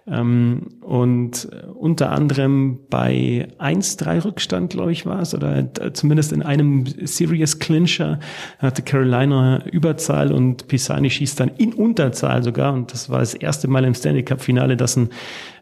ähm, 0.07 0.69
und 0.81 1.47
unter 1.75 2.11
anderem 2.11 2.79
bei 2.89 3.47
1-3 3.59 4.25
Rückstand, 4.25 4.71
glaube 4.71 4.91
ich, 4.91 5.05
war 5.05 5.21
es, 5.21 5.35
oder 5.35 5.71
zumindest 5.93 6.33
in 6.33 6.41
einem 6.41 6.85
Serious 7.03 7.59
Clincher 7.59 8.19
hatte 8.59 8.81
Carolina 8.81 9.63
Überzahl 9.65 10.31
und 10.31 10.67
Pisani 10.67 11.09
schießt 11.09 11.39
dann 11.39 11.51
in 11.57 11.73
Unterzahl 11.73 12.43
sogar. 12.43 12.73
Und 12.73 12.91
das 12.93 13.09
war 13.09 13.19
das 13.19 13.33
erste 13.33 13.67
Mal 13.67 13.85
im 13.85 13.93
Stanley 13.93 14.23
Cup 14.23 14.41
Finale, 14.41 14.77
dass 14.77 14.95
ein, 14.95 15.09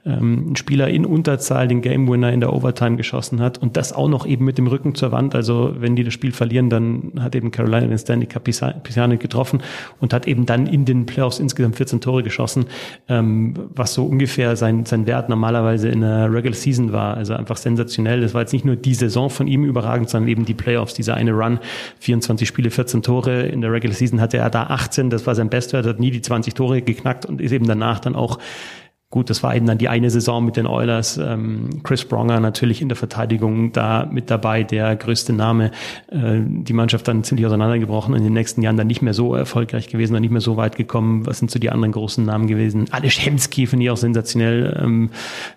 ähm, 0.06 0.52
ein 0.52 0.56
Spieler 0.56 0.90
in 0.90 1.06
Unterzahl 1.06 1.68
den 1.68 1.82
Game 1.82 2.10
Winner 2.10 2.34
in 2.34 2.42
der 2.42 2.52
Overtime 2.52 2.98
geschossen 2.98 3.40
hat 3.40 3.58
und 3.58 3.78
das 3.78 3.94
auch 3.94 4.10
noch 4.10 4.26
eben 4.26 4.44
mit 4.44 4.58
dem 4.58 4.68
Rücken 4.68 4.96
zur 4.96 5.12
Wand. 5.12 5.34
Also 5.34 5.76
wenn 5.78 5.96
die 5.96 6.04
das 6.04 6.14
Spiel 6.14 6.34
verlieren, 6.34 6.70
dann 6.70 7.14
hat 7.20 7.36
eben 7.36 7.52
Carolina 7.52 7.88
den 7.88 7.98
Stanley 7.98 8.26
Cup 8.26 8.44
Pisani 8.44 9.18
getroffen 9.18 9.62
und 10.02 10.14
hat 10.14 10.28
eben 10.28 10.46
dann 10.46 10.68
in 10.68 10.84
den 10.84 11.06
Playoffs 11.06 11.40
insgesamt 11.40 11.78
14 11.78 12.02
Tore 12.02 12.22
geschossen, 12.22 12.66
ähm, 13.08 13.54
was 13.74 13.94
so 13.94 14.06
ungefähr 14.06 14.56
sein, 14.58 14.86
sein 14.86 15.08
Wert 15.08 15.30
normalerweise 15.30 15.88
in 15.88 16.02
der 16.02 16.32
Regular 16.32 16.56
Season 16.56 16.92
war. 16.92 17.16
Also 17.16 17.34
einfach 17.34 17.58
sensationell. 17.58 18.20
Das 18.22 18.34
war 18.34 18.42
jetzt 18.42 18.54
nicht 18.54 18.66
nur 18.66 18.76
die 18.76 18.96
Saison 18.96 19.30
von 19.30 19.48
ihm 19.48 19.64
überragend, 19.64 20.10
sondern 20.10 20.30
eben 20.30 20.44
die 20.44 20.54
Playoffs, 20.54 20.94
dieser 20.94 21.16
eine 21.16 21.32
Run, 21.32 21.60
24 22.00 22.46
Spiele, 22.48 22.72
14 22.72 23.04
Tore. 23.04 23.44
In 23.44 23.62
der 23.62 23.72
Regular 23.72 23.96
Season 23.96 24.20
hatte 24.20 24.38
er 24.38 24.50
da 24.50 24.64
18, 24.64 25.10
das 25.10 25.26
war 25.26 25.36
sein 25.36 25.50
Bestwert, 25.50 25.86
hat 25.86 26.00
nie 26.00 26.12
die 26.12 26.22
20 26.22 26.54
Tore 26.54 26.82
geknackt 26.82 27.26
und 27.26 27.40
ist 27.40 27.54
eben 27.54 27.68
danach 27.68 28.00
dann 28.00 28.16
auch 28.16 28.40
Gut, 29.14 29.30
das 29.30 29.44
war 29.44 29.56
eben 29.56 29.68
dann 29.68 29.78
die 29.78 29.90
eine 29.90 30.10
Saison 30.10 30.44
mit 30.44 30.58
den 30.58 30.66
Oilers. 30.66 31.18
Ähm, 31.18 31.84
Chris 31.84 32.04
Bronger 32.04 32.40
natürlich 32.40 32.82
in 32.82 32.90
der 32.90 32.96
Verteidigung 32.96 33.72
da 33.72 34.10
mit 34.12 34.32
dabei, 34.32 34.64
der 34.64 34.96
größte 34.96 35.34
Name. 35.34 35.70
Äh, 36.08 36.40
die 36.44 36.74
Mannschaft 36.74 37.08
dann 37.08 37.24
ziemlich 37.24 37.46
auseinandergebrochen 37.46 38.16
in 38.16 38.24
den 38.24 38.34
nächsten 38.34 38.64
Jahren 38.64 38.76
dann 38.76 38.88
nicht 38.88 39.04
mehr 39.04 39.14
so 39.14 39.36
erfolgreich 39.36 39.88
gewesen 39.88 40.16
und 40.16 40.22
nicht 40.22 40.32
mehr 40.32 40.42
so 40.42 40.58
weit 40.58 40.78
gekommen. 40.78 41.28
Was 41.28 41.38
sind 41.38 41.52
so 41.52 41.60
die 41.60 41.70
anderen 41.70 41.92
großen 41.92 42.26
Namen 42.26 42.48
gewesen? 42.48 42.88
Alish 42.90 43.24
Hemski 43.24 43.68
finde 43.68 43.86
ich 43.86 43.92
auch 43.92 43.98
sensationell. 43.98 44.82
Ähm, 44.84 45.12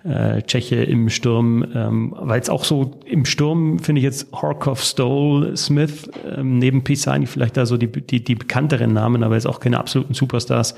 äh, 0.05 0.43
Tscheche 0.43 0.77
im 0.77 1.09
Sturm. 1.09 1.65
Ähm, 1.75 2.15
weil 2.15 2.43
es 2.43 2.51
auch 2.51 2.63
so 2.63 3.01
im 3.07 3.25
Sturm 3.25 3.79
finde 3.79 4.01
ich 4.01 4.05
jetzt 4.05 4.31
Horkov, 4.35 4.83
Stoll, 4.83 5.57
Smith, 5.57 6.11
ähm, 6.37 6.59
neben 6.59 6.85
Pisani 6.85 7.25
vielleicht 7.25 7.57
da 7.57 7.65
so 7.65 7.79
die, 7.79 7.89
die, 7.91 8.23
die 8.23 8.35
bekannteren 8.35 8.93
Namen, 8.93 9.25
aber 9.25 9.35
jetzt 9.35 9.47
auch 9.47 9.61
keine 9.61 9.79
absoluten 9.79 10.13
Superstars 10.13 10.75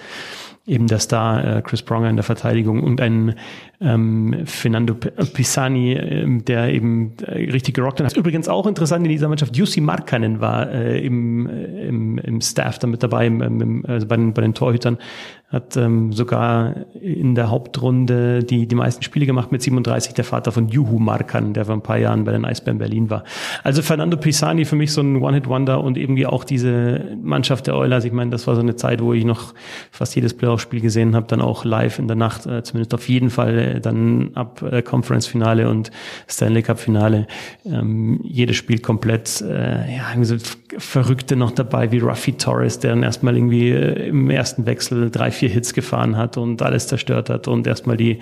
eben 0.68 0.86
der 0.86 0.98
Star 0.98 1.56
äh, 1.56 1.62
Chris 1.62 1.82
Pronger 1.82 2.10
in 2.10 2.16
der 2.16 2.24
Verteidigung 2.24 2.82
und 2.82 3.00
ein 3.00 3.34
ähm, 3.80 4.34
Fernando 4.44 4.94
Pisani, 4.94 5.92
äh, 5.92 6.40
der 6.40 6.72
eben 6.72 7.12
äh, 7.22 7.50
richtig 7.50 7.74
gerockt 7.74 8.00
hat. 8.00 8.16
Übrigens 8.16 8.48
auch 8.48 8.66
interessant 8.66 9.04
in 9.04 9.10
dieser 9.10 9.28
Mannschaft, 9.28 9.56
Jussi 9.56 9.80
Markkanen 9.80 10.40
war 10.40 10.70
äh, 10.70 10.98
im, 11.04 11.48
äh, 11.48 11.86
im, 11.86 12.18
im 12.18 12.40
Staff 12.40 12.78
damit 12.80 13.02
dabei, 13.02 13.26
im, 13.26 13.40
im, 13.40 13.86
also 13.86 14.06
bei, 14.06 14.16
den, 14.16 14.34
bei 14.34 14.42
den 14.42 14.54
Torhütern, 14.54 14.98
hat 15.50 15.78
ähm, 15.78 16.12
sogar 16.12 16.74
in 17.00 17.34
der 17.34 17.50
Hauptrunde 17.50 18.44
die, 18.44 18.66
die 18.66 18.74
meisten 18.74 19.02
Spiele 19.02 19.24
gemacht 19.24 19.50
mit 19.50 19.62
37, 19.62 20.12
der 20.12 20.24
Vater 20.24 20.52
von 20.52 20.68
Juhu 20.68 20.98
Markan, 20.98 21.54
der 21.54 21.64
vor 21.64 21.74
ein 21.74 21.82
paar 21.82 21.96
Jahren 21.96 22.24
bei 22.24 22.32
den 22.32 22.44
Eisbären 22.44 22.78
Berlin 22.78 23.08
war. 23.08 23.24
Also 23.62 23.80
Fernando 23.80 24.18
Pisani 24.18 24.66
für 24.66 24.76
mich 24.76 24.92
so 24.92 25.00
ein 25.00 25.22
One-Hit-Wonder 25.22 25.82
und 25.82 25.96
irgendwie 25.96 26.26
auch 26.26 26.44
diese 26.44 27.16
Mannschaft 27.22 27.66
der 27.66 27.76
Oilers. 27.76 28.04
Ich 28.04 28.12
meine, 28.12 28.30
das 28.30 28.46
war 28.46 28.56
so 28.56 28.60
eine 28.60 28.76
Zeit, 28.76 29.00
wo 29.00 29.14
ich 29.14 29.24
noch 29.24 29.54
fast 29.90 30.14
jedes 30.16 30.34
Playoff-Spiel 30.34 30.82
gesehen 30.82 31.14
habe, 31.14 31.26
dann 31.28 31.40
auch 31.40 31.64
live 31.64 31.98
in 31.98 32.08
der 32.08 32.16
Nacht, 32.16 32.44
äh, 32.44 32.62
zumindest 32.62 32.92
auf 32.92 33.08
jeden 33.08 33.30
Fall 33.30 33.67
dann 33.80 34.30
ab 34.34 34.62
äh, 34.62 34.82
Conference-Finale 34.82 35.68
und 35.68 35.90
Stanley 36.28 36.62
Cup-Finale. 36.62 37.26
Ähm, 37.64 38.20
jedes 38.22 38.56
Spiel 38.56 38.78
komplett, 38.78 39.40
äh, 39.40 39.96
ja, 39.96 40.24
so 40.24 40.36
Verrückte 40.78 41.36
noch 41.36 41.50
dabei, 41.50 41.92
wie 41.92 41.98
Ruffy 41.98 42.32
Torres, 42.32 42.78
der 42.78 42.90
dann 42.90 43.02
erstmal 43.02 43.36
irgendwie 43.36 43.70
äh, 43.70 44.08
im 44.08 44.30
ersten 44.30 44.66
Wechsel 44.66 45.10
drei, 45.10 45.30
vier 45.30 45.48
Hits 45.48 45.74
gefahren 45.74 46.16
hat 46.16 46.36
und 46.36 46.62
alles 46.62 46.86
zerstört 46.86 47.30
hat 47.30 47.48
und 47.48 47.66
erstmal 47.66 47.96
die, 47.96 48.18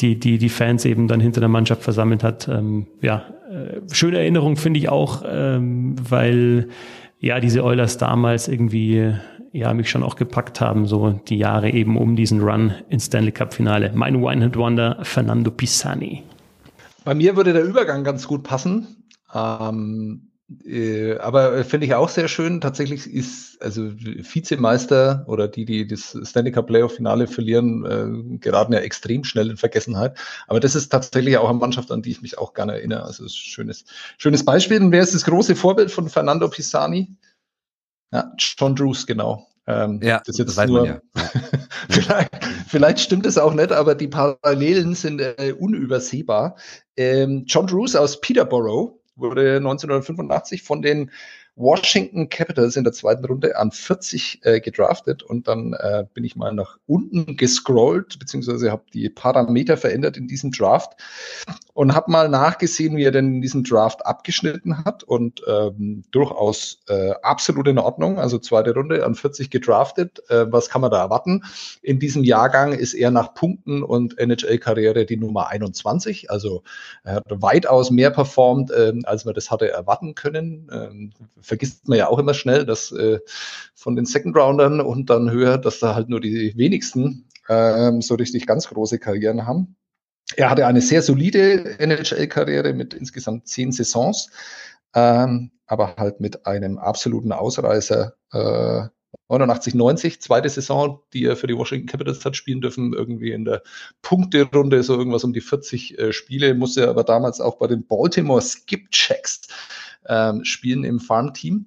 die, 0.00 0.18
die, 0.18 0.38
die 0.38 0.48
Fans 0.48 0.84
eben 0.84 1.08
dann 1.08 1.20
hinter 1.20 1.40
der 1.40 1.48
Mannschaft 1.48 1.82
versammelt 1.82 2.22
hat. 2.22 2.48
Ähm, 2.48 2.86
ja, 3.00 3.24
äh, 3.50 3.80
schöne 3.92 4.18
Erinnerung 4.18 4.56
finde 4.56 4.78
ich 4.78 4.88
auch, 4.88 5.22
ähm, 5.26 5.96
weil 6.08 6.68
ja 7.20 7.40
diese 7.40 7.64
Oilers 7.64 7.98
damals 7.98 8.48
irgendwie 8.48 9.12
ja 9.52 9.74
mich 9.74 9.90
schon 9.90 10.02
auch 10.02 10.16
gepackt 10.16 10.60
haben, 10.60 10.86
so 10.86 11.10
die 11.10 11.38
Jahre 11.38 11.70
eben 11.70 11.96
um 11.96 12.16
diesen 12.16 12.40
Run 12.40 12.74
ins 12.88 13.06
Stanley 13.06 13.32
Cup 13.32 13.54
Finale. 13.54 13.92
Mein 13.94 14.16
One-Hit 14.16 14.56
Wonder, 14.56 14.98
Fernando 15.02 15.50
Pisani. 15.50 16.22
Bei 17.04 17.14
mir 17.14 17.36
würde 17.36 17.52
der 17.52 17.64
Übergang 17.64 18.04
ganz 18.04 18.26
gut 18.26 18.42
passen. 18.42 19.04
Ähm, 19.34 20.24
Äh, 20.64 21.18
aber 21.18 21.62
finde 21.62 21.84
ich 21.84 21.94
auch 21.94 22.08
sehr 22.08 22.26
schön. 22.26 22.62
Tatsächlich 22.62 23.06
ist 23.06 23.60
also 23.60 23.82
Vizemeister 23.92 25.24
oder 25.26 25.46
die, 25.46 25.66
die 25.66 25.86
das 25.86 26.16
Stanley 26.22 26.52
Cup 26.52 26.68
Playoff 26.68 26.94
Finale 26.94 27.26
verlieren, 27.26 27.84
äh, 27.84 28.38
geraten 28.38 28.72
ja 28.72 28.78
extrem 28.78 29.24
schnell 29.24 29.50
in 29.50 29.58
Vergessenheit. 29.58 30.16
Aber 30.46 30.58
das 30.58 30.74
ist 30.74 30.88
tatsächlich 30.88 31.36
auch 31.36 31.50
eine 31.50 31.58
Mannschaft, 31.58 31.90
an 31.92 32.00
die 32.00 32.12
ich 32.12 32.22
mich 32.22 32.38
auch 32.38 32.54
gerne 32.54 32.72
erinnere. 32.72 33.04
Also 33.04 33.28
schönes, 33.28 33.84
schönes 34.16 34.42
Beispiel. 34.42 34.80
Und 34.80 34.90
wer 34.90 35.02
ist 35.02 35.14
das 35.14 35.26
große 35.26 35.54
Vorbild 35.54 35.90
von 35.90 36.08
Fernando 36.08 36.48
Pisani? 36.48 37.14
Ja, 38.12 38.32
John 38.38 38.74
Drews, 38.74 39.06
genau. 39.06 39.46
Ähm, 39.66 40.00
ja, 40.02 40.22
das, 40.24 40.36
das 40.36 40.56
weiß 40.56 40.70
nur, 40.70 40.86
ja. 40.86 41.00
vielleicht, 41.90 42.30
vielleicht, 42.68 43.00
stimmt 43.00 43.26
es 43.26 43.36
auch 43.36 43.52
nicht, 43.52 43.70
aber 43.70 43.94
die 43.94 44.08
Parallelen 44.08 44.94
sind 44.94 45.20
äh, 45.20 45.54
unübersehbar. 45.58 46.56
Ähm, 46.96 47.44
John 47.46 47.66
Drews 47.66 47.94
aus 47.94 48.20
Peterborough 48.20 48.98
wurde 49.16 49.56
1985 49.56 50.62
von 50.62 50.80
den 50.80 51.10
Washington 51.58 52.28
Capitals 52.28 52.76
in 52.76 52.84
der 52.84 52.92
zweiten 52.92 53.24
Runde 53.24 53.56
an 53.56 53.72
40 53.72 54.40
äh, 54.42 54.60
gedraftet 54.60 55.22
und 55.22 55.48
dann 55.48 55.72
äh, 55.72 56.04
bin 56.14 56.24
ich 56.24 56.36
mal 56.36 56.54
nach 56.54 56.78
unten 56.86 57.36
gescrollt, 57.36 58.18
beziehungsweise 58.18 58.70
habe 58.70 58.84
die 58.94 59.10
Parameter 59.10 59.76
verändert 59.76 60.16
in 60.16 60.28
diesem 60.28 60.52
Draft 60.52 60.96
und 61.74 61.94
habe 61.94 62.10
mal 62.10 62.28
nachgesehen, 62.28 62.96
wie 62.96 63.04
er 63.04 63.10
denn 63.10 63.34
in 63.34 63.40
diesem 63.40 63.64
Draft 63.64 64.06
abgeschnitten 64.06 64.84
hat 64.84 65.02
und 65.02 65.42
ähm, 65.48 66.04
durchaus 66.12 66.80
äh, 66.88 67.12
absolut 67.22 67.66
in 67.66 67.78
Ordnung, 67.78 68.18
also 68.18 68.38
zweite 68.38 68.72
Runde 68.72 69.04
an 69.04 69.14
40 69.16 69.50
gedraftet. 69.50 70.22
Äh, 70.28 70.50
was 70.50 70.70
kann 70.70 70.80
man 70.80 70.90
da 70.90 70.98
erwarten? 70.98 71.44
In 71.82 71.98
diesem 71.98 72.22
Jahrgang 72.22 72.72
ist 72.72 72.94
er 72.94 73.10
nach 73.10 73.34
Punkten 73.34 73.82
und 73.82 74.18
NHL-Karriere 74.18 75.06
die 75.06 75.16
Nummer 75.16 75.48
21, 75.48 76.30
also 76.30 76.62
er 77.02 77.16
hat 77.16 77.24
weitaus 77.28 77.90
mehr 77.90 78.10
performt, 78.10 78.70
äh, 78.70 78.92
als 79.04 79.24
man 79.24 79.34
das 79.34 79.50
hatte 79.50 79.70
erwarten 79.70 80.14
können. 80.14 80.68
Ähm, 80.72 81.12
vergisst 81.48 81.88
man 81.88 81.98
ja 81.98 82.08
auch 82.08 82.18
immer 82.18 82.34
schnell, 82.34 82.64
dass 82.64 82.92
äh, 82.92 83.18
von 83.74 83.96
den 83.96 84.06
Second 84.06 84.36
Roundern 84.36 84.80
und 84.80 85.10
dann 85.10 85.30
höher, 85.30 85.58
dass 85.58 85.80
da 85.80 85.94
halt 85.94 86.08
nur 86.08 86.20
die 86.20 86.52
wenigsten 86.56 87.28
ähm, 87.48 88.02
so 88.02 88.14
richtig 88.14 88.46
ganz 88.46 88.68
große 88.68 88.98
Karrieren 88.98 89.46
haben. 89.46 89.76
Er 90.36 90.50
hatte 90.50 90.66
eine 90.66 90.82
sehr 90.82 91.02
solide 91.02 91.78
NHL-Karriere 91.80 92.74
mit 92.74 92.92
insgesamt 92.92 93.48
zehn 93.48 93.72
Saisons, 93.72 94.30
ähm, 94.94 95.50
aber 95.66 95.96
halt 95.96 96.20
mit 96.20 96.46
einem 96.46 96.78
absoluten 96.78 97.32
Ausreißer. 97.32 98.14
Äh, 98.32 98.88
89, 99.28 99.74
90, 99.74 100.20
zweite 100.20 100.48
Saison, 100.48 101.00
die 101.12 101.24
er 101.24 101.36
für 101.36 101.46
die 101.46 101.56
Washington 101.56 101.86
Capitals 101.86 102.24
hat 102.24 102.36
spielen 102.36 102.60
dürfen, 102.60 102.92
irgendwie 102.92 103.32
in 103.32 103.44
der 103.44 103.62
Punkterunde, 104.02 104.82
so 104.82 104.96
irgendwas 104.96 105.24
um 105.24 105.32
die 105.32 105.40
40 105.40 105.98
äh, 105.98 106.12
Spiele, 106.12 106.54
musste 106.54 106.82
er 106.82 106.90
aber 106.90 107.04
damals 107.04 107.40
auch 107.40 107.58
bei 107.58 107.66
den 107.66 107.86
Baltimore 107.86 108.42
Skip 108.42 108.90
Checks 108.90 109.48
ähm, 110.06 110.44
spielen 110.44 110.84
im 110.84 111.00
Farmteam. 111.00 111.66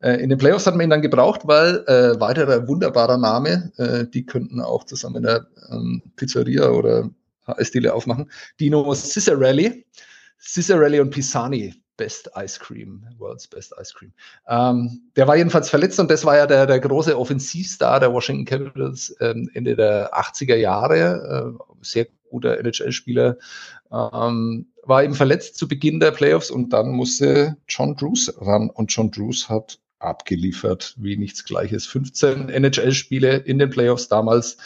Äh, 0.00 0.14
in 0.22 0.28
den 0.28 0.38
Playoffs 0.38 0.66
hat 0.66 0.74
man 0.74 0.84
ihn 0.84 0.90
dann 0.90 1.02
gebraucht, 1.02 1.42
weil 1.44 1.84
äh, 1.86 2.20
weiterer 2.20 2.68
wunderbarer 2.68 3.18
Name, 3.18 3.72
äh, 3.76 4.06
die 4.06 4.24
könnten 4.24 4.60
auch 4.60 4.84
zusammen 4.84 5.16
in 5.16 5.22
der 5.24 5.46
ähm, 5.70 6.02
Pizzeria 6.16 6.68
oder 6.70 7.10
Eisdiele 7.46 7.94
aufmachen. 7.94 8.30
Dino 8.60 8.94
Cicerelli, 8.94 9.86
Cicerelli 10.38 11.00
und 11.00 11.10
Pisani, 11.10 11.74
Best 11.96 12.30
Ice 12.36 12.58
Cream, 12.60 13.04
World's 13.18 13.48
Best 13.48 13.74
Ice 13.80 13.92
Cream. 13.92 14.12
Ähm, 14.48 15.10
der 15.16 15.26
war 15.26 15.36
jedenfalls 15.36 15.68
verletzt 15.68 15.98
und 15.98 16.10
das 16.10 16.24
war 16.24 16.36
ja 16.36 16.46
der, 16.46 16.66
der 16.66 16.78
große 16.78 17.18
Offensivstar 17.18 17.98
der 17.98 18.12
Washington 18.12 18.44
Capitals 18.44 19.14
ähm, 19.20 19.50
Ende 19.54 19.74
der 19.74 20.14
80er 20.14 20.54
Jahre. 20.54 21.56
Äh, 21.58 21.74
sehr 21.82 22.06
guter 22.30 22.58
NHL-Spieler. 22.58 23.36
Ähm, 23.90 24.66
war 24.88 25.04
eben 25.04 25.14
verletzt 25.14 25.56
zu 25.58 25.68
Beginn 25.68 26.00
der 26.00 26.12
Playoffs 26.12 26.50
und 26.50 26.72
dann 26.72 26.90
musste 26.90 27.56
John 27.68 27.94
Drews 27.94 28.32
ran 28.40 28.70
und 28.70 28.90
John 28.90 29.10
Drews 29.10 29.48
hat 29.48 29.78
abgeliefert 29.98 30.94
wie 30.96 31.16
nichts 31.16 31.44
Gleiches. 31.44 31.86
15 31.86 32.48
NHL-Spiele 32.48 33.36
in 33.36 33.58
den 33.58 33.70
Playoffs 33.70 34.08
damals. 34.08 34.56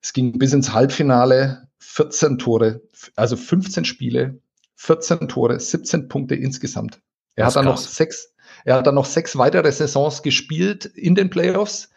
Es 0.00 0.12
ging 0.12 0.38
bis 0.38 0.52
ins 0.52 0.72
Halbfinale, 0.72 1.66
14 1.78 2.38
Tore, 2.38 2.82
also 3.16 3.36
15 3.36 3.84
Spiele, 3.84 4.38
14 4.76 5.28
Tore, 5.28 5.58
17 5.58 6.08
Punkte 6.08 6.36
insgesamt. 6.36 7.00
Er 7.34 7.46
hat 7.46 7.56
dann 7.56 7.64
noch 7.64 7.78
sechs, 7.78 8.32
er 8.64 8.76
hat 8.76 8.86
dann 8.86 8.94
noch 8.94 9.06
sechs 9.06 9.36
weitere 9.36 9.72
Saisons 9.72 10.22
gespielt 10.22 10.84
in 10.84 11.14
den 11.14 11.28
Playoffs. 11.28 11.90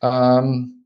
Ähm, 0.00 0.77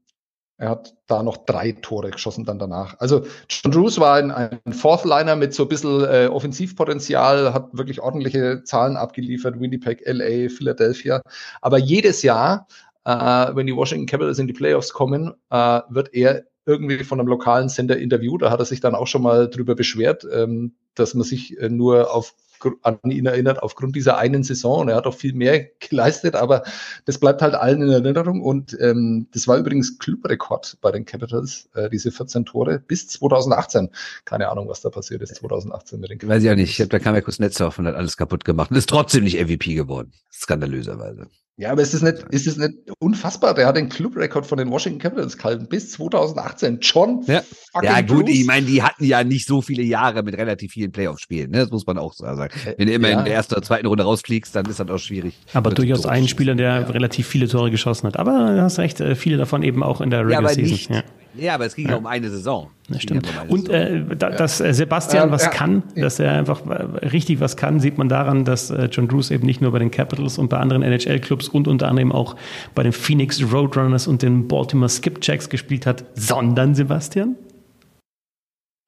er 0.63 0.71
hat 0.71 0.95
da 1.09 1.25
noch 1.25 1.39
drei 1.39 1.73
Tore 1.73 2.13
geschossen 2.13 2.45
dann 2.45 2.61
danach. 2.61 2.95
Also 3.01 3.27
John 3.51 3.73
Drews 3.73 3.99
war 3.99 4.15
ein, 4.15 4.31
ein 4.31 4.73
Fourth-Liner 4.73 5.35
mit 5.35 5.55
so 5.55 5.65
ein 5.65 5.69
bisschen 5.69 6.05
äh, 6.05 6.29
Offensivpotenzial, 6.31 7.53
hat 7.53 7.77
wirklich 7.77 8.01
ordentliche 8.01 8.63
Zahlen 8.63 8.97
abgeliefert, 8.97 9.59
Winnipeg, 9.59 10.03
LA, 10.07 10.49
Philadelphia. 10.49 11.21
Aber 11.61 11.79
jedes 11.79 12.23
Jahr, 12.23 12.69
äh, 13.05 13.11
wenn 13.11 13.67
die 13.67 13.75
Washington 13.75 14.07
Capitals 14.07 14.39
in 14.39 14.47
die 14.47 14.53
Playoffs 14.53 14.93
kommen, 14.93 15.35
äh, 15.51 15.81
wird 15.89 16.15
er 16.15 16.45
irgendwie 16.65 17.03
von 17.03 17.19
einem 17.19 17.29
lokalen 17.29 17.69
Sender 17.69 17.99
interviewt. 17.99 18.43
Da 18.43 18.53
hat 18.53 18.61
er 18.61 18.65
sich 18.65 18.79
dann 18.79 18.95
auch 18.95 19.09
schon 19.09 19.23
mal 19.23 19.51
drüber 19.51 19.75
beschwert, 19.75 20.25
ähm, 20.33 20.77
dass 20.95 21.15
man 21.15 21.25
sich 21.25 21.59
äh, 21.59 21.71
nur 21.71 22.15
auf 22.15 22.37
an 22.83 22.99
ihn 23.05 23.27
erinnert 23.27 23.63
aufgrund 23.63 23.97
dieser 23.97 24.19
einen 24.19 24.43
Saison. 24.43 24.89
Er 24.89 24.97
hat 24.97 25.07
auch 25.07 25.15
viel 25.15 25.33
mehr 25.35 25.69
geleistet, 25.81 26.35
aber 26.35 26.63
das 27.05 27.19
bleibt 27.19 27.43
halt 27.43 27.55
allen 27.55 27.83
in 27.83 27.91
Erinnerung. 27.91 28.41
Und 28.43 28.77
ähm, 28.81 29.27
das 29.33 29.49
war 29.49 29.59
übrigens 29.59 29.99
Clubrekord 29.99 30.79
bei 30.81 30.91
den 30.93 31.05
Capitals, 31.05 31.69
äh, 31.75 31.91
diese 31.91 32.11
14 32.11 32.45
Tore 32.45 32.79
bis 32.79 33.09
2018. 33.09 33.91
Keine 34.25 34.49
Ahnung, 34.49 34.69
was 34.69 34.81
da 34.81 34.91
passiert 34.91 35.23
ist 35.23 35.37
2018 35.37 36.01
mit 36.01 36.11
den 36.11 36.19
Capitals. 36.19 36.37
Weiß 36.37 36.45
ich 36.45 36.51
auch 36.51 36.57
nicht. 36.57 36.71
Ich 36.71 36.81
hab, 36.81 36.91
da 36.91 36.99
kam 36.99 37.15
ja 37.15 37.21
kurz 37.21 37.39
Netzhoff 37.39 37.79
und 37.79 37.87
hat 37.87 37.95
alles 37.95 38.17
kaputt 38.17 38.45
gemacht 38.45 38.71
und 38.71 38.77
ist 38.77 38.89
trotzdem 38.89 39.25
nicht 39.25 39.41
MVP 39.41 39.75
geworden. 39.75 40.13
Skandalöserweise. 40.31 41.29
Ja, 41.63 41.71
aber 41.71 41.83
ist 41.83 41.95
es 41.95 42.03
nicht, 42.03 42.25
ist 42.31 42.49
es 42.49 42.57
nicht 42.57 42.75
unfassbar? 42.99 43.55
Der 43.55 43.69
hat 43.69 43.77
den 43.77 43.89
Clubrekord 43.89 44.45
von 44.45 44.59
den 44.59 44.69
Washington 44.69 44.99
Capitals 44.99 45.39
gehalten 45.39 45.69
bis 45.69 45.93
2018. 45.93 46.81
John 46.83 47.23
ja, 47.29 47.43
ja 47.81 48.01
gut, 48.01 48.27
Bruce. 48.27 48.35
ich 48.35 48.47
meine, 48.47 48.67
die 48.67 48.83
hatten 48.83 49.05
ja 49.05 49.23
nicht 49.23 49.47
so 49.47 49.63
viele 49.63 49.85
Jahre 49.85 50.25
mit 50.25 50.37
relativ 50.37 50.73
vielen 50.73 50.91
Playoff-Spielen, 50.91 51.53
ne? 51.53 51.59
Das 51.59 51.71
muss 51.71 51.87
man 51.87 51.99
auch 51.99 52.15
sagen. 52.15 52.53
Äh, 52.67 52.75
Wenn 52.79 52.89
du 52.89 52.95
immer 52.95 53.11
ja. 53.11 53.21
in 53.21 53.27
der 53.27 53.35
ersten 53.35 53.55
oder 53.55 53.63
zweiten 53.63 53.87
Runde 53.87 54.03
rausfliegst, 54.03 54.57
dann 54.57 54.67
ist 54.67 54.81
das 54.81 54.91
auch 54.91 54.99
schwierig. 54.99 55.39
Aber 55.53 55.71
durchaus 55.71 56.05
ein 56.05 56.27
Spieler, 56.27 56.57
der 56.57 56.81
ja. 56.81 56.87
relativ 56.89 57.29
viele 57.29 57.47
Tore 57.47 57.71
geschossen 57.71 58.09
hat. 58.09 58.17
Aber 58.17 58.55
du 58.57 58.61
hast 58.61 58.81
recht, 58.81 59.01
äh, 59.01 59.15
viele 59.15 59.37
davon 59.37 59.63
eben 59.63 59.85
auch 59.85 60.01
in 60.01 60.11
der 60.11 60.27
Regular 60.27 60.43
ja, 60.43 60.49
Season. 60.49 60.97
Nicht, 60.97 61.05
ja. 61.35 61.45
Ja, 61.45 61.55
aber 61.55 61.67
es 61.67 61.75
ging 61.75 61.89
ja, 61.89 61.97
um 61.97 62.07
eine 62.07 62.31
Saison. 62.31 62.71
Das 62.89 63.03
stimmt. 63.03 63.27
Und 63.49 63.69
äh, 63.69 64.05
da, 64.17 64.31
dass 64.31 64.61
äh, 64.61 64.73
Sebastian 64.75 65.31
was 65.31 65.51
kann, 65.51 65.83
dass 65.97 66.19
er 66.19 66.33
einfach 66.33 66.67
äh, 66.67 67.07
richtig 67.07 67.41
was 67.41 67.57
kann, 67.57 67.81
sieht 67.81 67.99
man 67.99 68.09
daran, 68.09 68.45
dass 68.45 68.71
äh, 68.71 68.89
John 68.91 69.09
Drews 69.09 69.31
eben 69.31 69.47
nicht 69.47 69.61
nur 69.61 69.73
bei 69.73 69.79
den 69.79 69.91
Capitals 69.91 70.39
und 70.39 70.49
bei 70.49 70.59
anderen 70.59 70.83
NHL-Clubs 70.83 71.49
und 71.49 71.69
unter 71.69 71.89
anderem 71.89 72.13
auch 72.13 72.37
bei 72.75 72.83
den 72.83 72.93
Phoenix 72.93 73.43
Roadrunners 73.53 74.07
und 74.07 74.23
den 74.23 74.49
Baltimore 74.49 74.89
Skipjacks 74.89 75.49
gespielt 75.49 75.87
hat, 75.87 76.05
sondern 76.15 76.75
Sebastian? 76.75 77.37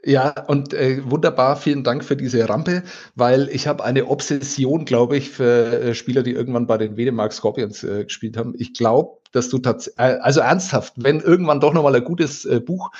Ja, 0.06 0.34
und 0.48 0.74
äh, 0.74 1.00
wunderbar, 1.10 1.56
vielen 1.56 1.82
Dank 1.82 2.04
für 2.04 2.14
diese 2.14 2.46
Rampe, 2.46 2.82
weil 3.14 3.48
ich 3.48 3.66
habe 3.66 3.82
eine 3.84 4.06
Obsession, 4.06 4.84
glaube 4.84 5.16
ich, 5.16 5.30
für 5.30 5.80
äh, 5.80 5.94
Spieler, 5.94 6.22
die 6.22 6.32
irgendwann 6.32 6.66
bei 6.66 6.76
den 6.76 6.98
Wedemark 6.98 7.32
Scorpions 7.32 7.82
äh, 7.84 8.04
gespielt 8.04 8.36
haben. 8.36 8.54
Ich 8.58 8.74
glaube, 8.74 9.18
dass 9.34 9.48
du 9.48 9.58
tatsächlich, 9.58 10.00
also 10.00 10.40
ernsthaft, 10.40 10.94
wenn 10.96 11.20
irgendwann 11.20 11.60
doch 11.60 11.72
nochmal 11.72 11.94
ein 11.96 12.04
gutes 12.04 12.44
äh, 12.44 12.60
Buch, 12.60 12.90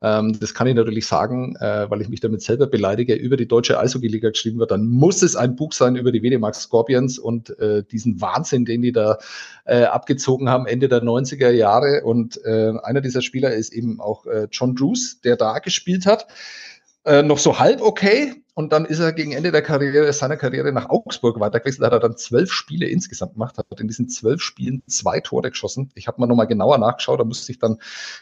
ähm, 0.00 0.38
das 0.40 0.54
kann 0.54 0.66
ich 0.66 0.74
natürlich 0.74 1.06
sagen, 1.06 1.54
äh, 1.60 1.88
weil 1.88 2.00
ich 2.00 2.08
mich 2.08 2.20
damit 2.20 2.42
selber 2.42 2.66
beleidige, 2.66 3.14
über 3.14 3.36
die 3.36 3.46
deutsche 3.46 3.78
Eishockey-Liga 3.78 4.30
geschrieben 4.30 4.58
wird, 4.58 4.70
dann 4.70 4.86
muss 4.86 5.22
es 5.22 5.36
ein 5.36 5.54
Buch 5.54 5.72
sein 5.72 5.94
über 5.94 6.10
die 6.10 6.22
Wedemark 6.22 6.54
Scorpions 6.56 7.18
und 7.18 7.56
äh, 7.60 7.84
diesen 7.84 8.20
Wahnsinn, 8.20 8.64
den 8.64 8.82
die 8.82 8.92
da 8.92 9.18
äh, 9.64 9.84
abgezogen 9.84 10.48
haben, 10.48 10.66
Ende 10.66 10.88
der 10.88 11.02
90er 11.02 11.50
Jahre. 11.50 12.02
Und 12.04 12.44
äh, 12.44 12.72
einer 12.82 13.00
dieser 13.00 13.22
Spieler 13.22 13.54
ist 13.54 13.72
eben 13.72 14.00
auch 14.00 14.26
äh, 14.26 14.48
John 14.50 14.74
Drews, 14.74 15.20
der 15.20 15.36
da 15.36 15.60
gespielt 15.60 16.06
hat. 16.06 16.26
Äh, 17.04 17.22
noch 17.22 17.38
so 17.38 17.58
halb 17.58 17.80
okay, 17.80 18.41
und 18.54 18.72
dann 18.72 18.84
ist 18.84 18.98
er 18.98 19.12
gegen 19.12 19.32
Ende 19.32 19.50
der 19.50 19.62
Karriere, 19.62 20.12
seiner 20.12 20.36
Karriere 20.36 20.72
nach 20.72 20.90
Augsburg 20.90 21.40
weitergewechselt. 21.40 21.82
Da 21.82 21.86
hat 21.86 21.92
er 21.94 22.00
dann 22.00 22.16
zwölf 22.16 22.52
Spiele 22.52 22.86
insgesamt 22.86 23.34
gemacht, 23.34 23.56
hat 23.56 23.80
in 23.80 23.88
diesen 23.88 24.08
zwölf 24.08 24.42
Spielen 24.42 24.82
zwei 24.86 25.20
Tore 25.20 25.50
geschossen. 25.50 25.90
Ich 25.94 26.06
habe 26.06 26.20
mal 26.20 26.26
nochmal 26.26 26.46
genauer 26.46 26.76
nachgeschaut, 26.78 27.18
da 27.18 27.24
musste 27.24 27.50
ich 27.50 27.58
dann, 27.58 27.78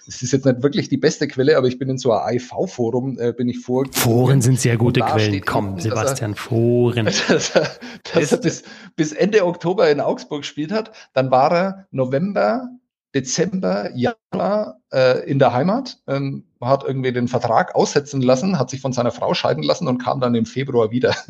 das 0.07 0.22
ist 0.22 0.33
jetzt 0.33 0.47
nicht 0.47 0.62
wirklich 0.62 0.89
die 0.89 0.99
beste 0.99 1.26
Quelle, 1.26 1.57
aber 1.57 1.66
ich 1.66 1.78
bin 1.78 1.89
in 1.89 1.99
so 1.99 2.12
einem 2.12 2.39
AIV-Forum, 2.39 3.18
äh, 3.18 3.33
bin 3.33 3.49
ich 3.49 3.59
vor. 3.59 3.87
Foren 3.93 4.41
sind 4.41 4.61
sehr 4.61 4.76
gute 4.76 5.01
Quellen. 5.01 5.41
Komm, 5.45 5.81
Sebastian, 5.81 6.33
er, 6.33 6.37
Foren. 6.37 7.07
Dass 7.28 7.57
er, 7.57 7.70
dass 8.12 8.33
er 8.33 8.39
bis, 8.39 8.62
bis 8.97 9.12
Ende 9.12 9.45
Oktober 9.45 9.91
in 9.91 10.01
Augsburg 10.01 10.43
gespielt 10.43 10.72
hat. 10.72 10.93
Dann 11.12 11.31
war 11.31 11.53
er 11.53 11.87
November, 11.91 12.68
Dezember, 13.14 13.91
Januar 13.95 14.81
äh, 14.93 15.28
in 15.28 15.39
der 15.39 15.53
Heimat, 15.53 15.99
ähm, 16.07 16.45
hat 16.61 16.85
irgendwie 16.85 17.13
den 17.13 17.29
Vertrag 17.29 17.75
aussetzen 17.75 18.23
lassen, 18.23 18.59
hat 18.59 18.71
sich 18.71 18.81
von 18.81 18.93
seiner 18.93 19.11
Frau 19.11 19.35
scheiden 19.35 19.63
lassen 19.63 19.89
und 19.89 19.99
kam 19.99 20.21
dann 20.21 20.35
im 20.35 20.47
Februar 20.47 20.91
wieder. 20.91 21.15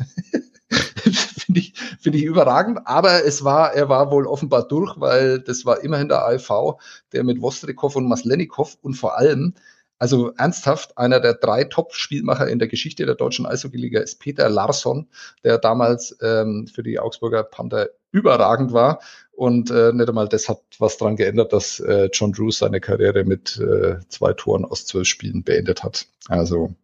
Finde 1.03 1.59
ich, 1.59 1.73
finde 1.99 2.17
ich 2.19 2.23
überragend, 2.23 2.79
aber 2.85 3.25
es 3.25 3.43
war, 3.43 3.73
er 3.73 3.89
war 3.89 4.11
wohl 4.11 4.25
offenbar 4.25 4.67
durch, 4.67 4.99
weil 4.99 5.39
das 5.39 5.65
war 5.65 5.83
immerhin 5.83 6.07
der 6.07 6.23
AIV, 6.25 6.75
der 7.11 7.23
mit 7.23 7.41
Wostrikow 7.41 7.93
und 7.95 8.07
Maslenikow 8.07 8.77
und 8.81 8.93
vor 8.93 9.17
allem 9.17 9.53
Also 10.01 10.31
ernsthaft, 10.37 10.97
einer 10.97 11.19
der 11.19 11.35
drei 11.35 11.63
Top-Spielmacher 11.65 12.47
in 12.47 12.57
der 12.59 12.67
Geschichte 12.67 13.05
der 13.05 13.13
deutschen 13.13 13.45
Eishockey-Liga 13.45 13.99
ist 14.01 14.19
Peter 14.19 14.49
Larsson, 14.49 15.07
der 15.43 15.59
damals 15.59 16.17
ähm, 16.23 16.67
für 16.67 16.81
die 16.83 16.99
Augsburger 16.99 17.43
Panther 17.43 17.89
überragend 18.11 18.73
war. 18.73 18.99
Und 19.31 19.71
äh, 19.71 19.91
nicht 19.93 20.09
einmal 20.09 20.27
das 20.27 20.49
hat 20.49 20.61
was 20.77 20.97
dran 20.97 21.15
geändert, 21.15 21.53
dass 21.53 21.79
äh, 21.79 22.09
John 22.13 22.31
Drews 22.31 22.59
seine 22.59 22.79
Karriere 22.79 23.23
mit 23.23 23.57
äh, 23.57 23.97
zwei 24.09 24.33
Toren 24.33 24.65
aus 24.65 24.85
zwölf 24.85 25.07
Spielen 25.07 25.43
beendet 25.43 25.83
hat. 25.83 26.07
Also 26.27 26.75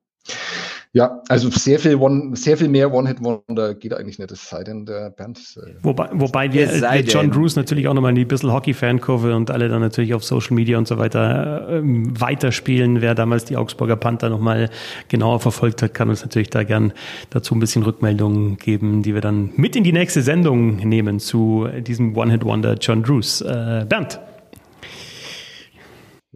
ja, 0.98 1.22
also 1.30 1.52
sehr 1.52 1.78
viel 1.78 1.96
One, 1.96 2.36
sehr 2.36 2.58
viel 2.58 2.70
mehr 2.70 2.92
One-Hit-Wonder 2.92 3.76
geht 3.76 3.94
eigentlich 3.94 4.18
nicht, 4.18 4.32
es 4.32 4.50
sei 4.50 4.64
denn 4.64 4.88
der 4.88 5.12
Bernd. 5.12 5.38
Äh, 5.56 5.76
wobei, 5.84 6.10
wobei 6.12 6.52
wir 6.52 6.74
äh, 6.74 7.02
John 7.02 7.30
Drews 7.30 7.56
natürlich 7.56 7.88
auch 7.88 7.94
nochmal 7.94 8.10
in 8.10 8.16
die 8.16 8.26
bisschen 8.26 8.52
Hockey-Fan-Kurve 8.52 9.36
und 9.36 9.52
alle 9.52 9.70
dann 9.70 9.82
natürlich 9.82 10.16
auf 10.16 10.24
Social 10.24 10.56
Media 10.56 10.76
und 10.76 10.88
so 10.88 10.98
weiter 10.98 11.70
äh, 11.70 11.82
weiterspielen. 11.84 13.00
Wer 13.02 13.14
damals 13.14 13.46
die 13.46 13.58
Augsburger 13.58 13.96
Panther 13.96 14.30
nochmal 14.30 14.72
genauer 15.08 15.40
verfolgt 15.40 15.84
hat, 15.84 15.94
kann 15.94 16.10
uns 16.10 16.24
natürlich 16.24 16.50
da 16.50 16.64
gern 16.64 16.94
dazu 17.30 17.54
ein 17.54 17.60
bisschen 17.60 17.84
Rückmeldungen 17.84 18.58
geben, 18.58 19.04
die 19.04 19.14
wir 19.14 19.22
dann 19.22 19.52
mit 19.56 19.76
in 19.76 19.84
die 19.84 19.94
nächste 19.94 20.24
Sendung 20.24 20.78
nehmen 20.78 21.20
zu 21.20 21.68
diesem 21.82 22.18
One-Hit-Wonder 22.18 22.74
John 22.82 23.04
Drews. 23.04 23.42
Äh, 23.42 23.86
Bernd. 23.88 24.20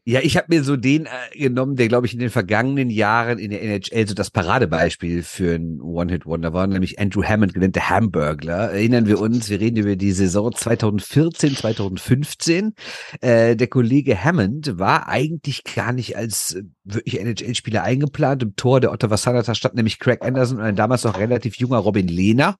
Ja, 0.04 0.20
ich 0.24 0.36
habe 0.36 0.47
mir 0.49 0.64
so 0.64 0.78
den 0.78 1.06
äh, 1.06 1.38
genommen, 1.38 1.76
der, 1.76 1.88
glaube 1.88 2.08
ich, 2.08 2.14
in 2.14 2.20
den 2.20 2.32
vergangenen 2.32 2.89
Jahren 2.89 3.38
in 3.38 3.52
der 3.52 3.62
NHL 3.62 4.08
so 4.08 4.16
das 4.16 4.32
Paradebeispiel 4.32 5.22
für 5.22 5.54
ein 5.54 5.80
One-Hit-Wonder 5.80 6.54
war, 6.54 6.66
nämlich 6.66 6.97
Andrew 6.97 7.24
Hammond, 7.24 7.54
genannt 7.54 7.76
der 7.76 7.91
Hamburgler. 7.91 8.72
Erinnern 8.72 9.06
wir 9.06 9.20
uns, 9.20 9.52
wir 9.52 9.60
reden 9.60 9.78
über 9.78 9.95
die 9.95 10.12
Saison 10.12 10.52
2014, 10.52 11.56
2015. 11.56 12.74
Äh, 13.22 13.56
der 13.56 13.68
Kollege 13.68 14.18
Hammond 14.18 14.80
war 14.80 15.08
eigentlich 15.08 15.64
gar 15.64 15.93
nicht 15.93 16.18
als 16.18 16.56
äh, 16.56 16.64
wirklich 16.84 17.20
NHL-Spieler 17.20 17.84
eingeplant. 17.84 18.41
Im 18.41 18.56
Tor 18.56 18.80
der 18.80 18.93
Ottawa 18.93 19.18
Senators 19.18 19.56
stand 19.56 19.76
nämlich 19.76 19.99
Craig 19.99 20.24
Anderson 20.26 20.58
und 20.58 20.64
ein 20.64 20.76
damals 20.76 21.04
noch 21.04 21.20
relativ 21.20 21.58
junger 21.58 21.78
Robin 21.78 22.08
Lehner. 22.08 22.56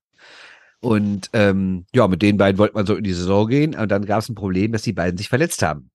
Und 0.80 1.32
ähm, 1.34 1.86
ja, 1.92 2.08
mit 2.08 2.22
den 2.22 2.38
beiden 2.38 2.60
wollte 2.60 2.76
man 2.76 2.86
so 2.86 2.96
in 2.96 3.04
die 3.04 3.14
Saison 3.14 3.48
gehen. 3.48 3.74
Und 3.74 3.90
dann 3.90 4.06
gab 4.06 4.20
es 4.20 4.30
ein 4.30 4.36
Problem, 4.36 4.72
dass 4.74 4.84
die 4.84 4.94
beiden 4.94 5.18
sich 5.18 5.30
verletzt 5.30 5.64
haben 5.64 5.91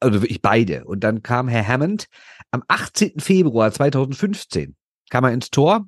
also 0.00 0.22
wirklich 0.22 0.42
beide. 0.42 0.84
Und 0.84 1.00
dann 1.00 1.22
kam 1.22 1.48
Herr 1.48 1.66
Hammond 1.66 2.06
am 2.50 2.62
18. 2.68 3.20
Februar 3.20 3.72
2015, 3.72 4.76
kam 5.10 5.24
er 5.24 5.32
ins 5.32 5.50
Tor 5.50 5.86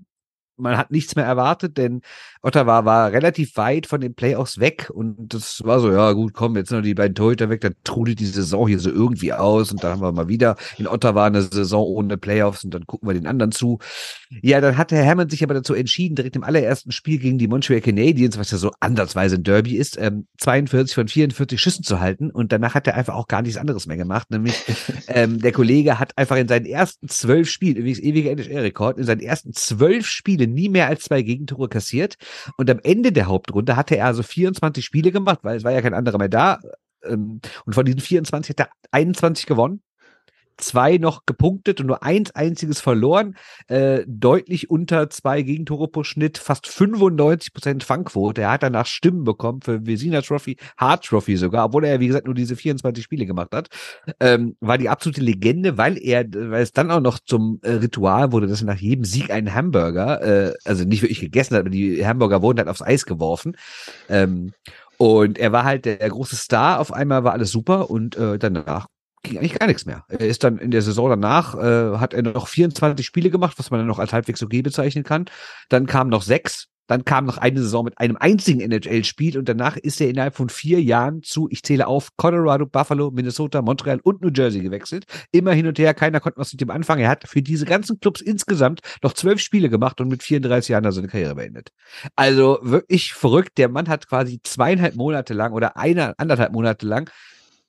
man 0.58 0.76
hat 0.76 0.90
nichts 0.90 1.16
mehr 1.16 1.24
erwartet, 1.24 1.76
denn 1.76 2.02
Ottawa 2.42 2.84
war 2.84 3.12
relativ 3.12 3.56
weit 3.56 3.86
von 3.86 4.00
den 4.00 4.14
Playoffs 4.14 4.58
weg 4.58 4.90
und 4.92 5.34
das 5.34 5.62
war 5.64 5.80
so, 5.80 5.90
ja 5.90 6.12
gut, 6.12 6.32
komm, 6.32 6.56
jetzt 6.56 6.68
sind 6.68 6.78
noch 6.78 6.84
die 6.84 6.94
beiden 6.94 7.14
Torhüter 7.14 7.50
weg, 7.50 7.60
dann 7.60 7.74
trudelt 7.84 8.20
die 8.20 8.26
Saison 8.26 8.68
hier 8.68 8.78
so 8.78 8.90
irgendwie 8.90 9.32
aus 9.32 9.72
und 9.72 9.82
dann 9.82 9.92
haben 9.92 10.02
wir 10.02 10.12
mal 10.12 10.28
wieder 10.28 10.56
in 10.78 10.86
Ottawa 10.86 11.26
eine 11.26 11.42
Saison 11.42 11.84
ohne 11.84 12.16
Playoffs 12.16 12.64
und 12.64 12.72
dann 12.72 12.86
gucken 12.86 13.08
wir 13.08 13.14
den 13.14 13.26
anderen 13.26 13.52
zu. 13.52 13.78
Ja, 14.42 14.60
dann 14.60 14.76
hat 14.76 14.92
Herr 14.92 15.06
Hammond 15.06 15.30
sich 15.30 15.42
aber 15.42 15.54
dazu 15.54 15.74
entschieden, 15.74 16.14
direkt 16.14 16.36
im 16.36 16.44
allerersten 16.44 16.92
Spiel 16.92 17.18
gegen 17.18 17.38
die 17.38 17.48
Montreal 17.48 17.80
Canadiens, 17.80 18.38
was 18.38 18.50
ja 18.50 18.58
so 18.58 18.70
ansatzweise 18.80 19.36
ein 19.36 19.42
Derby 19.42 19.76
ist, 19.76 19.98
ähm, 20.00 20.26
42 20.38 20.94
von 20.94 21.08
44 21.08 21.60
Schüssen 21.60 21.84
zu 21.84 22.00
halten 22.00 22.30
und 22.30 22.52
danach 22.52 22.74
hat 22.74 22.86
er 22.86 22.94
einfach 22.94 23.14
auch 23.14 23.28
gar 23.28 23.42
nichts 23.42 23.58
anderes 23.58 23.86
mehr 23.86 23.96
gemacht, 23.96 24.30
nämlich 24.30 24.54
ähm, 25.08 25.40
der 25.40 25.52
Kollege 25.52 25.98
hat 25.98 26.16
einfach 26.16 26.36
in 26.36 26.48
seinen 26.48 26.66
ersten 26.66 27.08
zwölf 27.08 27.50
Spielen, 27.50 27.76
übrigens 27.76 28.00
ewiger 28.00 28.30
NHL-Rekord, 28.30 28.98
in 28.98 29.04
seinen 29.04 29.20
ersten 29.20 29.52
zwölf 29.52 30.06
Spielen 30.06 30.45
Spiele 30.46 30.54
nie 30.54 30.68
mehr 30.68 30.88
als 30.88 31.04
zwei 31.04 31.22
Gegentore 31.22 31.68
kassiert. 31.68 32.16
Und 32.56 32.70
am 32.70 32.80
Ende 32.82 33.12
der 33.12 33.26
Hauptrunde 33.26 33.76
hatte 33.76 33.96
er 33.96 34.06
also 34.06 34.22
24 34.22 34.84
Spiele 34.84 35.12
gemacht, 35.12 35.40
weil 35.42 35.56
es 35.56 35.64
war 35.64 35.72
ja 35.72 35.82
kein 35.82 35.94
anderer 35.94 36.18
mehr 36.18 36.28
da. 36.28 36.60
Ähm, 37.04 37.40
und 37.64 37.74
von 37.74 37.84
diesen 37.84 38.00
24 38.00 38.50
hat 38.50 38.60
er 38.60 38.70
21 38.90 39.46
gewonnen 39.46 39.82
zwei 40.56 40.98
noch 40.98 41.26
gepunktet 41.26 41.80
und 41.80 41.86
nur 41.86 42.02
eins 42.02 42.30
einziges 42.32 42.80
verloren. 42.80 43.36
Äh, 43.68 44.04
deutlich 44.06 44.70
unter 44.70 45.10
zwei 45.10 45.42
Gegentore 45.42 45.88
pro 45.88 46.04
Schnitt, 46.04 46.38
fast 46.38 46.66
95 46.66 47.52
Prozent 47.52 47.84
Fangquote. 47.84 48.42
Er 48.42 48.52
hat 48.52 48.62
danach 48.62 48.86
Stimmen 48.86 49.24
bekommen 49.24 49.60
für 49.62 49.86
Vesina 49.86 50.22
Trophy, 50.22 50.56
Hart 50.76 51.04
Trophy 51.04 51.36
sogar, 51.36 51.66
obwohl 51.66 51.84
er, 51.84 52.00
wie 52.00 52.06
gesagt, 52.06 52.26
nur 52.26 52.34
diese 52.34 52.56
24 52.56 53.04
Spiele 53.04 53.26
gemacht 53.26 53.50
hat. 53.52 53.68
Ähm, 54.20 54.56
war 54.60 54.78
die 54.78 54.88
absolute 54.88 55.20
Legende, 55.20 55.78
weil 55.78 55.98
er, 55.98 56.24
weil 56.32 56.62
es 56.62 56.72
dann 56.72 56.90
auch 56.90 57.00
noch 57.00 57.18
zum 57.18 57.60
äh, 57.62 57.72
Ritual 57.72 58.32
wurde, 58.32 58.46
dass 58.46 58.62
er 58.62 58.66
nach 58.66 58.78
jedem 58.78 59.04
Sieg 59.04 59.30
einen 59.30 59.54
Hamburger, 59.54 60.22
äh, 60.22 60.54
also 60.64 60.84
nicht 60.84 61.02
wirklich 61.02 61.20
gegessen 61.20 61.54
hat, 61.54 61.60
aber 61.60 61.70
die 61.70 62.06
Hamburger 62.06 62.42
wurden 62.42 62.58
halt 62.58 62.68
aufs 62.68 62.82
Eis 62.82 63.06
geworfen. 63.06 63.56
Ähm, 64.08 64.52
und 64.98 65.38
er 65.38 65.52
war 65.52 65.64
halt 65.64 65.84
der, 65.84 65.96
der, 65.96 66.08
große 66.08 66.36
Star. 66.36 66.80
Auf 66.80 66.92
einmal 66.92 67.24
war 67.24 67.32
alles 67.32 67.50
super 67.50 67.90
und 67.90 68.16
äh, 68.16 68.38
danach 68.38 68.86
ging 69.28 69.38
eigentlich 69.38 69.58
gar 69.58 69.66
nichts 69.66 69.86
mehr. 69.86 70.04
Er 70.08 70.20
ist 70.20 70.44
dann 70.44 70.58
in 70.58 70.70
der 70.70 70.82
Saison 70.82 71.08
danach, 71.10 71.54
äh, 71.54 71.98
hat 71.98 72.14
er 72.14 72.22
noch 72.22 72.48
24 72.48 73.04
Spiele 73.04 73.30
gemacht, 73.30 73.58
was 73.58 73.70
man 73.70 73.80
dann 73.80 73.86
noch 73.86 73.98
als 73.98 74.12
halbwegs 74.12 74.42
okay 74.42 74.62
bezeichnen 74.62 75.04
kann. 75.04 75.26
Dann 75.68 75.86
kamen 75.86 76.10
noch 76.10 76.22
sechs. 76.22 76.68
Dann 76.86 77.04
kam 77.04 77.26
noch 77.26 77.38
eine 77.38 77.60
Saison 77.60 77.84
mit 77.84 77.98
einem 77.98 78.16
einzigen 78.16 78.60
NHL-Spiel 78.60 79.38
und 79.38 79.48
danach 79.48 79.76
ist 79.76 80.00
er 80.00 80.08
innerhalb 80.08 80.36
von 80.36 80.48
vier 80.48 80.80
Jahren 80.80 81.22
zu, 81.22 81.48
ich 81.50 81.62
zähle 81.62 81.86
auf, 81.86 82.10
Colorado, 82.16 82.64
Buffalo, 82.66 83.10
Minnesota, 83.10 83.60
Montreal 83.60 84.00
und 84.02 84.22
New 84.22 84.30
Jersey 84.32 84.60
gewechselt. 84.60 85.04
Immer 85.32 85.52
hin 85.52 85.66
und 85.66 85.78
her, 85.78 85.94
keiner 85.94 86.20
konnte 86.20 86.38
was 86.38 86.52
mit 86.52 86.60
dem 86.60 86.70
anfangen. 86.70 87.02
Er 87.02 87.08
hat 87.08 87.26
für 87.26 87.42
diese 87.42 87.64
ganzen 87.64 87.98
Clubs 87.98 88.20
insgesamt 88.20 88.80
noch 89.02 89.14
zwölf 89.14 89.40
Spiele 89.40 89.68
gemacht 89.68 90.00
und 90.00 90.08
mit 90.08 90.22
34 90.22 90.68
Jahren 90.68 90.90
seine 90.92 91.08
Karriere 91.08 91.34
beendet. 91.34 91.70
Also 92.14 92.60
wirklich 92.62 93.14
verrückt. 93.14 93.58
Der 93.58 93.68
Mann 93.68 93.88
hat 93.88 94.08
quasi 94.08 94.40
zweieinhalb 94.42 94.94
Monate 94.94 95.34
lang 95.34 95.52
oder 95.52 95.76
eine, 95.76 96.16
anderthalb 96.18 96.52
Monate 96.52 96.86
lang 96.86 97.10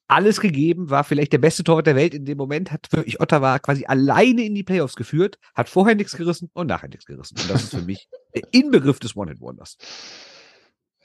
alles 0.07 0.39
gegeben, 0.39 0.89
war 0.89 1.03
vielleicht 1.03 1.33
der 1.33 1.37
beste 1.37 1.63
Torwart 1.63 1.87
der 1.87 1.95
Welt 1.95 2.13
in 2.13 2.25
dem 2.25 2.37
Moment, 2.37 2.71
hat 2.71 2.91
wirklich 2.91 3.19
Ottawa 3.19 3.59
quasi 3.59 3.85
alleine 3.85 4.43
in 4.43 4.55
die 4.55 4.63
Playoffs 4.63 4.95
geführt, 4.95 5.37
hat 5.53 5.69
vorher 5.69 5.95
nichts 5.95 6.15
gerissen 6.15 6.49
und 6.53 6.67
nachher 6.67 6.87
nichts 6.87 7.05
gerissen. 7.05 7.37
Und 7.39 7.49
das 7.49 7.63
ist 7.63 7.75
für 7.75 7.81
mich 7.81 8.07
der 8.33 8.43
Inbegriff 8.51 8.99
des 8.99 9.15
One-Hit-Wonders. 9.15 9.77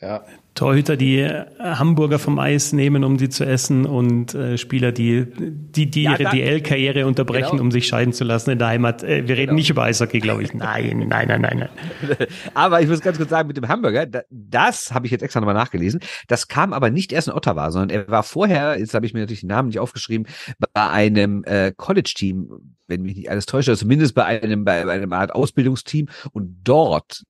Ja. 0.02 0.24
Torhüter, 0.54 0.96
die 0.96 1.20
äh, 1.20 1.46
Hamburger 1.58 2.18
vom 2.18 2.38
Eis 2.38 2.72
nehmen, 2.72 3.04
um 3.04 3.18
sie 3.18 3.28
zu 3.28 3.46
essen 3.46 3.86
und 3.86 4.34
äh, 4.34 4.58
Spieler, 4.58 4.92
die 4.92 5.26
die, 5.26 5.90
die 5.90 6.02
ja, 6.02 6.18
ihre 6.18 6.30
DL-Karriere 6.30 7.06
unterbrechen, 7.06 7.52
genau. 7.52 7.62
um 7.62 7.70
sich 7.70 7.86
scheiden 7.86 8.12
zu 8.12 8.24
lassen 8.24 8.50
in 8.50 8.58
der 8.58 8.68
Heimat. 8.68 9.02
Äh, 9.02 9.28
wir 9.28 9.36
reden 9.36 9.50
genau. 9.50 9.54
nicht 9.54 9.70
über 9.70 9.84
Eishockey, 9.84 10.18
glaube 10.18 10.42
ich. 10.42 10.52
Nein, 10.52 11.06
nein, 11.08 11.28
nein, 11.28 11.40
nein, 11.40 11.68
nein. 12.00 12.16
aber 12.54 12.82
ich 12.82 12.88
muss 12.88 13.00
ganz 13.00 13.16
kurz 13.16 13.30
sagen, 13.30 13.46
mit 13.46 13.56
dem 13.56 13.68
Hamburger, 13.68 14.04
das, 14.04 14.24
das 14.30 14.92
habe 14.92 15.06
ich 15.06 15.12
jetzt 15.12 15.22
extra 15.22 15.40
nochmal 15.40 15.54
nachgelesen, 15.54 16.00
das 16.26 16.48
kam 16.48 16.72
aber 16.72 16.90
nicht 16.90 17.12
erst 17.12 17.28
in 17.28 17.34
Ottawa, 17.34 17.70
sondern 17.70 17.90
er 17.90 18.08
war 18.08 18.24
vorher, 18.24 18.78
jetzt 18.78 18.92
habe 18.92 19.06
ich 19.06 19.14
mir 19.14 19.20
natürlich 19.20 19.40
den 19.40 19.48
Namen 19.48 19.68
nicht 19.68 19.78
aufgeschrieben, 19.78 20.26
bei 20.74 20.90
einem 20.90 21.44
äh, 21.44 21.72
College-Team, 21.74 22.50
wenn 22.88 23.02
mich 23.02 23.16
nicht 23.16 23.30
alles 23.30 23.46
täuscht, 23.46 23.74
zumindest 23.76 24.14
bei 24.14 24.24
einem, 24.24 24.64
bei 24.64 24.86
einem 24.86 25.12
Art 25.12 25.32
Ausbildungsteam 25.32 26.08
und 26.32 26.56
dort 26.64 27.22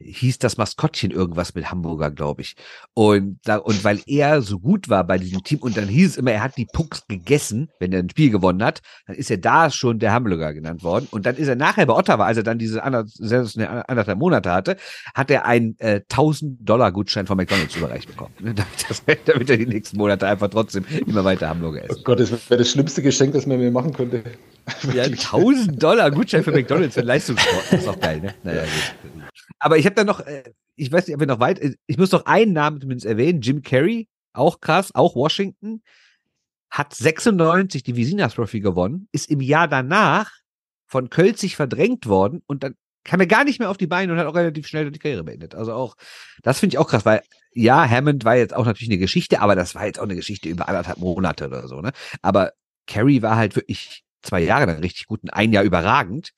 hieß 0.00 0.38
das 0.38 0.56
Maskottchen 0.56 1.10
irgendwas 1.10 1.54
mit 1.54 1.70
Hamburger, 1.70 2.10
glaube 2.10 2.42
ich. 2.42 2.54
Und 2.94 3.40
da, 3.44 3.56
und 3.56 3.82
weil 3.84 4.00
er 4.06 4.42
so 4.42 4.58
gut 4.58 4.88
war 4.88 5.04
bei 5.04 5.18
diesem 5.18 5.42
Team 5.42 5.58
und 5.58 5.76
dann 5.76 5.88
hieß 5.88 6.10
es 6.10 6.16
immer, 6.16 6.32
er 6.32 6.42
hat 6.42 6.56
die 6.56 6.66
Pucks 6.66 7.06
gegessen, 7.08 7.68
wenn 7.80 7.92
er 7.92 8.00
ein 8.00 8.10
Spiel 8.10 8.30
gewonnen 8.30 8.62
hat, 8.62 8.80
dann 9.06 9.16
ist 9.16 9.30
er 9.30 9.38
da 9.38 9.70
schon 9.70 9.98
der 9.98 10.12
Hamburger 10.12 10.54
genannt 10.54 10.82
worden. 10.82 11.08
Und 11.10 11.26
dann 11.26 11.36
ist 11.36 11.48
er 11.48 11.56
nachher 11.56 11.86
bei 11.86 11.94
Ottawa, 11.94 12.26
als 12.26 12.36
er 12.36 12.42
dann 12.42 12.58
diese 12.58 12.82
anderthalb, 12.82 13.88
anderthalb 13.88 14.18
Monate 14.18 14.52
hatte, 14.52 14.76
hat 15.14 15.30
er 15.30 15.44
einen 15.46 15.76
äh, 15.78 16.00
1000 16.10 16.68
Dollar 16.68 16.92
Gutschein 16.92 17.26
von 17.26 17.36
McDonalds 17.36 17.74
überreicht 17.74 18.08
bekommen. 18.08 18.34
damit, 18.40 18.58
das, 18.88 19.02
damit 19.24 19.50
er 19.50 19.56
die 19.56 19.66
nächsten 19.66 19.96
Monate 19.96 20.26
einfach 20.26 20.48
trotzdem 20.48 20.84
immer 21.06 21.24
weiter 21.24 21.48
Hamburger 21.48 21.84
ist. 21.84 21.98
Oh 21.98 22.02
Gott, 22.04 22.20
das 22.20 22.30
wäre 22.30 22.58
das 22.58 22.70
schlimmste 22.70 23.02
Geschenk, 23.02 23.32
das 23.32 23.46
man 23.46 23.58
mir 23.58 23.70
machen 23.70 23.92
könnte. 23.92 24.22
Ja, 24.94 25.02
1000 25.04 25.82
Dollar 25.82 26.10
Gutschein 26.10 26.44
für 26.44 26.52
McDonalds 26.52 26.94
für 26.94 27.00
Leistungssport. 27.00 27.64
Das 27.70 27.80
ist 27.80 27.88
auch 27.88 27.98
geil, 27.98 28.20
ne? 28.20 28.34
Naja, 28.42 28.62
gut. 28.62 29.12
Aber 29.58 29.78
ich 29.78 29.86
habe 29.86 29.94
da 29.94 30.04
noch, 30.04 30.20
äh, 30.20 30.44
ich 30.76 30.90
weiß 30.90 31.06
nicht, 31.06 31.14
ob 31.14 31.20
wir 31.20 31.26
noch 31.26 31.40
weit, 31.40 31.60
ich 31.86 31.98
muss 31.98 32.12
noch 32.12 32.26
einen 32.26 32.52
Namen 32.52 32.80
zumindest 32.80 33.06
erwähnen, 33.06 33.40
Jim 33.40 33.62
Carrey, 33.62 34.08
auch 34.32 34.60
krass, 34.60 34.94
auch 34.94 35.14
Washington, 35.14 35.82
hat 36.70 36.94
96 36.94 37.82
die 37.82 37.96
Visina 37.96 38.28
Trophy 38.28 38.60
gewonnen, 38.60 39.08
ist 39.12 39.30
im 39.30 39.40
Jahr 39.40 39.68
danach 39.68 40.30
von 40.86 41.10
Kölzig 41.10 41.56
verdrängt 41.56 42.06
worden 42.06 42.42
und 42.46 42.62
dann 42.62 42.74
kam 43.04 43.20
er 43.20 43.26
gar 43.26 43.44
nicht 43.44 43.58
mehr 43.58 43.70
auf 43.70 43.78
die 43.78 43.86
Beine 43.86 44.12
und 44.12 44.18
hat 44.18 44.26
auch 44.26 44.34
relativ 44.34 44.66
schnell 44.66 44.90
die 44.90 44.98
Karriere 44.98 45.24
beendet. 45.24 45.54
Also 45.54 45.72
auch, 45.72 45.96
das 46.42 46.60
finde 46.60 46.74
ich 46.74 46.78
auch 46.78 46.88
krass, 46.88 47.06
weil 47.06 47.22
ja, 47.52 47.88
Hammond 47.88 48.24
war 48.24 48.36
jetzt 48.36 48.54
auch 48.54 48.66
natürlich 48.66 48.90
eine 48.90 48.98
Geschichte, 48.98 49.40
aber 49.40 49.56
das 49.56 49.74
war 49.74 49.86
jetzt 49.86 49.98
auch 49.98 50.04
eine 50.04 50.14
Geschichte 50.14 50.48
über 50.48 50.68
anderthalb 50.68 50.98
Monate 50.98 51.46
oder 51.46 51.66
so, 51.68 51.80
ne? 51.80 51.92
Aber 52.20 52.52
Carey 52.86 53.22
war 53.22 53.36
halt 53.36 53.56
wirklich 53.56 54.04
zwei 54.22 54.40
Jahre 54.40 54.66
lang 54.66 54.80
richtig 54.80 55.06
gut 55.06 55.22
und 55.22 55.30
ein 55.30 55.52
Jahr 55.52 55.64
überragend 55.64 56.32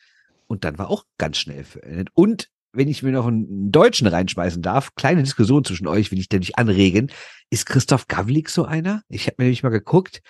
und 0.46 0.64
dann 0.64 0.78
war 0.78 0.90
auch 0.90 1.04
ganz 1.18 1.38
schnell 1.38 1.64
beendet. 1.64 2.08
Und 2.14 2.48
wenn 2.72 2.88
ich 2.88 3.02
mir 3.02 3.12
noch 3.12 3.26
einen 3.26 3.72
Deutschen 3.72 4.06
reinschmeißen 4.06 4.62
darf, 4.62 4.94
kleine 4.94 5.22
Diskussion 5.22 5.64
zwischen 5.64 5.86
euch, 5.86 6.10
will 6.10 6.20
ich 6.20 6.30
nämlich 6.30 6.58
anregen. 6.58 7.10
Ist 7.50 7.66
Christoph 7.66 8.06
Gavlik 8.08 8.48
so 8.48 8.64
einer? 8.64 9.02
Ich 9.08 9.26
habe 9.26 9.36
mir 9.38 9.44
nämlich 9.44 9.62
mal 9.62 9.70
geguckt, 9.70 10.22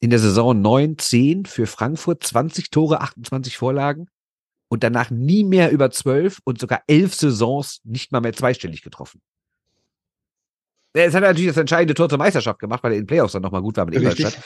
in 0.00 0.10
der 0.10 0.18
Saison 0.18 0.60
9, 0.60 0.98
10 0.98 1.46
für 1.46 1.66
Frankfurt, 1.66 2.22
20 2.22 2.70
Tore, 2.70 3.00
28 3.00 3.56
Vorlagen 3.56 4.06
und 4.68 4.84
danach 4.84 5.10
nie 5.10 5.44
mehr 5.44 5.70
über 5.70 5.90
12 5.90 6.38
und 6.44 6.60
sogar 6.60 6.82
elf 6.86 7.14
Saisons 7.14 7.80
nicht 7.84 8.12
mal 8.12 8.20
mehr 8.20 8.32
zweistellig 8.32 8.82
getroffen. 8.82 9.20
Es 10.92 11.14
hat 11.14 11.22
natürlich 11.22 11.48
das 11.48 11.56
entscheidende 11.56 11.94
Tor 11.94 12.08
zur 12.08 12.18
Meisterschaft 12.18 12.58
gemacht, 12.58 12.82
weil 12.82 12.92
er 12.92 12.98
in 12.98 13.02
den 13.02 13.06
Playoffs 13.06 13.32
dann 13.32 13.42
nochmal 13.42 13.62
gut 13.62 13.76
war 13.76 13.84
mit 13.84 13.94
Ingolstadt. 13.94 14.38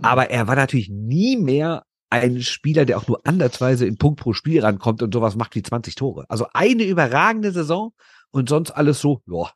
Aber 0.00 0.30
er 0.30 0.46
war 0.46 0.56
natürlich 0.56 0.88
nie 0.88 1.36
mehr 1.36 1.84
ein 2.10 2.40
Spieler, 2.42 2.84
der 2.84 2.98
auch 2.98 3.06
nur 3.06 3.20
andersweise 3.24 3.86
in 3.86 3.98
Punkt 3.98 4.20
pro 4.20 4.32
Spiel 4.32 4.60
rankommt 4.60 5.02
und 5.02 5.12
sowas 5.12 5.36
macht 5.36 5.54
wie 5.54 5.62
20 5.62 5.94
Tore. 5.94 6.24
Also 6.28 6.46
eine 6.52 6.84
überragende 6.84 7.52
Saison 7.52 7.92
und 8.30 8.48
sonst 8.48 8.70
alles 8.70 9.00
so, 9.00 9.22
ja, 9.26 9.50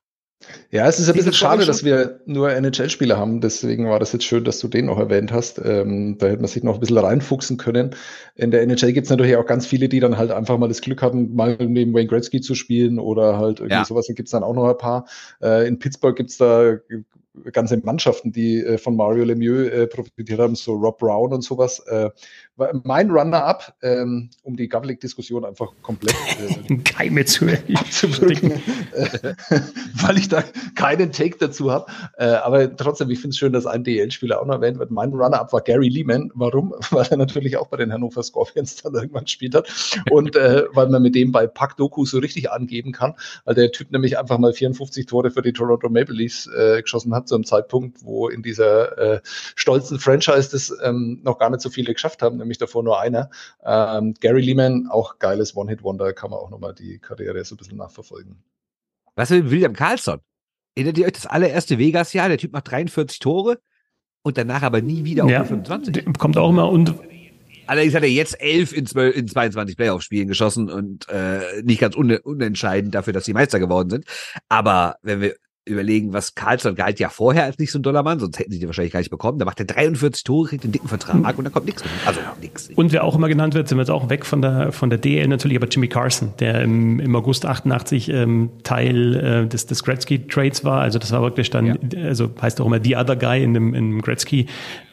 ja, 0.71 0.87
es 0.89 0.99
ist 0.99 1.09
ein 1.09 1.15
bisschen 1.15 1.33
schade, 1.33 1.65
dass 1.65 1.85
wir 1.85 2.21
nur 2.27 2.51
NHL-Spieler 2.51 3.19
haben. 3.19 3.41
Deswegen 3.41 3.89
war 3.89 3.99
das 3.99 4.13
jetzt 4.13 4.25
schön, 4.25 4.45
dass 4.45 4.59
du 4.59 4.69
den 4.69 4.87
noch 4.87 4.99
erwähnt 4.99 5.33
hast. 5.33 5.61
Ähm, 5.65 6.17
da 6.19 6.27
hätte 6.27 6.39
man 6.39 6.49
sich 6.49 6.63
noch 6.63 6.75
ein 6.75 6.81
bisschen 6.81 6.99
reinfuchsen 6.99 7.59
können. 7.59 7.95
In 8.35 8.51
der 8.51 8.63
NHL 8.63 8.93
gibt 8.93 9.07
es 9.07 9.11
natürlich 9.11 9.37
auch 9.37 9.47
ganz 9.47 9.67
viele, 9.67 9.89
die 9.89 10.01
dann 10.01 10.17
halt 10.17 10.31
einfach 10.31 10.59
mal 10.59 10.69
das 10.69 10.81
Glück 10.81 11.03
hatten, 11.03 11.35
mal 11.35 11.57
neben 11.61 11.95
Wayne 11.95 12.09
Gretzky 12.09 12.41
zu 12.41 12.55
spielen 12.55 12.99
oder 12.99 13.39
halt 13.39 13.61
irgendwie 13.61 13.75
ja. 13.75 13.85
sowas. 13.85 14.07
Da 14.07 14.15
gibt 14.15 14.29
es 14.29 14.33
dann 14.33 14.43
auch 14.43 14.55
noch 14.55 14.69
ein 14.69 14.79
paar. 14.79 15.07
Äh, 15.41 15.69
in 15.69 15.79
Pittsburgh 15.79 16.17
gibt 16.17 16.31
es 16.31 16.39
da 16.39 16.77
ganze 17.53 17.79
Mannschaften, 17.79 18.33
die 18.33 18.59
äh, 18.59 18.79
von 18.79 18.97
Mario 18.97 19.25
Lemieux 19.25 19.71
äh, 19.71 19.87
profitiert 19.87 20.39
haben, 20.39 20.55
so 20.55 20.75
Rob 20.75 20.99
Brown 20.99 21.33
und 21.33 21.43
sowas. 21.43 21.81
Äh, 21.81 22.11
mein 22.57 23.11
Runner-up, 23.11 23.75
ähm, 23.83 24.31
um 24.43 24.57
die 24.57 24.69
Gavlik-Diskussion 24.69 25.45
einfach 25.45 25.73
komplett 25.83 26.15
äh, 26.69 26.77
Keime 26.79 27.25
zu 27.25 27.47
abzubringen, 27.75 28.63
äh, 28.93 29.35
weil 29.95 30.19
ich 30.19 30.29
da 30.29 30.45
keinen 30.75 31.13
Take 31.13 31.39
dazu 31.39 31.71
habe. 31.71 31.87
Äh, 32.19 32.27
aber 32.27 32.77
trotzdem, 32.77 33.11
ich 33.11 33.21
finde 33.21 33.31
es 33.31 33.39
schön, 33.39 33.53
dass 33.53 33.67
ein 33.67 33.85
DL-Spieler 33.85 34.41
auch 34.41 34.47
noch 34.47 34.57
erwähnt 34.57 34.79
wird. 34.79 34.91
Mein 34.91 35.13
Runner-up 35.13 35.53
war 35.53 35.63
Gary 35.63 35.89
Lehman. 35.89 36.31
Warum? 36.35 36.75
Weil 36.91 37.07
er 37.11 37.17
natürlich 37.17 37.57
auch 37.57 37.69
bei 37.69 37.79
den 37.79 37.93
Hannover 37.93 38.23
Scorpions 38.23 38.77
dann 38.77 38.95
irgendwann 38.95 39.25
gespielt 39.25 39.55
hat 39.55 39.69
und 40.11 40.37
äh, 40.37 40.65
weil 40.73 40.89
man 40.89 41.03
mit 41.03 41.15
dem 41.15 41.33
bei 41.33 41.47
Pack 41.47 41.77
Doku 41.77 42.05
so 42.05 42.19
richtig 42.19 42.51
angeben 42.51 42.93
kann, 42.93 43.15
weil 43.45 43.55
der 43.55 43.73
Typ 43.73 43.91
nämlich 43.91 44.19
einfach 44.19 44.39
mal 44.39 44.53
54 44.53 45.07
Tore 45.07 45.31
für 45.31 45.43
die 45.43 45.53
Toronto 45.53 45.89
Maple 45.89 46.15
Leafs 46.15 46.47
äh, 46.47 46.83
geschossen 46.83 47.15
hat, 47.15 47.29
zu 47.29 47.35
einem 47.35 47.45
Zeitpunkt, 47.45 48.05
wo 48.05 48.29
in 48.29 48.43
dieser 48.43 48.99
äh, 48.99 49.21
stolzen 49.55 49.99
Franchise 49.99 50.51
das 50.51 50.77
ähm, 50.83 51.21
noch 51.23 51.39
gar 51.39 51.51
nicht 51.51 51.63
so 51.63 51.71
viele 51.71 51.93
geschafft 51.93 52.23
haben, 52.23 52.42
nämlich 52.43 52.59
davor 52.59 52.83
nur 52.83 53.01
einer. 53.01 53.31
Ähm, 53.65 54.15
Gary 54.21 54.43
Lehman, 54.43 54.89
auch 54.89 55.19
geiles 55.19 55.57
One-Hit-Wonder, 55.57 56.13
kann 56.13 56.31
man 56.31 56.41
auch 56.41 56.51
nochmal 56.51 56.75
die 56.75 56.99
Karriere 56.99 57.45
so 57.45 57.55
ein 57.55 57.59
bisschen 57.59 57.79
nachverfolgen. 57.79 58.43
Was 59.15 59.31
ist 59.31 59.43
mit 59.43 59.51
William 59.51 59.75
Carlson? 59.75 60.21
Erinnert 60.75 60.99
ihr 60.99 61.07
euch 61.07 61.13
das 61.13 61.27
allererste 61.27 61.79
Vegas-Jahr? 61.79 62.29
Der 62.29 62.39
Typ 62.39 62.53
macht 62.53 62.71
43 62.71 63.19
Tore 63.19 63.59
und 64.23 64.39
danach 64.39 64.63
aber 64.63 64.81
nie 64.81 65.05
wieder 65.05 65.25
auf 65.25 65.31
ja, 65.31 65.45
25. 65.45 66.15
Kommt 66.19 66.37
auch 66.37 66.51
immer 66.51 66.69
und 66.69 66.95
Allerdings 67.67 67.95
hat 67.95 68.03
er 68.03 68.11
jetzt 68.11 68.41
elf 68.41 68.73
in, 68.73 68.87
12, 68.87 69.17
in 69.17 69.29
22 69.29 69.77
Playoff-Spielen 69.77 70.29
geschossen 70.29 70.69
und 70.69 71.09
äh, 71.09 71.63
nicht 71.63 71.81
ganz 71.81 71.97
un 71.97 72.17
unentscheidend 72.17 72.95
dafür, 72.95 73.13
dass 73.13 73.25
sie 73.25 73.33
Meister 73.33 73.61
geworden 73.61 73.89
sind. 73.89 74.05
Aber 74.49 74.97
wenn 75.03 75.21
wir 75.21 75.37
überlegen, 75.65 76.13
was 76.13 76.35
Carlson 76.35 76.75
galt 76.75 76.99
ja 76.99 77.09
vorher 77.09 77.45
als 77.45 77.59
nicht 77.59 77.71
so 77.71 77.79
ein 77.79 77.83
Dollarmann, 77.83 78.19
sonst 78.19 78.39
hätten 78.39 78.51
sie 78.51 78.59
die 78.59 78.67
wahrscheinlich 78.67 78.93
gar 78.93 78.99
nicht 78.99 79.11
bekommen. 79.11 79.39
Da 79.39 79.45
macht 79.45 79.61
er 79.61 79.67
43 79.67 80.25
Tore, 80.25 80.49
kriegt 80.49 80.65
einen 80.65 80.73
dicken 80.73 80.89
Vertrag 80.89 81.39
und 81.39 81.45
dann 81.45 81.53
kommt 81.53 81.67
nichts. 81.67 81.85
Also 82.05 82.21
nichts. 82.41 82.71
Und 82.75 82.93
wer 82.93 83.05
auch 83.05 83.15
immer 83.15 83.29
genannt 83.29 83.55
wird, 83.55 83.69
sind 83.69 83.79
wir 83.79 83.83
jetzt 83.83 83.91
auch 83.91 84.11
weg 84.11 84.27
von 84.27 84.43
der 84.43 84.73
von 84.73 84.91
der 84.91 84.99
DL 84.99 85.29
natürlich, 85.29 85.57
aber 85.57 85.69
Jimmy 85.69 85.87
Carson, 85.87 86.33
der 86.41 86.63
im, 86.63 86.99
im 86.99 87.15
August 87.15 87.47
88 87.47 88.09
ähm, 88.09 88.51
Teil 88.65 89.15
äh, 89.15 89.47
des, 89.47 89.67
des 89.67 89.85
Gretzky 89.85 90.27
Trades 90.27 90.65
war. 90.65 90.81
Also 90.81 90.99
das 90.99 91.13
war 91.13 91.23
wirklich 91.23 91.51
dann, 91.51 91.67
ja. 91.67 92.03
also 92.03 92.31
heißt 92.41 92.61
auch 92.61 92.67
immer 92.67 92.83
the 92.83 92.97
other 92.97 93.15
guy 93.15 93.43
in 93.43 93.55
dem 93.55 93.75
in 93.75 94.03
Gretzky 94.03 94.47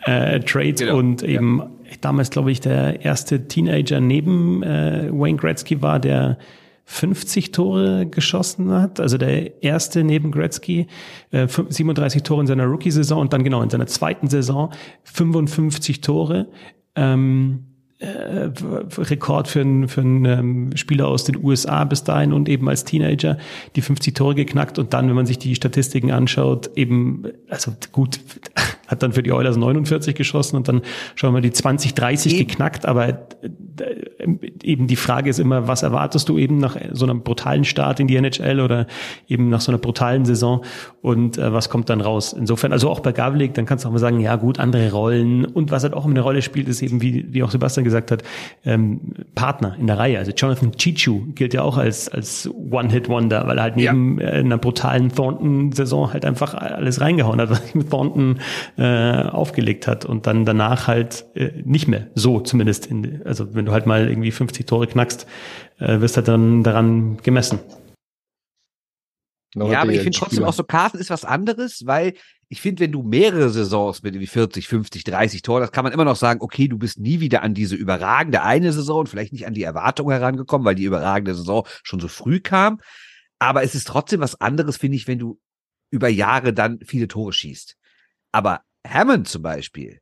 äh, 0.05 0.39
Trade 0.41 0.73
genau. 0.73 0.97
und 0.97 1.23
eben 1.23 1.59
ja. 1.59 1.69
damals 2.01 2.29
glaube 2.29 2.51
ich 2.51 2.61
der 2.61 3.03
erste 3.03 3.47
Teenager 3.47 3.99
neben 3.99 4.61
äh, 4.61 5.09
Wayne 5.11 5.37
Gretzky 5.37 5.81
war, 5.81 5.99
der 5.99 6.37
50 6.91 7.51
Tore 7.51 8.07
geschossen 8.07 8.71
hat, 8.71 8.99
also 8.99 9.19
der 9.19 9.61
erste 9.63 10.03
neben 10.03 10.31
Gretzky, 10.31 10.87
äh, 11.29 11.47
37 11.47 12.23
Tore 12.23 12.41
in 12.41 12.47
seiner 12.47 12.65
Rookie-Saison 12.65 13.21
und 13.21 13.31
dann 13.31 13.43
genau 13.43 13.61
in 13.61 13.69
seiner 13.69 13.85
zweiten 13.85 14.27
Saison 14.27 14.71
55 15.03 16.01
Tore. 16.01 16.47
Ähm, 16.95 17.65
äh, 17.99 18.49
Rekord 18.97 19.47
für 19.47 19.61
einen, 19.61 19.87
für 19.87 20.01
einen 20.01 20.25
ähm, 20.25 20.77
Spieler 20.77 21.07
aus 21.07 21.25
den 21.25 21.43
USA 21.43 21.83
bis 21.83 22.03
dahin 22.03 22.33
und 22.33 22.49
eben 22.49 22.67
als 22.67 22.85
Teenager 22.85 23.37
die 23.75 23.81
50 23.81 24.15
Tore 24.15 24.33
geknackt 24.33 24.79
und 24.79 24.91
dann, 24.93 25.07
wenn 25.09 25.15
man 25.15 25.27
sich 25.27 25.37
die 25.37 25.53
Statistiken 25.53 26.09
anschaut, 26.09 26.71
eben, 26.75 27.23
also 27.49 27.71
gut, 27.91 28.19
hat 28.89 29.03
dann 29.03 29.13
für 29.13 29.23
die 29.23 29.31
Oilers 29.31 29.55
49 29.55 30.15
geschossen 30.15 30.57
und 30.57 30.67
dann 30.67 30.81
schauen 31.15 31.33
wir 31.33 31.41
die 31.41 31.51
20, 31.51 31.93
30 31.93 32.33
eben. 32.33 32.47
geknackt, 32.47 32.85
aber 32.85 33.07
äh, 33.07 33.15
eben 34.63 34.87
die 34.87 34.95
Frage 34.95 35.29
ist 35.29 35.39
immer, 35.39 35.67
was 35.67 35.83
erwartest 35.83 36.27
du 36.27 36.37
eben 36.37 36.57
nach 36.57 36.75
so 36.91 37.05
einem 37.05 37.21
brutalen 37.21 37.63
Start 37.63 37.99
in 37.99 38.07
die 38.07 38.15
NHL 38.15 38.59
oder 38.59 38.87
eben 39.27 39.49
nach 39.49 39.61
so 39.61 39.71
einer 39.71 39.79
brutalen 39.79 40.25
Saison 40.25 40.63
und 41.01 41.37
äh, 41.37 41.53
was 41.53 41.69
kommt 41.69 41.89
dann 41.89 42.01
raus? 42.01 42.33
Insofern, 42.33 42.73
also 42.73 42.89
auch 42.89 42.99
bei 42.99 43.11
Gavlik, 43.11 43.53
dann 43.53 43.65
kannst 43.65 43.85
du 43.85 43.89
auch 43.89 43.93
mal 43.93 43.99
sagen, 43.99 44.19
ja 44.19 44.35
gut, 44.35 44.59
andere 44.59 44.91
Rollen 44.91 45.45
und 45.45 45.71
was 45.71 45.83
halt 45.83 45.93
auch 45.93 46.05
eine 46.05 46.21
Rolle 46.21 46.41
spielt, 46.41 46.67
ist 46.67 46.81
eben, 46.81 47.01
wie, 47.01 47.27
wie 47.31 47.43
auch 47.43 47.51
Sebastian 47.51 47.83
gesagt 47.83 48.11
hat, 48.11 48.23
ähm, 48.65 49.13
Partner 49.35 49.75
in 49.79 49.87
der 49.87 49.97
Reihe. 49.97 50.17
Also 50.17 50.31
Jonathan 50.31 50.71
Chichu 50.73 51.27
gilt 51.35 51.53
ja 51.53 51.61
auch 51.61 51.77
als, 51.77 52.09
als 52.09 52.49
One-Hit-Wonder, 52.71 53.47
weil 53.47 53.57
er 53.57 53.63
halt 53.63 53.75
neben 53.75 54.19
ja. 54.19 54.27
Äh, 54.27 54.39
einer 54.39 54.57
brutalen 54.57 55.09
Thornton-Saison 55.09 56.13
halt 56.13 56.25
einfach 56.25 56.53
alles 56.53 57.01
reingehauen 57.01 57.39
hat, 57.39 57.49
was 57.49 57.75
mit 57.75 57.89
Thornton 57.89 58.39
äh, 58.79 59.23
aufgelegt 59.23 59.87
hat 59.87 60.05
und 60.05 60.25
dann 60.25 60.45
danach 60.45 60.87
halt 60.87 61.25
äh, 61.35 61.61
nicht 61.65 61.89
mehr 61.89 62.07
so 62.15 62.39
zumindest. 62.39 62.85
In, 62.85 63.23
also 63.25 63.53
wenn 63.53 63.65
du 63.65 63.73
halt 63.73 63.85
mal 63.85 64.07
irgendwie 64.07 64.31
50 64.31 64.65
Tore 64.65 64.87
knackst, 64.87 65.27
äh, 65.79 65.99
wirst 65.99 66.15
du 66.15 66.17
halt 66.19 66.29
dann 66.29 66.63
daran 66.63 67.17
gemessen. 67.17 67.59
ja, 69.53 69.81
aber 69.81 69.91
ich 69.91 69.99
finde 69.99 70.17
trotzdem 70.17 70.45
auch 70.45 70.53
so, 70.53 70.63
Carsten 70.63 70.97
ist 70.97 71.09
was 71.09 71.25
anderes, 71.25 71.87
weil 71.87 72.13
ich 72.47 72.61
finde, 72.61 72.83
wenn 72.83 72.93
du 72.93 73.03
mehrere 73.03 73.49
Saisons 73.49 74.01
mit 74.01 74.15
irgendwie 74.15 74.27
40, 74.27 74.69
50, 74.69 75.03
30 75.03 75.41
Tore, 75.41 75.59
das 75.59 75.73
kann 75.73 75.83
man 75.83 75.91
immer 75.91 76.05
noch 76.05 76.15
sagen, 76.15 76.39
okay, 76.41 76.69
du 76.69 76.77
bist 76.77 77.01
nie 77.01 77.19
wieder 77.19 77.43
an 77.43 77.53
diese 77.53 77.75
überragende 77.75 78.43
eine 78.43 78.71
Saison 78.71 79.01
und 79.01 79.09
vielleicht 79.09 79.33
nicht 79.33 79.45
an 79.45 79.53
die 79.53 79.63
Erwartung 79.63 80.09
herangekommen, 80.09 80.63
weil 80.63 80.75
die 80.75 80.85
überragende 80.85 81.35
Saison 81.35 81.67
schon 81.83 81.99
so 81.99 82.07
früh 82.07 82.39
kam. 82.39 82.79
Aber 83.39 83.61
es 83.61 83.75
ist 83.75 83.87
trotzdem 83.87 84.21
was 84.21 84.39
anderes, 84.39 84.77
finde 84.77 84.95
ich, 84.95 85.05
wenn 85.05 85.19
du 85.19 85.37
über 85.91 86.07
Jahre 86.07 86.53
dann 86.53 86.79
viele 86.85 87.09
Tore 87.09 87.33
schießt. 87.33 87.75
Aber 88.31 88.61
Hammond 88.87 89.27
zum 89.27 89.41
Beispiel, 89.41 89.99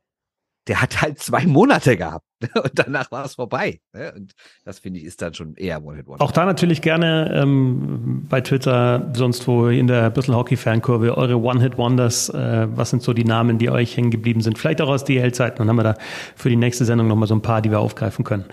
der 0.68 0.82
hat 0.82 1.00
halt 1.00 1.18
zwei 1.18 1.46
Monate 1.46 1.96
gehabt 1.96 2.24
und 2.54 2.72
danach 2.74 3.10
war 3.10 3.24
es 3.24 3.34
vorbei. 3.34 3.80
Ne? 3.92 4.12
Und 4.14 4.32
das 4.64 4.78
finde 4.78 5.00
ich 5.00 5.06
ist 5.06 5.22
dann 5.22 5.34
schon 5.34 5.54
eher 5.54 5.82
One-Hit-One. 5.82 6.20
Auch 6.20 6.30
da 6.30 6.44
natürlich 6.44 6.82
gerne 6.82 7.32
ähm, 7.34 8.26
bei 8.28 8.40
Twitter, 8.40 9.10
sonst 9.14 9.48
wo 9.48 9.68
in 9.68 9.86
der 9.86 10.10
Bissel 10.10 10.34
Hockey-Fankurve, 10.34 11.16
eure 11.16 11.40
One-Hit-Wonders, 11.40 12.28
äh, 12.28 12.68
was 12.70 12.90
sind 12.90 13.02
so 13.02 13.12
die 13.12 13.24
Namen, 13.24 13.58
die 13.58 13.70
euch 13.70 13.96
hängen 13.96 14.10
geblieben 14.10 14.40
sind? 14.40 14.58
Vielleicht 14.58 14.80
auch 14.80 14.88
aus 14.88 15.04
DL-Zeiten. 15.04 15.58
Dann 15.58 15.68
haben 15.68 15.76
wir 15.76 15.84
da 15.84 15.94
für 16.36 16.50
die 16.50 16.56
nächste 16.56 16.84
Sendung 16.84 17.08
nochmal 17.08 17.28
so 17.28 17.34
ein 17.34 17.42
paar, 17.42 17.62
die 17.62 17.70
wir 17.70 17.80
aufgreifen 17.80 18.24
können. 18.24 18.44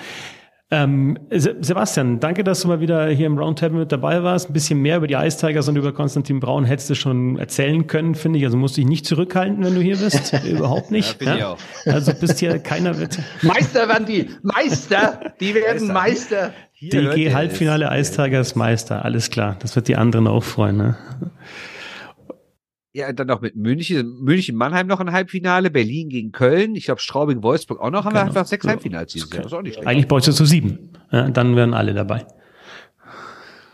Ähm, 0.71 1.19
Sebastian, 1.29 2.19
danke, 2.19 2.43
dass 2.43 2.61
du 2.61 2.67
mal 2.67 2.79
wieder 2.79 3.07
hier 3.09 3.27
im 3.27 3.37
Roundtable 3.37 3.77
mit 3.77 3.91
dabei 3.91 4.23
warst. 4.23 4.49
Ein 4.49 4.53
bisschen 4.53 4.81
mehr 4.81 4.97
über 4.97 5.05
die 5.05 5.13
Ice 5.13 5.37
Tigers 5.37 5.67
und 5.67 5.75
über 5.75 5.93
Konstantin 5.93 6.39
Braun 6.39 6.65
hättest 6.65 6.89
du 6.89 6.95
schon 6.95 7.37
erzählen 7.37 7.85
können, 7.85 8.15
finde 8.15 8.39
ich. 8.39 8.45
Also 8.45 8.57
musst 8.57 8.75
dich 8.75 8.85
nicht 8.85 9.05
zurückhalten, 9.05 9.63
wenn 9.63 9.75
du 9.75 9.81
hier 9.81 9.97
bist. 9.97 10.33
Überhaupt 10.49 10.89
nicht. 10.89 11.21
Ja, 11.21 11.37
ja? 11.37 11.57
Also 11.85 12.13
bist 12.19 12.39
hier 12.39 12.57
keiner 12.57 12.97
wird. 12.97 13.19
Meister 13.43 13.87
werden 13.87 14.07
die. 14.07 14.29
Meister. 14.41 15.33
Die 15.39 15.53
werden 15.53 15.93
Meister. 15.93 16.51
Meister. 16.81 17.13
DG 17.13 17.33
Halbfinale 17.33 17.89
Ice 17.99 18.15
Tigers 18.15 18.55
Meister. 18.55 19.05
Alles 19.05 19.29
klar. 19.29 19.57
Das 19.59 19.75
wird 19.75 19.87
die 19.87 19.95
anderen 19.95 20.27
auch 20.27 20.43
freuen. 20.43 20.77
Ne? 20.77 20.97
Ja, 22.95 23.11
dann 23.11 23.27
noch 23.27 23.41
mit 23.41 23.57
München, 23.57 24.21
München, 24.21 24.55
Mannheim 24.55 24.87
noch 24.87 25.01
ein 25.01 25.11
Halbfinale, 25.11 25.69
Berlin 25.69 26.07
gegen 26.07 26.31
Köln, 26.31 26.75
ich 26.75 26.85
glaube 26.85 27.01
Straubing, 27.01 27.43
Wolfsburg 27.43 27.81
auch 27.81 27.89
noch, 27.89 28.05
haben 28.05 28.13
genau. 28.13 28.23
wir 28.23 28.27
einfach 28.27 28.45
sechs 28.45 28.63
so. 28.63 28.69
Halbfinals 28.69 29.11
dieses 29.11 29.29
Jahr. 29.29 29.43
Das 29.43 29.51
ist 29.51 29.57
auch 29.57 29.61
nicht 29.61 29.73
schlecht. 29.73 29.85
Eigentlich 29.87 30.07
bräuchtest 30.07 30.39
du 30.39 30.45
sieben. 30.45 30.91
Ja, 31.11 31.29
dann 31.29 31.57
wären 31.57 31.73
alle 31.73 31.93
dabei. 31.93 32.25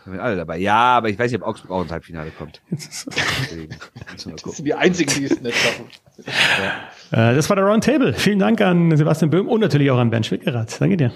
Dann 0.04 0.14
wären 0.14 0.20
alle 0.20 0.36
dabei. 0.36 0.58
Ja, 0.58 0.96
aber 0.96 1.08
ich 1.08 1.16
weiß 1.16 1.30
nicht, 1.30 1.40
ob 1.40 1.46
Augsburg 1.46 1.70
auch 1.70 1.82
ins 1.82 1.92
Halbfinale 1.92 2.32
kommt. 2.36 2.62
das 2.70 3.06
sind 4.16 4.66
die 4.66 4.74
einzigen, 4.74 5.14
die 5.14 5.26
es 5.26 5.40
nicht 5.40 5.56
schaffen. 5.56 5.84
Ja. 7.12 7.30
Äh, 7.30 7.36
das 7.36 7.48
war 7.48 7.54
der 7.54 7.64
Roundtable. 7.64 8.14
Vielen 8.14 8.40
Dank 8.40 8.60
an 8.60 8.96
Sebastian 8.96 9.30
Böhm 9.30 9.46
und 9.46 9.60
natürlich 9.60 9.88
auch 9.92 9.98
an 9.98 10.10
Bernd 10.10 10.26
Schwickerath. 10.26 10.80
Danke 10.80 10.96
dir. 10.96 11.12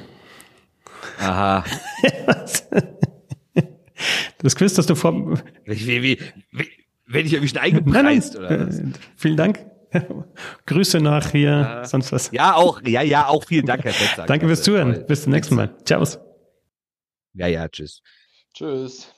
Aha. 1.19 1.65
das 4.39 4.55
Quiz, 4.55 4.75
das 4.75 4.87
du 4.87 4.95
vor... 4.95 5.41
Wie, 5.65 6.03
wie, 6.03 6.21
wie, 6.53 6.77
wenn 7.07 7.27
ich 7.27 7.33
irgendwie 7.33 7.49
schon 7.49 7.59
eingepreist 7.59 8.35
nein, 8.35 8.43
nein. 8.43 8.59
oder 8.61 8.69
was? 8.69 8.79
Äh, 8.79 8.93
vielen 9.17 9.37
Dank. 9.37 9.67
Grüße 10.67 11.01
nach 11.01 11.31
hier, 11.31 11.83
äh, 11.83 11.87
sonst 11.87 12.13
was. 12.13 12.31
Ja, 12.33 12.55
auch, 12.55 12.83
ja, 12.83 13.03
ja, 13.03 13.29
auch 13.29 13.45
vielen 13.45 13.67
Dank, 13.67 13.85
Herr 13.85 13.93
Fettsack. 13.93 14.27
Danke 14.27 14.47
fürs 14.47 14.63
Zuhören. 14.63 15.05
Bis 15.07 15.23
zum 15.23 15.33
nächsten 15.33 15.55
Mal. 15.55 15.75
Ciao. 15.85 16.05
Ja, 17.35 17.47
ja, 17.47 17.69
tschüss. 17.69 18.03
Tschüss. 18.55 19.13